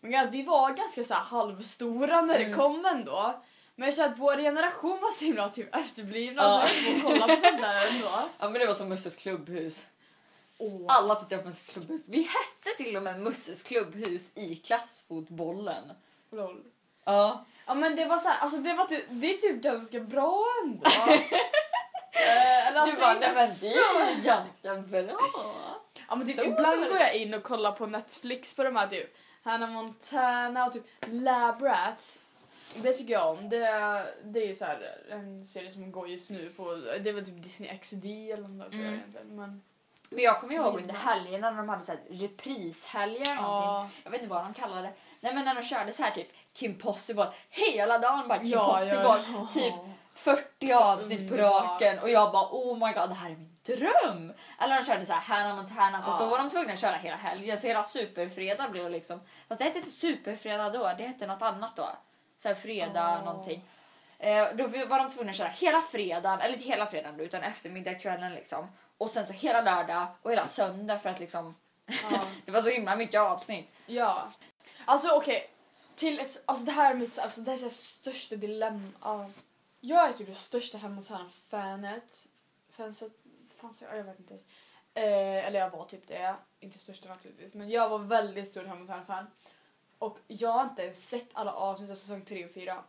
Men 0.00 0.30
vi 0.30 0.42
var 0.42 0.70
ganska 0.72 1.04
så 1.04 1.14
halvstora 1.14 2.20
när 2.20 2.38
det 2.38 2.44
Mm. 2.44 2.58
kom 2.58 2.84
ändå. 2.84 3.42
Men 3.74 3.86
jag 3.86 3.94
känner 3.96 4.10
att 4.12 4.18
vår 4.18 4.36
generation 4.36 4.98
var 5.02 5.10
så 5.10 5.24
himla 5.24 5.48
typ 5.48 5.76
efterblivna 5.76 6.42
Ja. 6.42 6.66
så 6.66 6.88
jag 6.90 7.02
får 7.02 7.08
kolla 7.10 7.26
på 7.34 7.40
sånt 7.40 7.62
där 7.62 7.86
ändå. 7.94 8.08
Ja 8.38 8.48
men 8.48 8.52
det 8.60 8.66
var 8.66 8.74
som 8.74 8.88
Musses 8.88 9.16
klubbhus. 9.16 9.84
Åh. 10.58 10.84
Alla 10.88 11.14
tittade 11.14 11.42
på 11.42 11.48
Musses 11.48 11.66
klubbhus. 11.66 12.08
Vi 12.08 12.22
hette 12.22 12.76
till 12.84 12.96
och 12.96 13.02
med 13.02 13.20
Musses 13.20 13.62
klubbhus 13.62 14.22
i 14.34 14.56
klassfotbollen. 14.56 15.92
Lol. 16.30 16.62
Ja. 17.04 17.44
Ja 17.66 17.74
men 17.74 17.96
det 17.96 18.04
var 18.04 18.18
så 18.18 18.28
här, 18.28 18.38
alltså 18.40 18.58
det 18.58 18.74
var 18.74 18.84
typ, 18.84 19.04
det 19.08 19.34
är 19.34 19.38
typ 19.38 19.62
ganska 19.62 20.00
bra 20.00 20.44
ändå. 20.64 20.90
Eh, 22.18 22.66
eller 22.68 22.72
Du 22.72 22.78
alltså 22.78 23.00
bara, 23.00 23.14
inte 23.14 23.32
nej 23.32 23.48
men 23.48 23.56
det 23.60 23.74
är 23.76 24.22
ganska 24.22 24.76
bra. 24.76 25.20
Ja 26.08 26.16
men 26.16 26.26
typ 26.26 26.36
så 26.36 26.42
ibland 26.44 26.88
går 26.88 26.98
jag 26.98 27.14
in 27.14 27.34
och 27.34 27.42
kollar 27.42 27.72
på 27.72 27.86
Netflix 27.86 28.54
på 28.54 28.62
de 28.64 28.76
här 28.76 28.86
typ 28.88 29.16
Hannah 29.42 29.70
Montana 29.70 30.66
och 30.66 30.72
typ 30.72 30.84
Lab 31.06 31.62
Rats. 31.62 32.18
Det 32.74 32.92
tycker 32.92 33.12
jag 33.12 33.30
om. 33.38 33.48
Det, 33.48 33.58
det 34.24 34.40
är 34.44 34.46
ju 34.46 34.56
så 34.56 34.64
här 34.64 34.96
en 35.10 35.44
serie 35.44 35.70
som 35.70 35.92
går 35.92 36.08
just 36.08 36.30
nu 36.30 36.48
på, 36.56 36.74
det 36.74 37.12
var 37.12 37.20
typ 37.20 37.42
Disney 37.42 37.78
XD 37.78 38.04
eller 38.06 38.48
något 38.48 38.58
där 38.58 38.68
tror 38.70 38.82
jag 38.82 38.92
Mm. 38.92 39.00
egentligen. 39.00 39.36
Men, 39.36 39.62
Men 40.10 40.24
jag 40.24 40.40
kommer 40.40 40.54
ihåg 40.54 40.76
under 40.76 40.94
helgerna 40.94 41.50
när 41.50 41.56
de 41.56 41.68
hade 41.68 41.82
så 41.82 41.92
här 41.92 42.00
reprishelger 42.10 43.20
eller 43.32 43.34
någonting. 43.42 43.70
ja. 43.70 43.88
Jag 44.04 44.10
vet 44.10 44.20
inte 44.22 44.34
vad 44.34 44.44
de 44.44 44.54
kallade 44.54 44.82
det. 44.82 44.92
Nej 45.20 45.34
men 45.34 45.44
när 45.44 45.54
de 45.54 45.62
körde 45.62 45.92
så 45.92 46.02
här 46.02 46.10
typ 46.10 46.28
Kim 46.52 46.78
Possible 46.78 47.28
hela 47.50 47.98
dagen 47.98 48.28
bara 48.28 48.38
Kim 48.38 48.48
Ja, 48.50 48.72
Possible. 48.74 48.94
ja, 49.02 49.18
ja. 49.34 49.48
Typ 49.54 49.74
40 50.14 50.68
Så 50.68 50.84
avsnitt 50.84 51.30
på 51.30 51.36
raken 51.36 51.98
och 51.98 52.10
jag 52.10 52.32
bara 52.32 52.48
oh 52.50 52.74
my 52.86 52.92
god 52.92 53.08
det 53.08 53.14
här 53.14 53.30
är 53.30 53.34
min 53.36 53.56
dröm. 53.66 54.32
Eller 54.60 54.76
de 54.76 54.84
körde 54.84 55.06
så 55.06 55.12
här 55.12 55.20
Hannah 55.20 55.56
Montana 55.56 56.02
fast 56.02 56.18
då 56.18 56.26
var 56.26 56.38
de 56.38 56.50
tvungna 56.50 56.72
att 56.72 56.80
köra 56.80 56.96
hela 56.96 57.16
helgen 57.16 57.60
så 57.60 57.66
hela 57.66 57.84
superfredag 57.84 58.70
blev 58.70 58.84
det 58.84 58.90
liksom. 58.90 59.20
Fast 59.48 59.58
det 59.58 59.64
hette 59.64 59.78
inte 59.78 59.90
superfredag 59.90 60.72
då, 60.72 60.92
det 60.98 61.02
hette 61.04 61.26
något 61.26 61.42
annat 61.42 61.76
då. 61.76 61.88
Så 62.36 62.48
här 62.48 62.54
fredag 62.54 63.18
Åh. 63.18 63.24
någonting. 63.24 63.64
Eh, 64.18 64.44
då 64.54 64.66
var 64.66 64.98
de 64.98 65.10
tvungna 65.10 65.30
att 65.30 65.36
köra 65.36 65.48
hela 65.48 65.82
fredagen, 65.82 66.40
eller 66.40 66.54
inte 66.54 66.68
hela 66.68 66.86
fredagen 66.86 67.20
utan 67.20 67.42
eftermiddag 67.42 67.94
kvällen 67.94 68.34
liksom. 68.34 68.68
Och 68.98 69.10
sen 69.10 69.26
så 69.26 69.32
hela 69.32 69.60
lördag 69.60 70.06
och 70.22 70.30
hela 70.30 70.46
söndag 70.46 70.98
för 70.98 71.10
att 71.10 71.20
liksom 71.20 71.54
Ja. 71.86 72.22
det 72.44 72.50
var 72.52 72.62
så 72.62 72.68
himla 72.68 72.96
mycket 72.96 73.20
avsnitt. 73.20 73.68
ja. 73.86 74.30
Alltså 74.84 75.08
okej. 75.16 75.50
Till 75.94 76.20
ett, 76.20 76.42
alltså 76.44 76.64
det 76.64 76.72
här 76.72 76.90
är 76.90 76.94
mitt 76.94 77.18
alltså 77.18 77.40
det 77.40 77.50
här 77.50 77.56
är 77.56 77.58
så 77.58 77.64
här 77.64 77.70
största 77.70 78.36
dilemma. 78.36 78.88
Ja. 79.02 79.30
Jag 79.80 80.08
är 80.08 80.12
typ 80.12 80.26
det 80.26 80.34
största 80.34 80.78
Hannah 80.78 80.94
Montana-fanet. 80.94 82.28
Fanset, 82.70 83.12
fanns 83.56 83.82
jag, 83.82 83.98
jag 83.98 84.04
vet 84.04 84.18
inte. 84.20 84.34
Eh, 84.94 85.46
eller 85.46 85.58
jag 85.60 85.70
var 85.70 85.84
typ 85.84 86.08
det. 86.08 86.34
Inte 86.60 86.78
största 86.78 87.08
naturligtvis. 87.08 87.54
Men 87.54 87.70
jag 87.70 87.88
var 87.88 87.98
väldigt 87.98 88.48
stor 88.48 88.60
Hannah 88.64 88.78
Montana-fan. 88.78 89.26
Och 89.98 90.18
jag 90.26 90.50
har 90.52 90.62
inte 90.64 90.82
ens 90.82 91.08
sett 91.08 91.28
alla 91.32 91.52
avsnitt 91.52 91.90
av 91.90 91.94
säsong 91.94 92.24
3 92.24 92.44
och 92.44 92.54
4. 92.54 92.74
Har 92.74 92.82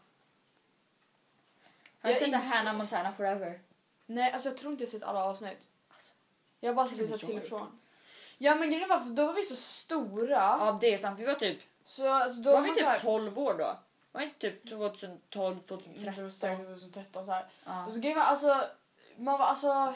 du 2.02 2.10
Jag 2.10 2.20
sett 2.20 2.54
Hannah 2.54 2.74
Montana 2.78 3.12
Forever? 3.12 3.60
Nej, 4.06 4.32
alltså 4.32 4.50
jag 4.50 4.58
tror 4.58 4.72
inte 4.72 4.84
jag 4.84 4.92
sett 4.92 5.04
alla 5.04 5.24
avsnitt. 5.24 5.67
Jag 6.60 6.70
har 6.70 6.76
bara 6.76 6.86
vissa 6.86 7.12
med 7.12 7.20
till 7.20 7.38
och 7.38 7.44
från. 7.44 7.80
Ja 8.38 8.56
men 8.56 8.72
grejen 8.72 8.90
var 8.90 9.00
för 9.00 9.10
då 9.10 9.26
var 9.26 9.34
vi 9.34 9.44
så 9.44 9.56
stora. 9.56 10.36
Ja 10.36 10.78
det 10.82 10.94
är 10.94 10.98
sant, 10.98 11.20
vi 11.20 11.26
var 11.26 11.34
typ, 11.34 11.60
Så 11.84 12.10
alltså, 12.10 12.42
då 12.42 12.52
var 12.52 12.62
vi 12.62 12.70
typ 12.70 12.78
så 12.80 12.86
här- 12.86 13.00
12 13.00 13.40
år 13.40 13.54
då? 13.54 13.78
Var 14.12 14.22
inte 14.22 14.40
typ 14.40 14.70
2012, 14.70 15.20
Det 15.30 15.40
var 15.40 15.58
2013? 15.78 16.32
säkert 16.32 16.66
2013 16.68 17.26
så 17.26 17.32
här. 17.32 17.46
Ja. 17.66 17.86
Och 17.86 17.94
så 17.94 18.00
grejen 18.00 18.18
var 18.18 18.26
alltså, 18.26 18.64
man 19.18 19.40
var 19.40 19.46
alltså, 19.46 19.96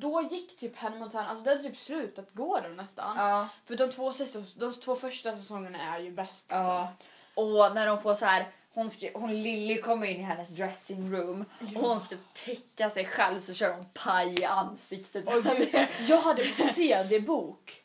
då 0.00 0.22
gick 0.22 0.56
typ 0.56 0.76
Hannah 0.76 0.98
Montana, 0.98 1.28
alltså 1.28 1.44
det 1.44 1.50
hade 1.50 1.62
typ 1.62 1.76
slutat 1.78 2.30
gå 2.32 2.60
då 2.60 2.68
nästan. 2.68 3.16
Ja. 3.16 3.48
För 3.64 3.76
de 3.76 3.90
två, 3.90 4.12
sista, 4.12 4.38
de 4.60 4.72
två 4.72 4.96
första 4.96 5.36
säsongerna 5.36 5.94
är 5.94 6.00
ju 6.00 6.10
bäst. 6.10 6.50
Liksom. 6.50 6.66
ja. 6.66 6.92
Och 7.34 7.74
när 7.74 7.86
de 7.86 8.02
får 8.02 8.14
så 8.14 8.26
här, 8.26 8.46
hon, 8.74 8.90
ska, 8.90 9.10
hon 9.14 9.42
Lily 9.42 9.80
kommer 9.80 10.06
in 10.06 10.16
i 10.16 10.22
hennes 10.22 10.48
dressing 10.48 11.12
room 11.16 11.44
och 11.76 11.88
hon 11.88 12.00
ska 12.00 12.16
täcka 12.44 12.90
sig 12.90 13.06
själv 13.06 13.40
så 13.40 13.54
kör 13.54 13.72
hon 13.74 13.84
paj 13.94 14.40
i 14.40 14.44
ansiktet. 14.44 15.24
Gud, 15.44 15.74
jag 16.08 16.16
hade 16.20 16.42
en 16.42 16.54
CD-bok. 16.54 17.82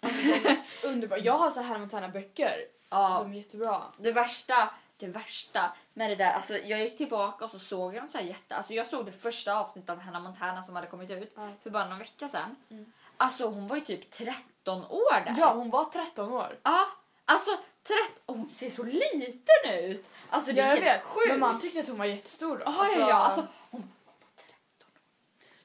Underbara. 0.84 1.18
Jag 1.20 1.32
har 1.38 1.50
så 1.50 1.60
här 1.60 1.66
Hannah 1.66 1.80
Montana-böcker. 1.80 2.56
ja. 2.90 3.18
De 3.22 3.32
är 3.32 3.36
jättebra. 3.36 3.82
Det 3.98 4.12
värsta, 4.12 4.70
det 4.96 5.06
värsta 5.06 5.72
med 5.94 6.10
det 6.10 6.16
där, 6.16 6.32
alltså 6.32 6.58
jag 6.58 6.80
gick 6.80 6.96
tillbaka 6.96 7.44
och 7.44 7.50
så 7.50 7.58
såg 7.58 7.94
jag 7.94 8.10
så 8.10 8.18
här 8.18 8.24
jätte, 8.24 8.56
alltså 8.56 8.72
jag 8.74 8.86
såg 8.86 9.06
det 9.06 9.12
första 9.12 9.54
avsnittet 9.58 9.90
av 9.90 9.98
Hannah 10.00 10.22
Montana 10.22 10.62
som 10.62 10.74
hade 10.76 10.86
kommit 10.88 11.10
ut 11.10 11.32
Ja. 11.36 11.48
för 11.62 11.70
bara 11.70 11.88
någon 11.88 11.98
vecka 11.98 12.28
sedan. 12.28 12.56
Mm. 12.70 12.92
Alltså 13.16 13.46
hon 13.48 13.66
var 13.66 13.76
ju 13.76 13.82
typ 13.82 14.10
13 14.10 14.84
år 14.84 15.24
där. 15.24 15.34
Ja, 15.38 15.52
hon 15.54 15.70
var 15.70 15.84
13 15.84 16.32
år. 16.32 16.58
Ja, 16.62 16.86
alltså 17.30 17.50
13, 17.82 18.22
och 18.26 18.36
hon 18.36 18.48
ser 18.48 18.70
så 18.70 18.82
liten 18.82 19.72
ut. 19.80 20.04
Alltså 20.30 20.52
det 20.52 20.60
är 20.60 20.66
Ja, 20.66 20.76
jag 20.76 20.82
helt 20.82 21.02
sjukt. 21.02 21.28
Men 21.28 21.40
man 21.40 21.60
tyckte 21.60 21.80
att 21.80 21.88
hon 21.88 21.98
var 21.98 22.04
jättestor 22.04 22.58
då. 22.58 22.62
Ja, 22.66 22.88
ja, 22.96 23.08
ja, 23.08 23.14
alltså 23.14 23.46
hon, 23.70 23.92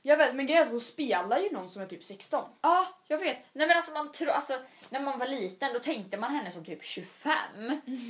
Jag 0.01 0.17
vet, 0.17 0.36
men 0.36 0.45
grejen 0.47 0.62
är 0.62 0.65
att 0.65 0.71
hon 0.71 0.82
spelar 0.82 1.39
ju 1.39 1.51
någon 1.51 1.69
som 1.69 1.82
är 1.82 1.88
typ 1.88 2.04
16. 2.04 2.49
ja, 2.62 2.88
jag 3.08 3.17
vet. 3.17 3.38
Nej 3.54 3.67
men 3.67 3.78
alltså 3.78 3.91
man 3.91 4.12
tror, 4.12 4.30
alltså 4.30 4.60
när 4.89 4.99
man 4.99 5.19
var 5.19 5.28
liten 5.28 5.73
då 5.73 5.80
tänkte 5.80 6.17
man 6.17 6.32
henne 6.32 6.51
som 6.51 6.65
typ 6.65 6.84
25 6.84 7.34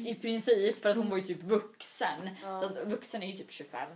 i 0.05 0.15
princip 0.21 0.81
för 0.81 0.89
att 0.89 0.97
hon 0.97 1.09
var 1.09 1.17
ju 1.17 1.23
typ 1.23 1.43
vuxen. 1.43 2.29
Så 2.41 2.65
att 2.65 2.87
vuxen 2.87 3.23
är 3.23 3.27
ju 3.27 3.37
typ 3.37 3.51
25. 3.51 3.89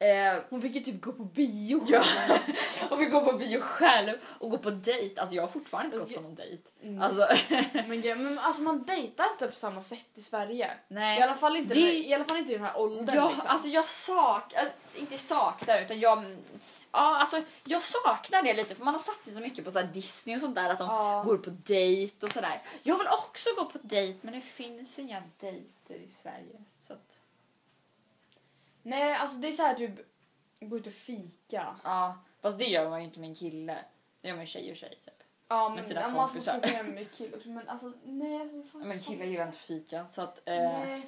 Eh, 0.00 0.42
Hon 0.50 0.62
fick 0.62 0.74
ju 0.74 0.80
typ 0.80 1.00
gå 1.02 1.12
på 1.12 1.24
bio. 1.24 1.86
Ja. 1.88 2.02
och 2.90 3.00
vi 3.00 3.04
går 3.06 3.20
på 3.20 3.32
bio 3.38 3.60
själv 3.60 4.12
och 4.38 4.50
går 4.50 4.58
på 4.58 4.70
dejt. 4.70 5.20
Alltså 5.20 5.34
jag 5.36 5.42
har 5.42 5.48
fortfarande 5.48 5.86
inte 5.86 5.98
Alltså, 6.02 6.14
gått 6.14 6.22
på 6.22 6.28
någon 6.28 6.34
dejt. 6.34 6.62
Mm. 6.82 7.02
Alltså, 7.02 7.28
Men, 7.88 8.00
men 8.24 8.38
alltså 8.38 8.62
man 8.62 8.84
dejtar 8.84 9.30
inte 9.32 9.46
på 9.48 9.56
samma 9.56 9.82
sätt 9.82 10.06
i 10.14 10.22
Sverige. 10.22 10.70
nej. 10.88 11.18
I 11.18 11.22
alla 11.22 11.34
fall 11.34 11.56
inte, 11.56 11.74
Det- 11.74 11.98
i 12.08 12.14
alla 12.14 12.24
fall 12.24 12.36
inte 12.36 12.52
i 12.52 12.56
den 12.56 12.64
här 12.64 12.78
åldern. 12.78 13.16
Jag, 13.16 13.30
liksom. 13.30 13.50
alltså 13.50 13.68
jag 13.68 13.88
saknar, 13.88 14.64
inte 14.94 15.18
saknar 15.18 15.80
utan 15.82 16.00
jag, 16.00 16.24
ja, 16.92 17.18
alltså 17.20 17.42
jag 17.64 17.82
saknar 17.82 18.42
det 18.42 18.54
lite 18.54 18.74
för 18.74 18.84
man 18.84 18.94
har 18.94 19.00
satt 19.00 19.18
det 19.24 19.32
så 19.32 19.40
mycket 19.40 19.64
på 19.64 19.70
så 19.70 19.78
här 19.78 19.86
Disney 19.86 20.36
och 20.36 20.40
sånt 20.40 20.54
där 20.54 20.70
att 20.70 20.78
de 20.78 20.88
Ja. 20.88 21.22
går 21.26 21.36
på 21.38 21.50
dejt 21.50 22.26
och 22.26 22.32
sådär. 22.32 22.62
Jag 22.82 22.98
vill 22.98 23.08
också 23.08 23.48
gå 23.56 23.64
på 23.64 23.78
dejt 23.82 24.18
men 24.22 24.34
det 24.34 24.40
finns 24.40 24.98
inga 24.98 25.22
dejter 25.40 25.94
i 25.94 26.08
Sverige. 26.22 26.62
Så 26.86 26.92
att, 26.92 27.17
Nej, 28.82 29.12
alltså 29.14 29.36
det 29.36 29.48
är 29.48 29.52
så 29.52 29.62
här 29.62 29.74
typ 29.74 29.92
gå 30.60 30.76
ut 30.76 30.86
och 30.86 30.92
fika. 30.92 31.76
ja, 31.84 32.18
fast 32.42 32.58
det 32.58 32.64
gör 32.64 32.90
man 32.90 33.00
ju 33.00 33.06
inte 33.06 33.20
med 33.20 33.28
en 33.28 33.34
kille. 33.34 33.78
Det 34.20 34.28
gör 34.28 34.34
man 34.36 34.44
ju 34.44 34.46
tjej 34.46 34.70
och 34.70 34.76
tjej 34.76 34.98
typ. 35.04 35.14
Ja, 35.48 35.68
Med 35.68 35.76
men 35.76 35.88
sina 35.88 36.00
ja, 36.00 36.08
man 36.08 36.28
kompisar. 36.28 36.54
måste 36.54 36.68
följa 36.68 36.82
med 36.94 37.12
kill 37.12 37.34
också. 37.34 37.48
Men 37.48 37.68
alltså 37.68 37.92
nej. 38.04 38.40
Alltså, 38.40 38.62
fan, 38.72 38.88
Men 38.88 39.00
killar 39.00 39.24
gillar 39.24 39.46
inte 39.46 39.58
fika 39.58 40.06
så 40.10 40.22
att... 40.22 40.38
Eh, 40.48 40.54
Nej. 40.54 41.02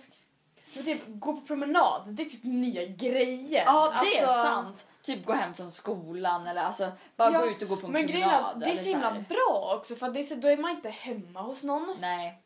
Men 0.74 0.84
typ 0.84 1.02
gå 1.06 1.32
på 1.32 1.40
promenad, 1.46 2.02
det 2.06 2.22
är 2.22 2.26
typ 2.30 2.44
nya 2.44 2.84
grejer. 2.86 3.62
Ja, 3.66 3.88
det 4.02 4.18
är 4.18 4.22
Alltså, 4.26 4.42
sant. 4.42 4.86
Typ 5.02 5.24
gå 5.26 5.32
hem 5.32 5.54
från 5.54 5.70
skolan 5.72 6.46
eller 6.46 6.62
alltså 6.62 6.92
bara 7.16 7.32
Ja, 7.32 7.38
gå 7.40 7.46
ut 7.46 7.62
och 7.62 7.68
gå 7.68 7.76
på 7.76 7.86
en 7.86 7.92
Men 7.92 8.06
grejen 8.06 8.28
är 8.30 8.34
promenad. 8.38 8.60
det 8.60 8.66
är 8.66 8.70
eller 8.70 8.82
så 8.82 8.88
himla 8.88 9.10
här. 9.10 9.24
bra 9.28 9.74
också 9.78 9.94
för 9.96 10.06
att 10.06 10.14
det 10.14 10.20
är 10.20 10.24
så, 10.24 10.34
då 10.34 10.48
är 10.48 10.56
man 10.56 10.70
inte 10.70 10.90
hemma 10.90 11.42
hos 11.42 11.62
någon. 11.62 11.96
Nej, 12.00 12.42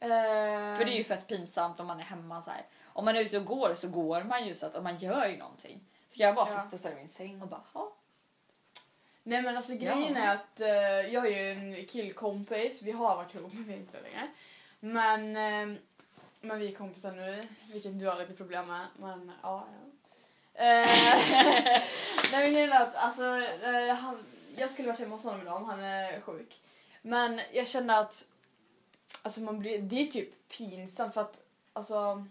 Eh, 0.00 0.08
för 0.76 0.84
det 0.84 0.92
är 0.92 0.98
ju 0.98 1.04
fett 1.04 1.26
pinsamt 1.28 1.80
om 1.80 1.86
man 1.86 2.00
är 2.00 2.04
hemma 2.04 2.42
så 2.42 2.50
här. 2.50 2.66
Om 2.92 3.04
man 3.04 3.16
är 3.16 3.20
ute 3.20 3.36
och 3.38 3.44
går 3.44 3.74
så 3.74 3.88
går 3.88 4.22
man 4.22 4.46
ju 4.46 4.54
så 4.54 4.66
att 4.66 4.82
man 4.82 4.98
gör 4.98 5.26
ju 5.26 5.36
någonting. 5.36 5.80
Ska 6.10 6.22
jag 6.22 6.34
bara 6.34 6.48
Ja. 6.50 6.64
sitta 6.70 6.82
så 6.82 6.92
i 6.92 6.94
min 6.94 7.08
säng 7.08 7.42
och 7.42 7.48
bara 7.48 7.62
ja. 7.74 7.92
Nej 9.22 9.42
men 9.42 9.56
alltså 9.56 9.72
grejen 9.74 10.14
Ja. 10.14 10.20
är 10.20 10.34
att 10.34 10.60
eh, 10.60 11.12
jag 11.14 11.20
har 11.20 11.28
ju 11.28 11.50
en 11.52 11.86
killkompis, 11.86 12.82
vi 12.82 12.90
har 12.92 13.16
varit 13.16 13.34
ihop 13.34 13.52
men 13.52 13.64
vi 13.64 13.72
är 13.72 13.76
inte 13.76 13.96
det 13.96 14.02
längre. 14.02 14.28
Men, 14.80 15.36
eh, 15.72 15.78
men 16.40 16.58
vi 16.58 16.68
är 16.72 16.74
kompisar 16.76 17.12
nu, 17.12 17.48
vilket 17.72 18.00
du 18.00 18.06
har 18.06 18.18
lite 18.18 18.34
problem 18.34 18.66
med. 18.68 18.86
Men 18.96 19.32
ja, 19.42 19.66
ja. 20.54 20.62
Eh, 20.62 20.88
Nej 22.32 22.42
men 22.44 22.52
grejen 22.52 22.72
är 22.72 22.80
att 22.80 22.94
alltså, 22.94 23.24
eh, 23.62 23.94
han, 23.94 24.24
jag 24.56 24.70
skulle 24.70 24.88
varit 24.88 25.00
hemma 25.00 25.14
hos 25.16 25.24
honom 25.24 25.40
idag 25.40 25.56
om 25.56 25.64
han 25.64 25.80
är 25.80 26.20
sjuk. 26.20 26.60
Men 27.02 27.40
jag 27.52 27.66
kände 27.66 27.98
att 27.98 28.24
Alltså 29.24 29.40
man 29.40 29.58
blir, 29.58 29.78
det 29.78 29.96
är 30.02 30.06
typ 30.06 30.48
pinsamt 30.48 31.14
för 31.14 31.20
att 31.20 31.40
alltså... 31.72 32.26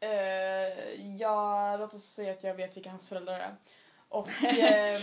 Eh, 0.00 0.94
ja, 1.18 1.76
låt 1.76 1.94
oss 1.94 2.04
säga 2.04 2.32
att 2.32 2.44
jag 2.44 2.54
vet 2.54 2.76
vilka 2.76 2.90
hans 2.90 3.08
föräldrar 3.08 3.38
är. 3.40 3.54
Och 4.08 4.28
eh, 4.44 5.00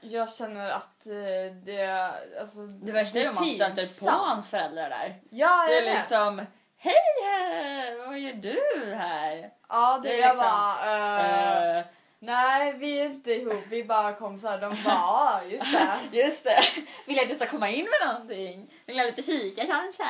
jag 0.00 0.34
känner 0.34 0.70
att 0.70 1.06
eh, 1.06 1.54
det... 1.64 2.10
Alltså, 2.40 2.66
Det 2.66 2.92
värsta 2.92 3.18
är 3.18 3.28
om 3.28 3.34
man 3.34 3.46
stöter 3.46 4.04
på 4.04 4.10
hans 4.10 4.50
föräldrar 4.50 4.90
där. 4.90 5.20
Ja, 5.30 5.66
Det 5.68 5.78
är 5.78 5.84
vet. 5.84 5.96
liksom, 5.96 6.46
hej 6.76 6.94
här, 7.24 8.06
vad 8.06 8.18
gör 8.18 8.32
du 8.32 8.94
här? 8.94 9.50
Ja, 9.68 10.00
det, 10.02 10.08
det 10.08 10.14
är 10.14 10.20
jag 10.20 10.28
liksom, 10.28 10.48
bara... 10.48 11.84
Nej, 12.18 12.72
vi 12.72 13.00
är 13.00 13.04
inte 13.04 13.32
ihop. 13.32 13.62
Vi 13.68 13.84
bara 13.84 14.12
kompisar. 14.12 14.58
De 14.58 14.68
bara, 14.68 14.94
ja, 14.94 15.40
just 15.48 15.72
det. 15.72 15.98
just 16.18 16.44
det, 16.44 16.60
vill 17.06 17.16
jag 17.16 17.30
att 17.30 17.36
ska 17.36 17.46
komma 17.46 17.68
in 17.68 17.84
med 17.84 18.08
någonting? 18.08 18.70
Vill 18.86 18.96
jag 18.96 19.06
lite 19.06 19.22
fika 19.22 19.66
kanske? 19.66 20.04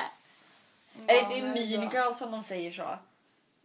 är 1.07 1.07
det 1.07 1.19
inte 1.21 1.35
i 1.35 1.39
Ja, 1.39 1.79
Mean 1.81 1.91
så. 1.91 1.97
Girl 1.97 2.15
som 2.15 2.31
de 2.31 2.43
säger 2.45 2.71
så? 2.71 2.99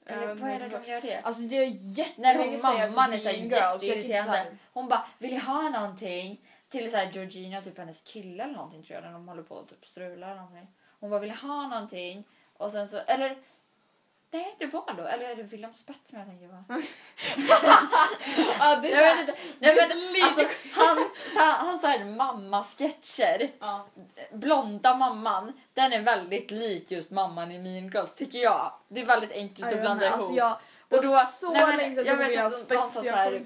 Eller 0.05 0.35
vad 0.35 0.49
är 0.49 0.59
det 0.59 0.67
de 0.67 0.91
gör 0.91 1.01
det? 1.01 1.19
Alltså 1.23 1.41
det 1.41 1.57
är 1.57 1.97
jättelänge 1.97 2.57
sedan 2.57 2.77
jag 2.77 2.89
såg 2.89 2.97
Mean 2.97 3.11
Girls. 3.11 3.83
jätteirriterande. 3.83 4.45
Hon 4.73 4.87
bara, 4.87 5.05
vill 5.17 5.33
jag 5.33 5.41
ha 5.41 5.69
någonting? 5.69 6.41
Till 6.69 6.91
så 6.91 6.97
här 6.97 7.11
Georgina, 7.11 7.61
typ 7.61 7.77
hennes 7.77 8.01
kille 8.01 8.43
eller 8.43 8.53
någonting 8.53 8.83
tror 8.83 8.95
jag, 8.95 9.03
när 9.03 9.13
de 9.13 9.27
håller 9.27 9.43
på 9.43 9.59
att 9.59 9.69
typ 9.69 9.85
strula 9.85 10.25
eller 10.27 10.35
någonting. 10.41 10.67
Hon 10.99 11.09
bara, 11.09 11.19
vill 11.19 11.29
jag 11.29 11.37
ha 11.49 11.67
någonting? 11.67 12.23
Och 12.53 12.71
sen 12.71 12.87
så, 12.87 12.97
eller 12.97 13.37
Nej, 14.33 14.55
det 14.59 14.65
var 14.65 14.93
då. 14.97 15.03
Eller 15.03 15.25
är 15.25 15.35
det 15.35 15.43
William 15.43 15.73
Spets 15.73 16.09
som 16.09 16.19
jag 16.19 16.27
tänker 16.27 16.47
på? 16.47 16.81
Ja, 18.59 18.75
det 18.81 18.91
är 18.93 19.01
Jag 19.01 19.15
vet 19.15 19.19
inte. 19.29 19.41
Nej, 19.59 19.75
men, 19.75 20.23
alltså, 20.23 20.41
hans 20.75 20.99
hans, 21.35 21.59
hans 21.59 21.83
här 21.83 22.05
mamma-sketcher, 22.05 23.49
Ja. 23.59 23.85
blonda 24.31 24.95
mamman, 24.95 25.53
den 25.73 25.93
är 25.93 26.01
väldigt 26.01 26.51
lik 26.51 26.91
just 26.91 27.11
mamman 27.11 27.51
i 27.51 27.59
Mean 27.59 27.87
Girls 27.89 28.15
tycker 28.15 28.39
jag. 28.39 28.73
Det 28.87 29.01
är 29.01 29.05
väldigt 29.05 29.31
enkelt 29.31 29.67
att 29.73 29.81
blanda 29.81 30.05
ihop. 30.05 30.17
Alltså 30.19 30.33
jag, 30.33 30.51
Och 30.89 31.03
då- 31.03 31.27
så 31.39 31.51
nej, 31.53 31.67
men 31.67 31.77
länge 31.77 31.95
sedan 31.95 32.05
jag 32.05 32.33
jag 32.33 32.49
vet 32.49 32.69
de 32.69 32.75
sa 32.75 32.89
så 32.89 33.09
här-. 33.09 33.41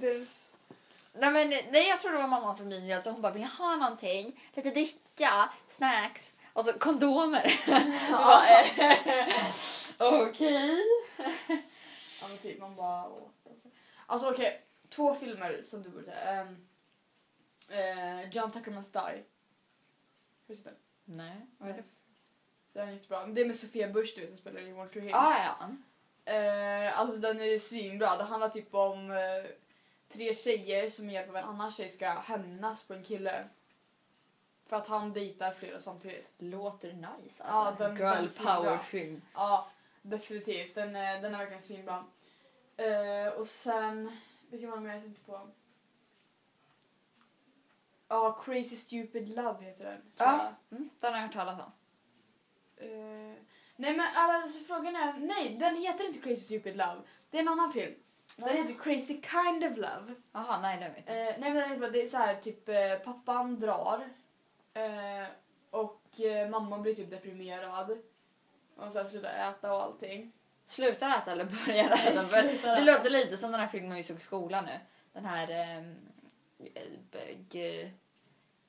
Nej, 1.17 1.32
men, 1.32 1.50
nej, 1.50 1.88
jag 1.89 2.02
tror 2.02 2.12
det 2.12 2.17
var 2.17 2.28
mamman 2.28 2.58
från 2.58 2.67
Mean 2.67 2.86
Girls 2.86 3.06
och 3.06 3.12
hon 3.13 3.21
bara, 3.21 3.32
vill 3.34 3.41
jag 3.41 3.65
ha 3.65 3.76
någonting? 3.76 4.39
Lite 4.54 4.69
dricka, 4.69 5.50
snacks 5.67 6.32
och 6.54 6.65
så 6.65 6.74
kondomer. 6.74 7.60
Jag 8.12 8.60
eh, 8.91 9.28
Okej. 9.97 10.77
Ja 12.21 12.27
men 12.29 12.38
typ 12.38 12.60
man 12.60 12.75
bara... 12.75 13.12
Alltså 14.05 14.29
okej, 14.29 14.62
två 14.89 15.13
filmer 15.13 15.63
som 15.69 15.84
du 15.84 15.89
borde 15.89 16.05
säga. 16.05 16.41
Um, 16.41 16.67
uh, 17.71 18.29
John 18.29 18.51
Tucker 18.51 18.71
Must 18.71 18.93
Die. 18.93 18.99
Har 18.99 19.23
du 20.47 20.55
den? 20.55 20.75
Nej, 21.05 21.36
vad 21.58 21.69
är 21.69 21.73
det? 21.73 21.84
Den 22.73 22.89
är 22.89 22.93
jättebra. 22.93 23.25
Det 23.25 23.41
är 23.41 23.45
med 23.45 23.55
Sofia 23.55 23.88
Bush 23.88 24.15
du 24.15 24.21
vet 24.21 24.29
som 24.29 24.38
spelar 24.38 24.62
i 24.62 24.73
One 24.73 24.89
True 24.89 25.03
Hill. 25.03 25.13
Ah, 25.13 25.43
ja. 25.43 25.69
Eh, 26.34 26.99
alltså 26.99 27.17
den 27.17 27.41
är 27.41 27.60
svinbra. 27.60 28.17
Det 28.17 28.23
handlar 28.23 28.49
typ 28.49 28.75
om 28.75 29.12
eh, 29.12 29.51
tre 30.10 30.34
tjejer 30.34 30.89
som 30.89 31.05
med 31.05 31.13
hjälp 31.13 31.29
av 31.29 31.36
en 31.38 31.43
annan 31.43 31.71
tjej 31.71 31.89
ska 31.89 32.10
hämnas 32.10 32.84
på 32.84 32.93
en 32.93 33.03
kille. 33.03 33.47
För 34.67 34.75
att 34.77 34.88
han 34.88 35.13
dejtar 35.13 35.51
flera 35.51 35.79
samtidigt. 35.79 36.27
Låter 36.38 36.93
nice 36.93 37.43
Ja, 37.47 37.53
alltså. 37.53 37.84
den- 37.84 37.97
Girl 37.97 38.15
den 38.15 38.29
ser 38.29 38.43
bra. 38.43 38.55
power 38.55 38.77
film. 38.77 39.21
Ja, 39.34 39.69
definitivt. 40.10 40.76
Den, 40.76 40.96
är- 40.96 41.22
den 41.22 41.34
är 41.34 41.38
verkligen 41.38 41.62
svinbra. 41.62 42.06
Eh, 42.78 43.28
och 43.34 43.48
sen, 43.48 44.18
vilken 44.50 44.70
var 44.70 44.78
det 44.78 44.84
mer 44.84 44.94
jag 44.94 45.04
tänkte 45.04 45.22
på? 45.26 45.50
Ja, 48.08 48.41
Crazy 48.46 48.76
Stupid 48.76 49.30
Love 49.30 49.63
heter 49.65 49.86
den. 49.86 50.02
Ja. 50.18 50.54
Mm, 50.72 50.89
den 51.00 51.13
har 51.13 51.20
jag 51.20 51.28
hört 51.28 51.34
talas 51.36 51.60
om. 51.60 51.72
Eh, 52.78 53.36
nej 53.76 53.98
men 53.98 54.08
alltså, 54.15 54.63
frågan 54.63 54.96
är, 54.96 55.13
nej 55.20 55.58
den 55.60 55.76
heter 55.76 56.08
inte 56.08 56.20
Crazy 56.20 56.41
Stupid 56.41 56.78
Love. 56.78 57.02
Det 57.30 57.38
är 57.38 57.41
en 57.41 57.48
annan 57.48 57.72
film. 57.72 57.94
Den 58.38 58.46
Nej. 58.48 58.58
heter 58.58 58.84
Crazy 58.84 59.22
Kind 59.22 59.63
of 59.63 59.78
Love. 59.78 60.15
Jaha, 60.32 60.62
nej 60.62 60.78
det 60.80 60.86
vet 60.89 60.94
jag 60.96 61.00
inte. 61.00 61.13
Eh, 61.36 61.39
nej 61.39 61.54
men 61.54 61.80
den. 61.82 61.91
Det 61.91 62.04
är 62.04 62.08
så 62.08 62.18
här 62.18 62.36
typ 62.36 62.70
eh, 62.70 62.96
pappan 63.06 63.60
drar 63.60 64.10
eh, 64.74 65.28
och 65.70 66.22
eh, 66.22 66.50
mamman 66.50 66.82
blir 66.82 66.96
typ 66.96 67.10
deprimerad. 67.10 67.98
Och 68.75 68.93
så 68.93 68.99
här 68.99 69.05
slutar 69.09 69.49
äta 69.49 69.73
och 69.73 69.81
allting. 69.83 70.31
Slutar 70.65 71.17
äta 71.17 71.31
eller 71.31 71.45
börjar 71.45 71.85
äta? 71.91 72.21
För 72.21 72.75
det 72.75 72.81
låter 72.83 73.09
lite 73.09 73.38
som 73.38 73.51
den 73.51 73.61
här 73.61 73.67
filmen 73.67 73.95
vi 73.97 74.03
såg 74.03 74.17
i 74.17 74.19
skolan 74.19 74.65
nu. 74.65 74.79
Den 75.13 75.25
här... 75.25 75.49
ehm, 75.49 75.95
eh, 77.11 77.38
g- 77.49 77.91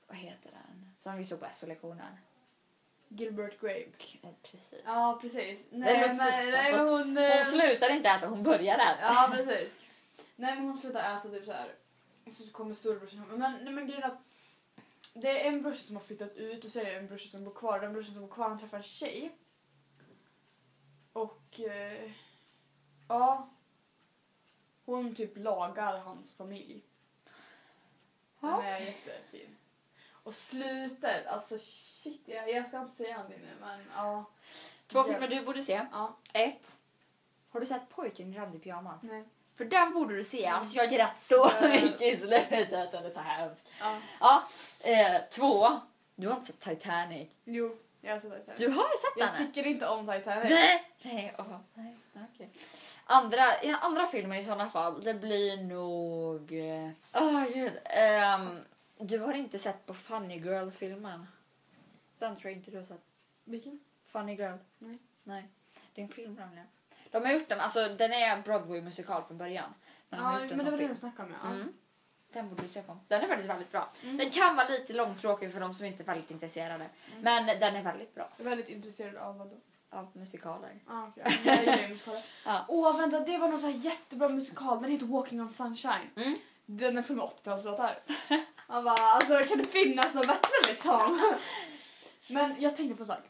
vad 0.06 0.16
heter 0.16 0.50
den? 0.50 0.92
Som 0.96 1.16
vi 1.16 1.24
såg 1.24 1.40
på 1.40 1.46
SO-lektionen. 1.52 2.16
Gilbert 3.08 3.60
Grape. 3.60 3.84
Eh, 4.22 4.30
Precis. 4.42 4.82
Ja 4.84 5.18
precis. 5.20 5.66
Nej 5.70 6.00
låter 6.00 6.14
men, 6.14 6.26
så- 6.26 6.32
nej, 6.32 6.72
fast 6.72 6.84
men 6.84 6.92
hon... 6.94 7.18
eh, 7.18 7.36
Hon 7.36 7.44
slutar 7.44 7.90
inte 7.90 8.08
äta, 8.08 8.26
hon 8.26 8.42
börjar 8.42 8.74
äta. 8.74 8.96
Ja 9.00 9.28
precis. 9.32 9.78
Nej 10.36 10.54
men 10.54 10.64
hon 10.64 10.76
slutar 10.78 11.16
äta 11.16 11.28
typ 11.28 11.44
så 11.44 11.52
här. 11.52 11.74
Och 12.26 12.32
så 12.32 12.52
kommer 12.52 12.74
storebrorsan 12.74 13.18
hem. 13.18 13.38
Men, 13.38 13.64
nej, 13.64 13.72
men 13.72 13.86
grejen 13.86 14.02
är 14.02 14.06
att 14.06 14.18
det 15.14 15.40
är 15.40 15.48
en 15.48 15.62
brorsa 15.62 15.82
som 15.82 15.96
har 15.96 16.02
flyttat 16.02 16.36
ut 16.36 16.64
och 16.64 16.70
så 16.70 16.80
är 16.80 16.84
det 16.84 16.96
en 16.96 17.06
brorsa 17.06 17.28
som 17.28 17.44
bor 17.44 17.54
kvar. 17.54 17.80
Den 17.80 17.92
brorsan 17.92 18.14
som 18.14 18.22
bor 18.26 18.32
kvar 18.34 18.48
han 18.48 18.58
träffar 18.58 18.76
en 18.76 18.82
tjej. 18.82 19.32
Och 21.16 21.60
eh, 21.60 22.10
ja. 23.08 23.48
Hon 24.84 25.14
typ 25.14 25.36
lagar 25.36 25.98
hans 25.98 26.36
familj. 26.36 26.82
Den 28.40 28.50
Ja. 28.50 28.62
är 28.62 28.78
jättefin. 28.80 29.56
Och 30.10 30.34
slutet, 30.34 31.26
alltså 31.26 31.58
shit, 31.60 32.22
jag, 32.24 32.50
jag 32.50 32.66
ska 32.66 32.80
inte 32.80 32.96
säga 32.96 33.16
någonting 33.16 33.40
nu 33.40 33.54
men 33.60 33.80
ja. 33.96 34.24
Två 34.86 34.98
Ja. 34.98 35.04
filmer 35.04 35.28
du 35.28 35.44
borde 35.44 35.62
se. 35.62 35.86
Ja, 35.92 36.16
Ett. 36.32 36.78
Har 37.48 37.60
du 37.60 37.66
sett 37.66 37.88
Pojken 37.88 38.34
i 38.34 38.38
randig 38.38 38.62
pyjamas? 38.62 39.02
nej. 39.02 39.24
För 39.56 39.64
den 39.64 39.92
borde 39.92 40.16
du 40.16 40.24
se. 40.24 40.46
Alltså 40.46 40.76
jag 40.76 40.90
grät 40.90 41.18
så 41.18 41.50
Mm. 41.50 41.70
mycket 41.70 42.02
i 42.02 42.16
slutet. 42.16 42.70
Den 42.92 43.04
är 43.04 43.10
så 43.10 43.20
hemsk. 43.20 43.66
Ja. 43.80 43.98
Ja. 44.20 44.42
Eh, 44.80 45.20
två. 45.30 45.66
Du 46.14 46.28
har 46.28 46.34
inte 46.34 46.46
sett 46.46 46.60
Titanic. 46.60 47.28
Jo, 47.44 47.76
jag 48.06 48.12
har 48.14 48.18
sett 48.20 48.46
det. 48.46 48.52
Du 48.56 48.68
har 48.68 48.96
sett 49.00 49.12
Jag 49.16 49.28
den? 49.28 49.36
tycker 49.52 49.66
inte 49.70 49.88
om 49.88 50.06
Titanic. 50.06 50.50
Nej. 50.50 50.92
Nej, 51.02 51.34
åh, 51.38 51.58
nej, 51.74 51.96
okej. 52.34 52.50
Andra, 53.04 53.42
ja, 53.62 53.76
andra 53.82 54.06
filmen 54.06 54.38
i 54.38 54.44
sådana 54.44 54.70
fall, 54.70 55.04
det 55.04 55.14
blir 55.14 55.56
nog... 55.62 56.52
eh, 56.52 56.90
Åh 57.22 57.44
gud. 57.54 57.72
Ehm, 57.84 58.58
du 58.98 59.18
har 59.18 59.34
inte 59.34 59.58
sett 59.58 59.86
på 59.86 59.94
Funny 59.94 60.36
Girl-filmen? 60.38 61.26
Den 62.18 62.36
tror 62.36 62.50
jag 62.50 62.58
inte 62.58 62.70
du 62.70 62.76
har 62.76 62.84
sett. 62.84 63.02
Vilken? 63.44 63.80
Funny 64.04 64.34
Girl? 64.34 64.56
Nej. 64.78 64.98
Nej. 65.24 65.48
Det 65.94 66.00
är 66.00 66.02
en 66.02 66.08
film 66.08 66.34
nämligen. 66.34 66.66
De 67.10 67.24
har 67.24 67.32
gjort 67.32 67.48
den, 67.48 67.60
alltså 67.60 67.88
den 67.88 68.12
är 68.12 68.42
Broadway-musikal 68.42 69.24
från 69.24 69.38
början. 69.38 69.74
Men 70.08 70.18
de 70.20 70.24
har 70.26 70.32
Ja, 70.32 70.40
gjort 70.40 70.48
den 70.48 70.56
men 70.56 70.64
det 70.66 70.70
var 70.70 70.78
det 70.78 70.88
du 70.88 70.96
snackade 70.96 71.28
om 71.28 71.34
ja. 71.42 71.48
Mm. 71.50 71.72
Den 72.36 72.48
borde 72.48 72.62
du 72.62 72.68
se 72.68 72.82
på. 72.82 72.98
Den 73.08 73.22
är 73.22 73.28
faktiskt 73.28 73.50
väldigt 73.50 73.72
bra. 73.72 73.90
Mm. 74.02 74.16
Den 74.16 74.30
kan 74.30 74.56
vara 74.56 74.68
lite 74.68 74.92
långtråkig 74.92 75.52
för 75.52 75.60
de 75.60 75.74
som 75.74 75.86
inte 75.86 76.02
är 76.02 76.04
väldigt 76.04 76.30
intresserade. 76.30 76.86
Men 77.20 77.46
den 77.46 77.76
är 77.76 77.82
väldigt 77.82 78.14
bra 78.14 78.28
Jag 78.36 78.46
är 78.46 78.50
väldigt 78.50 78.68
intresserad 78.68 79.16
av 79.16 79.38
vad 79.38 79.48
då? 79.48 79.56
av 79.90 80.08
musikaler. 80.12 80.80
Ah, 80.86 81.08
okay. 81.08 81.24
Jag 81.44 81.60
gillar 81.60 81.88
musikaler. 81.88 82.22
Ja. 82.44 82.64
Åh 82.68 82.98
vänta, 82.98 83.20
det 83.20 83.38
var 83.38 83.48
någon 83.48 83.60
så 83.60 83.70
jättebra 83.70 84.28
musikal. 84.28 84.82
Den 84.82 84.90
heter 84.90 85.06
Walking 85.06 85.40
on 85.40 85.50
Sunshine. 85.50 86.10
Mm. 86.16 86.38
Den 86.66 86.98
är 86.98 87.02
från 87.02 87.20
80-talslåtar. 87.20 87.98
Man 88.68 88.84
bara, 88.84 88.94
alltså 88.94 89.38
kan 89.38 89.58
det 89.58 89.64
finnas 89.64 90.14
något 90.14 90.26
bättre 90.26 90.68
liksom? 90.68 91.20
Men 92.28 92.60
jag 92.60 92.76
tänkte 92.76 92.96
på 92.96 93.02
en 93.02 93.06
sak. 93.06 93.24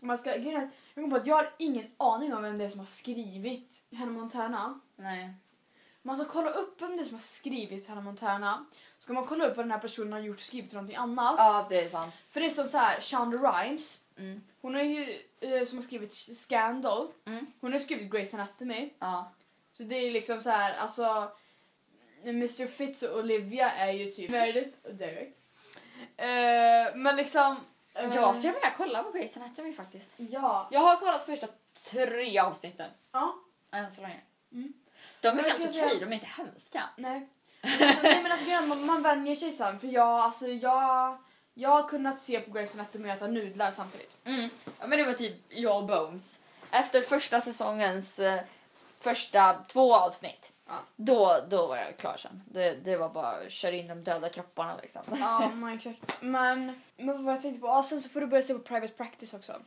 Man 0.00 0.18
ska, 0.18 0.30
grejen 0.30 0.70
jag 0.94 1.04
kom 1.04 1.10
på 1.10 1.16
att 1.16 1.26
jag 1.26 1.36
har 1.36 1.50
ingen 1.58 1.86
aning 1.96 2.34
om 2.34 2.42
vem 2.42 2.58
det 2.58 2.64
är 2.64 2.68
som 2.68 2.80
har 2.80 2.86
skrivit 2.86 3.86
Hannah 3.92 4.14
Montana. 4.14 4.80
Nej. 4.96 5.34
Man 6.06 6.16
ska 6.16 6.24
kolla 6.26 6.50
upp 6.50 6.82
vem 6.82 6.96
det 6.96 7.02
är 7.02 7.04
som 7.04 7.14
har 7.14 7.20
skrivit 7.22 7.88
Hannah 7.88 8.04
Montana. 8.04 8.66
Ska 8.98 9.12
man 9.12 9.26
kolla 9.26 9.46
upp 9.46 9.56
vad 9.56 9.66
den 9.66 9.70
här 9.70 9.78
personen 9.78 10.12
har 10.12 10.20
gjort 10.20 10.36
och 10.36 10.42
skrivit 10.42 10.70
för 10.70 10.74
någonting 10.76 10.96
annat. 10.96 11.34
Ja, 11.38 11.66
det 11.68 11.80
är 11.80 11.88
sant. 11.88 12.14
För 12.30 12.40
det 12.40 12.50
står 12.50 12.64
så 12.64 12.78
här, 12.78 13.00
Shonda 13.00 13.36
Rhimes. 13.36 14.00
Mm. 14.16 14.40
Hon 14.60 14.76
är 14.76 14.82
ju 14.82 15.22
eh, 15.40 15.64
som 15.64 15.78
har 15.78 15.82
skrivit 15.82 16.14
Scandal. 16.14 17.08
Mm. 17.24 17.46
Hon 17.60 17.72
har 17.72 17.78
skrivit 17.78 18.12
Grey's 18.12 18.34
Anatomy. 18.34 18.90
Ja. 18.98 19.30
Så 19.72 19.82
det 19.82 19.96
är 19.96 20.10
liksom 20.10 20.40
så 20.40 20.50
här, 20.50 20.74
alltså 20.76 21.30
Mr 22.24 22.66
Fitz 22.66 23.02
och 23.02 23.18
Olivia 23.18 23.70
är 23.70 23.92
ju 23.92 24.10
typ 24.10 24.30
Meredith 24.30 24.78
och 24.82 24.94
Derek. 24.94 25.36
Eh, 26.16 26.96
men 26.96 27.16
liksom... 27.16 27.56
eh, 27.94 28.14
Jag 28.14 28.36
ska 28.36 28.42
börja 28.52 28.72
kolla 28.76 29.02
på 29.02 29.10
Grey's 29.18 29.42
Anatomy 29.42 29.72
faktiskt. 29.72 30.10
Ja. 30.16 30.68
Jag 30.70 30.80
har 30.80 30.96
kollat 30.96 31.26
första 31.26 31.46
tre 31.90 32.38
avsnitten. 32.38 32.90
Ja. 33.12 33.34
Än 33.72 33.94
så 33.94 34.00
länge. 34.00 34.20
Mm. 34.52 34.72
De 35.24 35.28
är 35.28 35.34
Men 35.34 35.44
helt 35.44 35.60
okej, 35.60 35.72
säga- 35.72 36.00
de 36.00 36.04
är 36.04 36.12
inte 36.12 36.26
hemska. 36.26 36.82
Nej. 36.96 37.28
Men 37.62 37.88
alltså, 37.88 38.02
nej 38.02 38.22
men 38.22 38.32
alltså 38.32 38.66
man, 38.68 38.86
man 38.86 39.02
vänjer 39.02 39.36
sig 39.36 39.50
sen 39.50 39.78
för 39.78 39.86
jag, 39.88 40.06
alltså 40.08 40.46
jag, 40.46 41.18
jag 41.54 41.68
har 41.70 41.88
kunnat 41.88 42.20
se 42.22 42.40
på 42.40 42.50
Grey's 42.50 42.74
Anatomy 42.74 43.08
och 43.08 43.12
äta 43.12 43.26
nudlar 43.26 43.70
samtidigt. 43.70 44.16
Mm. 44.24 44.48
Ja, 44.80 44.86
men 44.86 44.98
det 44.98 45.04
var 45.04 45.12
typ 45.12 45.34
jag 45.48 45.76
och 45.78 45.86
Bones. 45.86 46.38
Efter 46.70 47.02
första 47.02 47.40
säsongens 47.40 48.18
eh, 48.18 48.40
första 48.98 49.54
två 49.68 49.94
avsnitt 49.94 50.52
Ja. 50.66 50.74
Då, 50.96 51.36
då 51.48 51.66
var 51.66 51.76
jag 51.76 51.96
klar 51.96 52.16
sen. 52.16 52.42
Det, 52.46 52.74
det 52.74 52.96
var 52.96 53.08
bara 53.08 53.26
att 53.30 53.52
köra 53.52 53.76
in 53.76 53.86
de 53.86 54.04
döda 54.04 54.28
kropparna 54.28 54.76
liksom. 54.82 55.02
Ja, 55.20 55.50
men 55.54 55.74
exakt. 55.74 56.16
Men, 56.20 56.80
men 56.96 57.24
vad 57.24 57.34
jag 57.34 57.42
tänkte 57.42 57.60
på, 57.60 57.66
ja, 57.66 57.82
sen 57.82 58.00
så 58.00 58.08
får 58.08 58.20
du 58.20 58.26
börja 58.26 58.42
se 58.42 58.54
på 58.54 58.60
Private 58.60 58.92
Practice 58.94 59.34
också. 59.34 59.62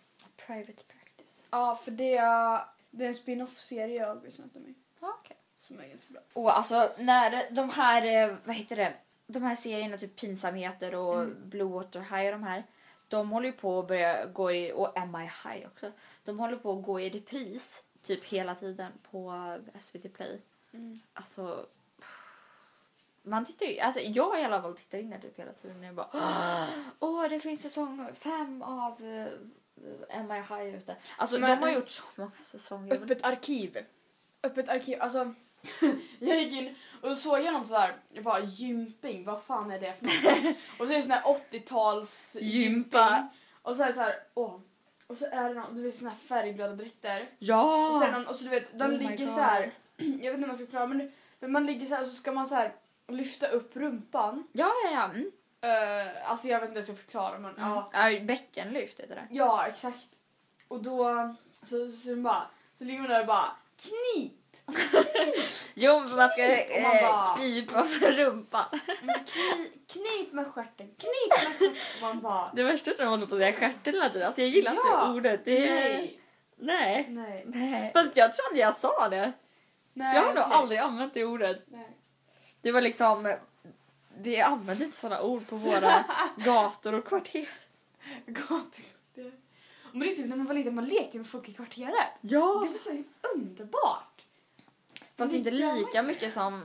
Private 0.48 0.84
practice. 0.84 1.44
Ja, 1.52 1.76
för 1.76 1.92
det 1.92 2.18
är, 2.18 2.60
det 2.92 3.04
är 3.06 3.10
en 3.10 3.16
spin-off-serie 3.16 4.10
av 4.12 4.26
Grey's 4.26 4.42
Anatomy 4.42 4.74
Ja, 5.02 5.16
okej. 5.24 5.37
Som 5.68 5.80
är 5.80 5.84
jättebra. 5.84 6.22
Och 6.34 6.58
alltså 6.58 6.92
när 6.98 7.52
de 7.52 7.70
här, 7.70 8.06
eh, 8.30 8.36
vad 8.46 8.56
heter 8.56 8.76
det, 8.76 8.94
de 9.28 9.44
här 9.44 9.56
serierna 9.56 9.98
typ 9.98 10.16
Pinsamheter 10.16 10.96
och 10.96 11.22
Mm. 11.22 11.50
Blue 11.50 11.68
Water 11.68 12.00
High 12.00 12.26
och 12.26 12.32
de 12.32 12.44
här. 12.44 12.64
De 13.08 13.30
håller 13.30 13.48
ju 13.48 13.54
på 13.54 13.80
att 13.80 13.88
börja 13.88 14.26
gå 14.26 14.52
i, 14.52 14.72
och 14.72 14.98
Am 15.00 15.16
I 15.16 15.20
High 15.20 15.68
också. 15.68 15.92
De 16.24 16.40
håller 16.40 16.58
på 16.58 16.72
att 16.72 16.84
gå 16.86 17.00
i 17.00 17.10
repris 17.10 17.84
typ 18.04 18.26
hela 18.26 18.56
tiden 18.56 18.92
på 19.12 19.34
SVT 19.82 20.14
Play. 20.14 20.42
Mm. 20.74 21.00
Alltså, 21.14 21.66
man 23.24 23.46
tittar 23.46 23.66
ju, 23.66 23.80
alltså 23.80 24.00
jag 24.02 24.42
i 24.42 24.44
alla 24.44 24.62
fall 24.62 24.78
tittar 24.78 24.98
in 24.98 25.10
där 25.10 25.20
typ 25.20 25.40
hela 25.40 25.54
tiden. 25.54 25.84
Jag 25.84 25.96
bara, 25.96 26.10
åh 27.00 27.30
det 27.30 27.40
finns 27.40 27.62
säsong 27.62 28.10
fem 28.14 28.62
av 28.62 29.02
uh, 29.04 29.28
Am 30.10 30.32
I 30.32 30.36
High 30.36 30.76
ute. 30.76 30.96
Alltså 31.18 31.40
Men- 31.40 31.50
de 31.50 31.64
har 31.68 31.72
gjort 31.72 31.90
så 31.90 32.04
många 32.16 32.32
säsonger. 32.44 32.96
Öppet 32.96 33.24
arkiv. 33.26 33.78
Öppet 34.44 34.70
arkiv, 34.70 35.02
alltså. 35.02 35.34
jag 36.20 36.42
gick 36.42 36.54
in 36.54 36.76
och 37.02 37.08
så 37.10 37.16
såg 37.16 37.40
jag 37.40 37.54
något 37.54 37.68
sådär, 37.68 37.96
jag 38.14 38.24
bara 38.24 38.40
gymping, 38.40 39.26
vad 39.26 39.44
fan 39.44 39.72
är 39.72 39.80
det 39.80 39.94
för 39.94 40.06
något? 40.06 40.56
och 40.80 40.88
så 40.88 40.94
är 40.94 40.98
det 40.98 41.04
sån 41.04 41.12
här 41.12 41.22
80-tals 41.52 42.38
Gympa. 42.40 43.28
Och 43.62 43.76
så 43.76 43.84
är 43.84 43.88
det 43.88 43.94
så 43.94 44.02
här, 44.02 44.16
åh. 44.34 44.60
Och 45.08 45.18
så 45.18 45.26
är 45.26 45.50
det 45.50 45.56
någon, 45.56 45.76
du 45.76 45.82
vet 45.82 45.96
såna 45.96 46.10
här 46.10 46.18
färgglada 46.18 46.76
dräkter. 46.76 47.22
Och 47.22 47.28
Ja! 47.40 47.92
så 47.94 48.04
är 48.04 48.12
det 48.12 48.18
någon, 48.18 48.28
och 48.28 48.36
så 48.36 48.44
du 48.44 48.50
vet, 48.50 48.80
de 48.80 48.86
Oh 48.86 48.98
ligger 48.98 49.28
så 49.28 49.42
här. 49.42 49.72
jag 49.98 50.06
vet 50.06 50.24
inte 50.24 50.32
hur 50.38 50.48
man 50.48 50.56
ska 50.56 50.66
förklara 50.66 50.88
men, 50.88 51.12
men 51.40 51.52
man 51.52 51.66
ligger 51.66 51.86
så 51.86 51.96
här 51.96 52.04
och 52.04 52.10
så 52.10 52.16
ska 52.16 52.32
man 52.32 52.48
så 52.48 52.56
här 52.56 52.74
lyfta 53.08 53.48
upp 53.48 53.76
rumpan. 53.76 54.48
Ja, 54.52 54.72
ja, 54.84 54.92
ja. 54.92 55.04
Mm. 55.04 55.32
Uh, 55.66 56.32
alltså 56.32 56.48
jag 56.48 56.60
vet 56.60 56.70
inte 56.70 56.80
hur 56.80 56.88
jag 56.88 56.98
ska 56.98 57.06
förklara 57.06 57.40
men 57.40 57.54
ja. 57.58 57.90
Ja, 57.94 58.20
bäckenlyft 58.20 59.00
heter 59.00 59.16
det. 59.16 59.28
Ja, 59.32 59.68
exakt. 59.68 60.08
Och 60.68 60.84
då 60.84 61.06
så, 61.64 61.66
så, 61.66 61.92
så, 61.92 62.16
bara, 62.16 62.48
så 62.74 62.84
ligger 62.84 63.00
hon 63.00 63.10
där 63.10 63.22
och 63.22 63.28
bara 63.28 63.52
knip! 63.76 64.34
Jo, 65.80 66.00
men 66.00 66.16
man 66.16 66.30
ska 66.30 66.42
man 66.42 66.52
eh, 66.52 67.02
bara- 67.02 67.36
knipa 67.38 67.84
med 67.84 68.16
rumpan. 68.18 68.66
Kni, 69.26 69.72
knip 69.94 70.34
med 70.34 70.48
stjärten, 70.48 70.88
knip 70.88 71.30
med 71.44 71.60
stjärten. 71.60 71.76
Man 72.02 72.20
bara 72.22 72.52
Det 72.56 72.64
värsta 72.64 72.90
är 72.92 72.94
att 72.94 73.00
de 73.00 73.06
håller 73.08 73.26
på 73.26 73.36
att 73.36 73.42
säga 73.42 73.54
stjärten 73.54 73.94
hela 73.94 74.10
tiden. 74.10 74.28
Alltså 74.28 74.42
jag 74.42 74.50
gillar 74.50 74.74
Ja. 74.76 74.80
inte 75.08 75.18
ordet. 75.18 75.46
Det 75.46 75.70
är... 75.70 75.94
nej, 75.98 76.20
Nej. 76.58 77.06
nej, 77.08 77.44
Nej. 77.46 77.92
Fast 77.96 78.18
jag 78.18 78.36
tror 78.36 78.46
aldrig 78.48 78.64
jag 78.66 78.78
sa 78.78 79.10
det. 79.10 79.32
nej. 79.94 80.16
jag 80.16 80.22
har 80.24 80.34
nog 80.34 80.44
okej. 80.44 80.58
aldrig 80.58 80.80
använt 80.80 81.14
det 81.14 81.26
ordet. 81.26 81.64
Nej. 81.68 81.90
Det 82.62 82.72
var 82.72 82.82
liksom... 82.82 83.36
Vi 84.20 84.42
använder 84.42 84.86
inte 84.86 84.98
sådana 84.98 85.22
ord 85.22 85.48
på 85.48 85.56
våra 85.56 86.04
gator 86.38 86.94
och 86.94 87.06
kvarter. 87.06 87.50
Det. 89.16 89.32
Men 89.92 90.00
det 90.00 90.12
är 90.12 90.16
typ 90.16 90.26
när 90.30 90.36
man 90.38 90.46
var 90.46 90.54
liten, 90.54 90.76
man 90.76 90.86
lekte 90.86 91.18
med 91.18 91.28
folk 91.28 91.50
i 91.50 91.54
kvarteret. 91.54 91.94
Det 92.22 92.34
Ja! 92.36 92.54
var 92.54 92.78
så 92.78 93.04
underbart. 93.36 94.07
Fast 95.18 95.34
inte 95.34 95.52
lika 95.52 96.02
mycket 96.04 96.34
som... 96.34 96.64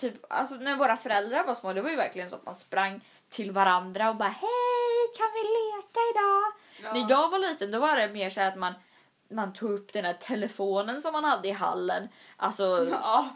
Typ, 0.00 0.14
alltså 0.28 0.54
när 0.54 0.76
våra 0.76 0.96
föräldrar 0.96 1.44
var 1.44 1.54
små, 1.54 1.72
det 1.72 1.82
var 1.82 1.90
ju 1.90 1.96
verkligen 1.96 2.30
så 2.30 2.36
att 2.36 2.46
man 2.46 2.54
sprang 2.54 3.00
till 3.30 3.52
varandra 3.52 4.10
och 4.10 4.16
bara 4.16 4.28
Hej, 4.28 5.08
kan 5.18 5.26
vi 5.34 5.40
leka 5.40 6.00
idag? 6.10 6.52
När 6.94 7.10
jag 7.10 7.28
var 7.30 7.38
liten 7.38 7.70
då 7.70 7.78
var 7.78 7.96
det 7.96 8.08
mer 8.08 8.30
så 8.30 8.40
att 8.40 8.56
man, 8.56 8.74
man 9.30 9.52
tog 9.52 9.70
upp 9.70 9.92
den 9.92 10.04
här 10.04 10.12
telefonen 10.12 11.00
som 11.02 11.12
man 11.12 11.24
hade 11.24 11.48
i 11.48 11.52
hallen. 11.52 12.08
Alltså, 12.36 12.88
Ja. 12.90 13.28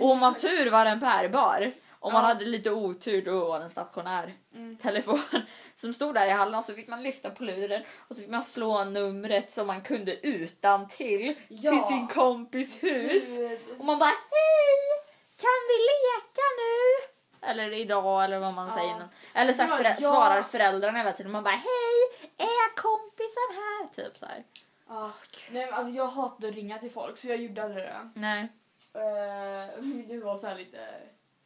och 0.00 0.10
om 0.10 0.20
man 0.20 0.34
tur 0.34 0.70
var 0.70 0.84
den 0.84 1.00
bärbar. 1.00 1.72
Om 2.02 2.12
man 2.12 2.24
hade 2.24 2.44
lite 2.44 2.70
otur 2.70 3.22
då 3.24 3.44
var 3.44 3.60
den 3.60 3.70
stationär 3.70 4.34
Mm. 4.54 4.76
telefon 4.76 5.20
som 5.76 5.94
stod 5.94 6.14
där 6.14 6.26
i 6.26 6.30
hallen 6.30 6.54
och 6.54 6.64
så 6.64 6.74
fick 6.74 6.88
man 6.88 7.02
lyfta 7.02 7.30
på 7.30 7.44
luren 7.44 7.82
och 8.08 8.16
så 8.16 8.20
fick 8.22 8.30
man 8.30 8.44
slå 8.44 8.84
numret 8.84 9.52
som 9.52 9.66
man 9.66 9.82
kunde 9.82 10.26
utan 10.26 10.88
till 10.88 11.34
Ja. 11.48 11.70
till 11.70 11.82
sin 11.82 12.06
kompis 12.08 12.82
hus. 12.82 13.28
Gud. 13.38 13.58
Och 13.78 13.84
man 13.84 13.98
bara 13.98 14.08
hej, 14.10 15.02
kan 15.36 15.60
vi 15.68 15.76
leka 15.90 16.46
nu? 16.60 17.10
Eller 17.50 17.72
idag 17.72 18.24
eller 18.24 18.38
vad 18.38 18.54
man 18.54 18.68
Ja. 18.68 18.74
säger. 18.74 19.08
Eller 19.34 19.52
så 19.52 19.62
här, 19.62 19.76
förä- 19.78 19.96
ja. 20.00 20.10
svarar 20.10 20.42
föräldrarna 20.42 20.98
hela 20.98 21.12
tiden. 21.12 21.32
Man 21.32 21.42
bara 21.44 21.54
hej, 21.54 22.28
är 22.38 22.76
kompisen 22.76 23.50
här? 23.56 24.04
Typ 24.04 24.18
så 24.18 24.26
här. 24.26 24.44
Ja. 24.88 25.10
Nej, 25.50 25.66
men 25.66 25.74
alltså 25.74 25.94
jag 25.94 26.06
hatade 26.06 26.48
att 26.48 26.54
ringa 26.54 26.78
till 26.78 26.90
folk 26.90 27.18
så 27.18 27.28
jag 27.28 27.36
gjorde 27.38 27.62
aldrig 27.62 27.84
det. 27.84 28.10
Nej. 28.14 28.48
Uh, 28.96 29.80
vilket 29.82 30.24
var 30.24 30.36
så 30.36 30.46
här 30.46 30.54
lite... 30.54 30.78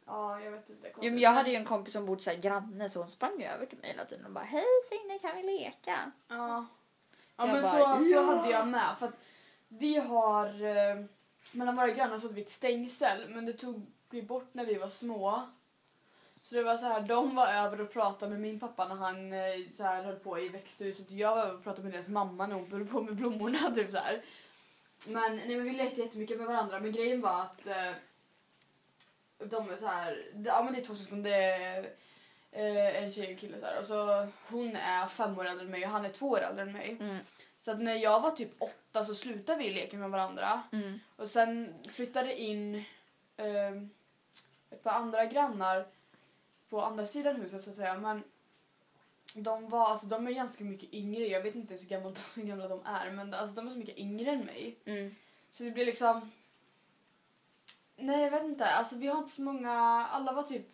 Ja, 0.05 0.41
jag 0.41 0.51
vet 0.51 0.69
inte. 0.69 0.91
Jo, 1.01 1.11
men 1.11 1.19
jag 1.19 1.29
hade 1.29 1.49
ju 1.49 1.55
en 1.55 1.65
kompis 1.65 1.93
som 1.93 2.05
bodde 2.05 2.21
så 2.21 2.29
här 2.29 2.37
granne 2.37 2.89
så 2.89 2.99
hon 2.99 3.11
sprang 3.11 3.39
ju 3.39 3.45
över 3.45 3.65
till 3.65 3.77
mig 3.77 3.89
hela 3.91 4.05
tiden 4.05 4.25
och 4.25 4.31
bara 4.31 4.43
hej 4.43 4.65
Signe 4.89 5.19
kan 5.19 5.37
vi 5.37 5.43
leka? 5.43 6.11
Ja. 6.27 6.35
Ja 6.37 6.65
Jag 7.37 7.47
men 7.47 7.61
bara, 7.61 7.71
så, 7.71 7.77
ja. 7.77 8.21
så 8.21 8.35
hade 8.35 8.49
jag 8.51 8.67
med. 8.67 8.95
För 8.99 9.07
att 9.07 9.19
vi 9.67 9.97
har... 9.97 10.45
Eh, 10.63 11.05
mellan 11.53 11.75
våra 11.75 11.87
grannar 11.87 12.19
så 12.19 12.23
hade 12.27 12.35
vi 12.35 12.41
ett 12.41 12.49
stängsel 12.49 13.29
men 13.29 13.45
det 13.45 13.53
tog 13.53 13.85
vi 14.09 14.21
bort 14.21 14.49
när 14.53 14.65
vi 14.65 14.73
var 14.73 14.89
små. 14.89 15.41
Så 16.43 16.55
det 16.55 16.63
var 16.63 16.77
så 16.77 16.85
här, 16.85 17.01
de 17.01 17.35
var 17.35 17.47
över 17.47 17.81
och 17.81 17.93
pratade 17.93 18.31
med 18.31 18.39
min 18.39 18.59
pappa 18.59 18.87
när 18.87 18.95
han 18.95 19.33
eh, 19.33 19.69
så 19.71 19.83
här, 19.83 20.03
höll 20.03 20.15
på 20.15 20.39
i 20.39 20.49
växthuset 20.49 21.07
och 21.07 21.13
jag 21.13 21.35
var 21.35 21.43
över 21.43 21.55
och 21.55 21.63
pratade 21.63 21.83
med 21.83 21.93
deras 21.93 22.07
mamma 22.07 22.47
när 22.47 22.55
hon 22.55 22.71
höll 22.71 22.87
på 22.87 23.01
med 23.01 23.15
blommorna. 23.15 23.71
Typ 23.75 23.91
så 23.91 23.97
här. 23.97 24.21
Men, 25.07 25.35
nej, 25.35 25.55
men 25.55 25.63
vi 25.63 25.71
lekte 25.71 26.01
jättemycket 26.01 26.37
med 26.37 26.47
varandra 26.47 26.79
men 26.79 26.91
grejen 26.91 27.21
var 27.21 27.41
att 27.41 27.67
eh, 27.67 27.91
de 29.37 29.69
är 29.69 29.77
så 29.77 29.87
här, 29.87 30.25
ja 30.45 30.63
men 30.63 30.73
det 30.73 30.79
är 30.79 30.85
två 30.85 30.95
syskon, 30.95 31.23
det 31.23 31.35
är 31.35 31.83
eh, 32.51 33.03
en 33.03 33.11
tjej 33.11 33.25
och 33.25 33.31
en 33.31 33.37
kille 33.37 33.59
så 33.59 33.65
här. 33.65 33.79
Och 33.79 33.85
så 33.85 34.27
hon 34.47 34.75
är 34.75 35.07
fem 35.07 35.39
år 35.39 35.45
äldre 35.45 35.65
än 35.65 35.71
mig 35.71 35.85
och 35.85 35.91
han 35.91 36.05
är 36.05 36.09
två 36.09 36.29
år 36.29 36.41
äldre 36.41 36.61
än 36.63 36.71
mig. 36.71 36.97
Mm. 36.99 37.17
Så 37.57 37.71
att 37.71 37.81
när 37.81 37.95
jag 37.95 38.21
var 38.21 38.31
typ 38.31 38.51
åtta 38.59 39.05
så 39.05 39.15
slutade 39.15 39.63
vi 39.63 39.73
leka 39.73 39.97
med 39.97 40.09
varandra. 40.09 40.61
Mm. 40.71 40.99
Och 41.15 41.27
sen 41.29 41.73
flyttade 41.89 42.41
in 42.41 42.75
eh, 43.37 43.71
ett 44.69 44.83
par 44.83 44.91
andra 44.91 45.25
grannar 45.25 45.85
på 46.69 46.81
andra 46.81 47.05
sidan 47.05 47.35
huset 47.35 47.63
så 47.63 47.69
att 47.69 47.75
säga. 47.75 47.97
Men 47.97 48.23
de, 49.35 49.69
var, 49.69 49.85
alltså, 49.85 50.07
de 50.07 50.27
är 50.27 50.31
ganska 50.31 50.63
mycket 50.63 50.93
yngre. 50.93 51.27
Jag 51.27 51.41
vet 51.41 51.55
inte 51.55 51.73
ens 51.73 51.83
hur 51.83 51.89
gamla, 51.89 52.11
hur 52.35 52.43
gamla 52.43 52.67
de 52.67 52.81
är. 52.85 53.11
Men 53.11 53.33
alltså, 53.33 53.55
de 53.55 53.67
är 53.67 53.71
så 53.71 53.77
mycket 53.77 53.97
yngre 53.97 54.31
än 54.31 54.45
mig. 54.45 54.75
Mm. 54.85 55.15
Så 55.51 55.63
det 55.63 55.71
blir 55.71 55.85
liksom... 55.85 56.31
Nej, 57.95 58.23
jag 58.23 58.31
vet 58.31 58.43
inte. 58.43 58.65
Alltså 58.65 58.95
vi 58.95 59.07
har 59.07 59.17
inte 59.17 59.31
så 59.31 59.41
många... 59.41 59.71
Alla 60.11 60.33
var 60.33 60.43
typ... 60.43 60.67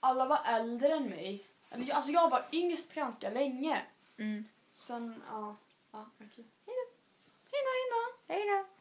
Alla 0.00 0.26
var 0.26 0.38
äldre 0.46 0.92
än 0.92 1.08
mig. 1.10 1.46
Eller, 1.70 1.94
Alltså 1.94 2.10
jag 2.10 2.30
var 2.30 2.46
yngst 2.52 2.94
ganska 2.94 3.30
länge. 3.30 3.82
Mm. 4.16 4.44
Sen, 4.74 5.22
ja... 5.30 5.56
ja 5.92 6.06
okej. 6.16 6.44
Hej 8.28 8.44
då. 8.46 8.73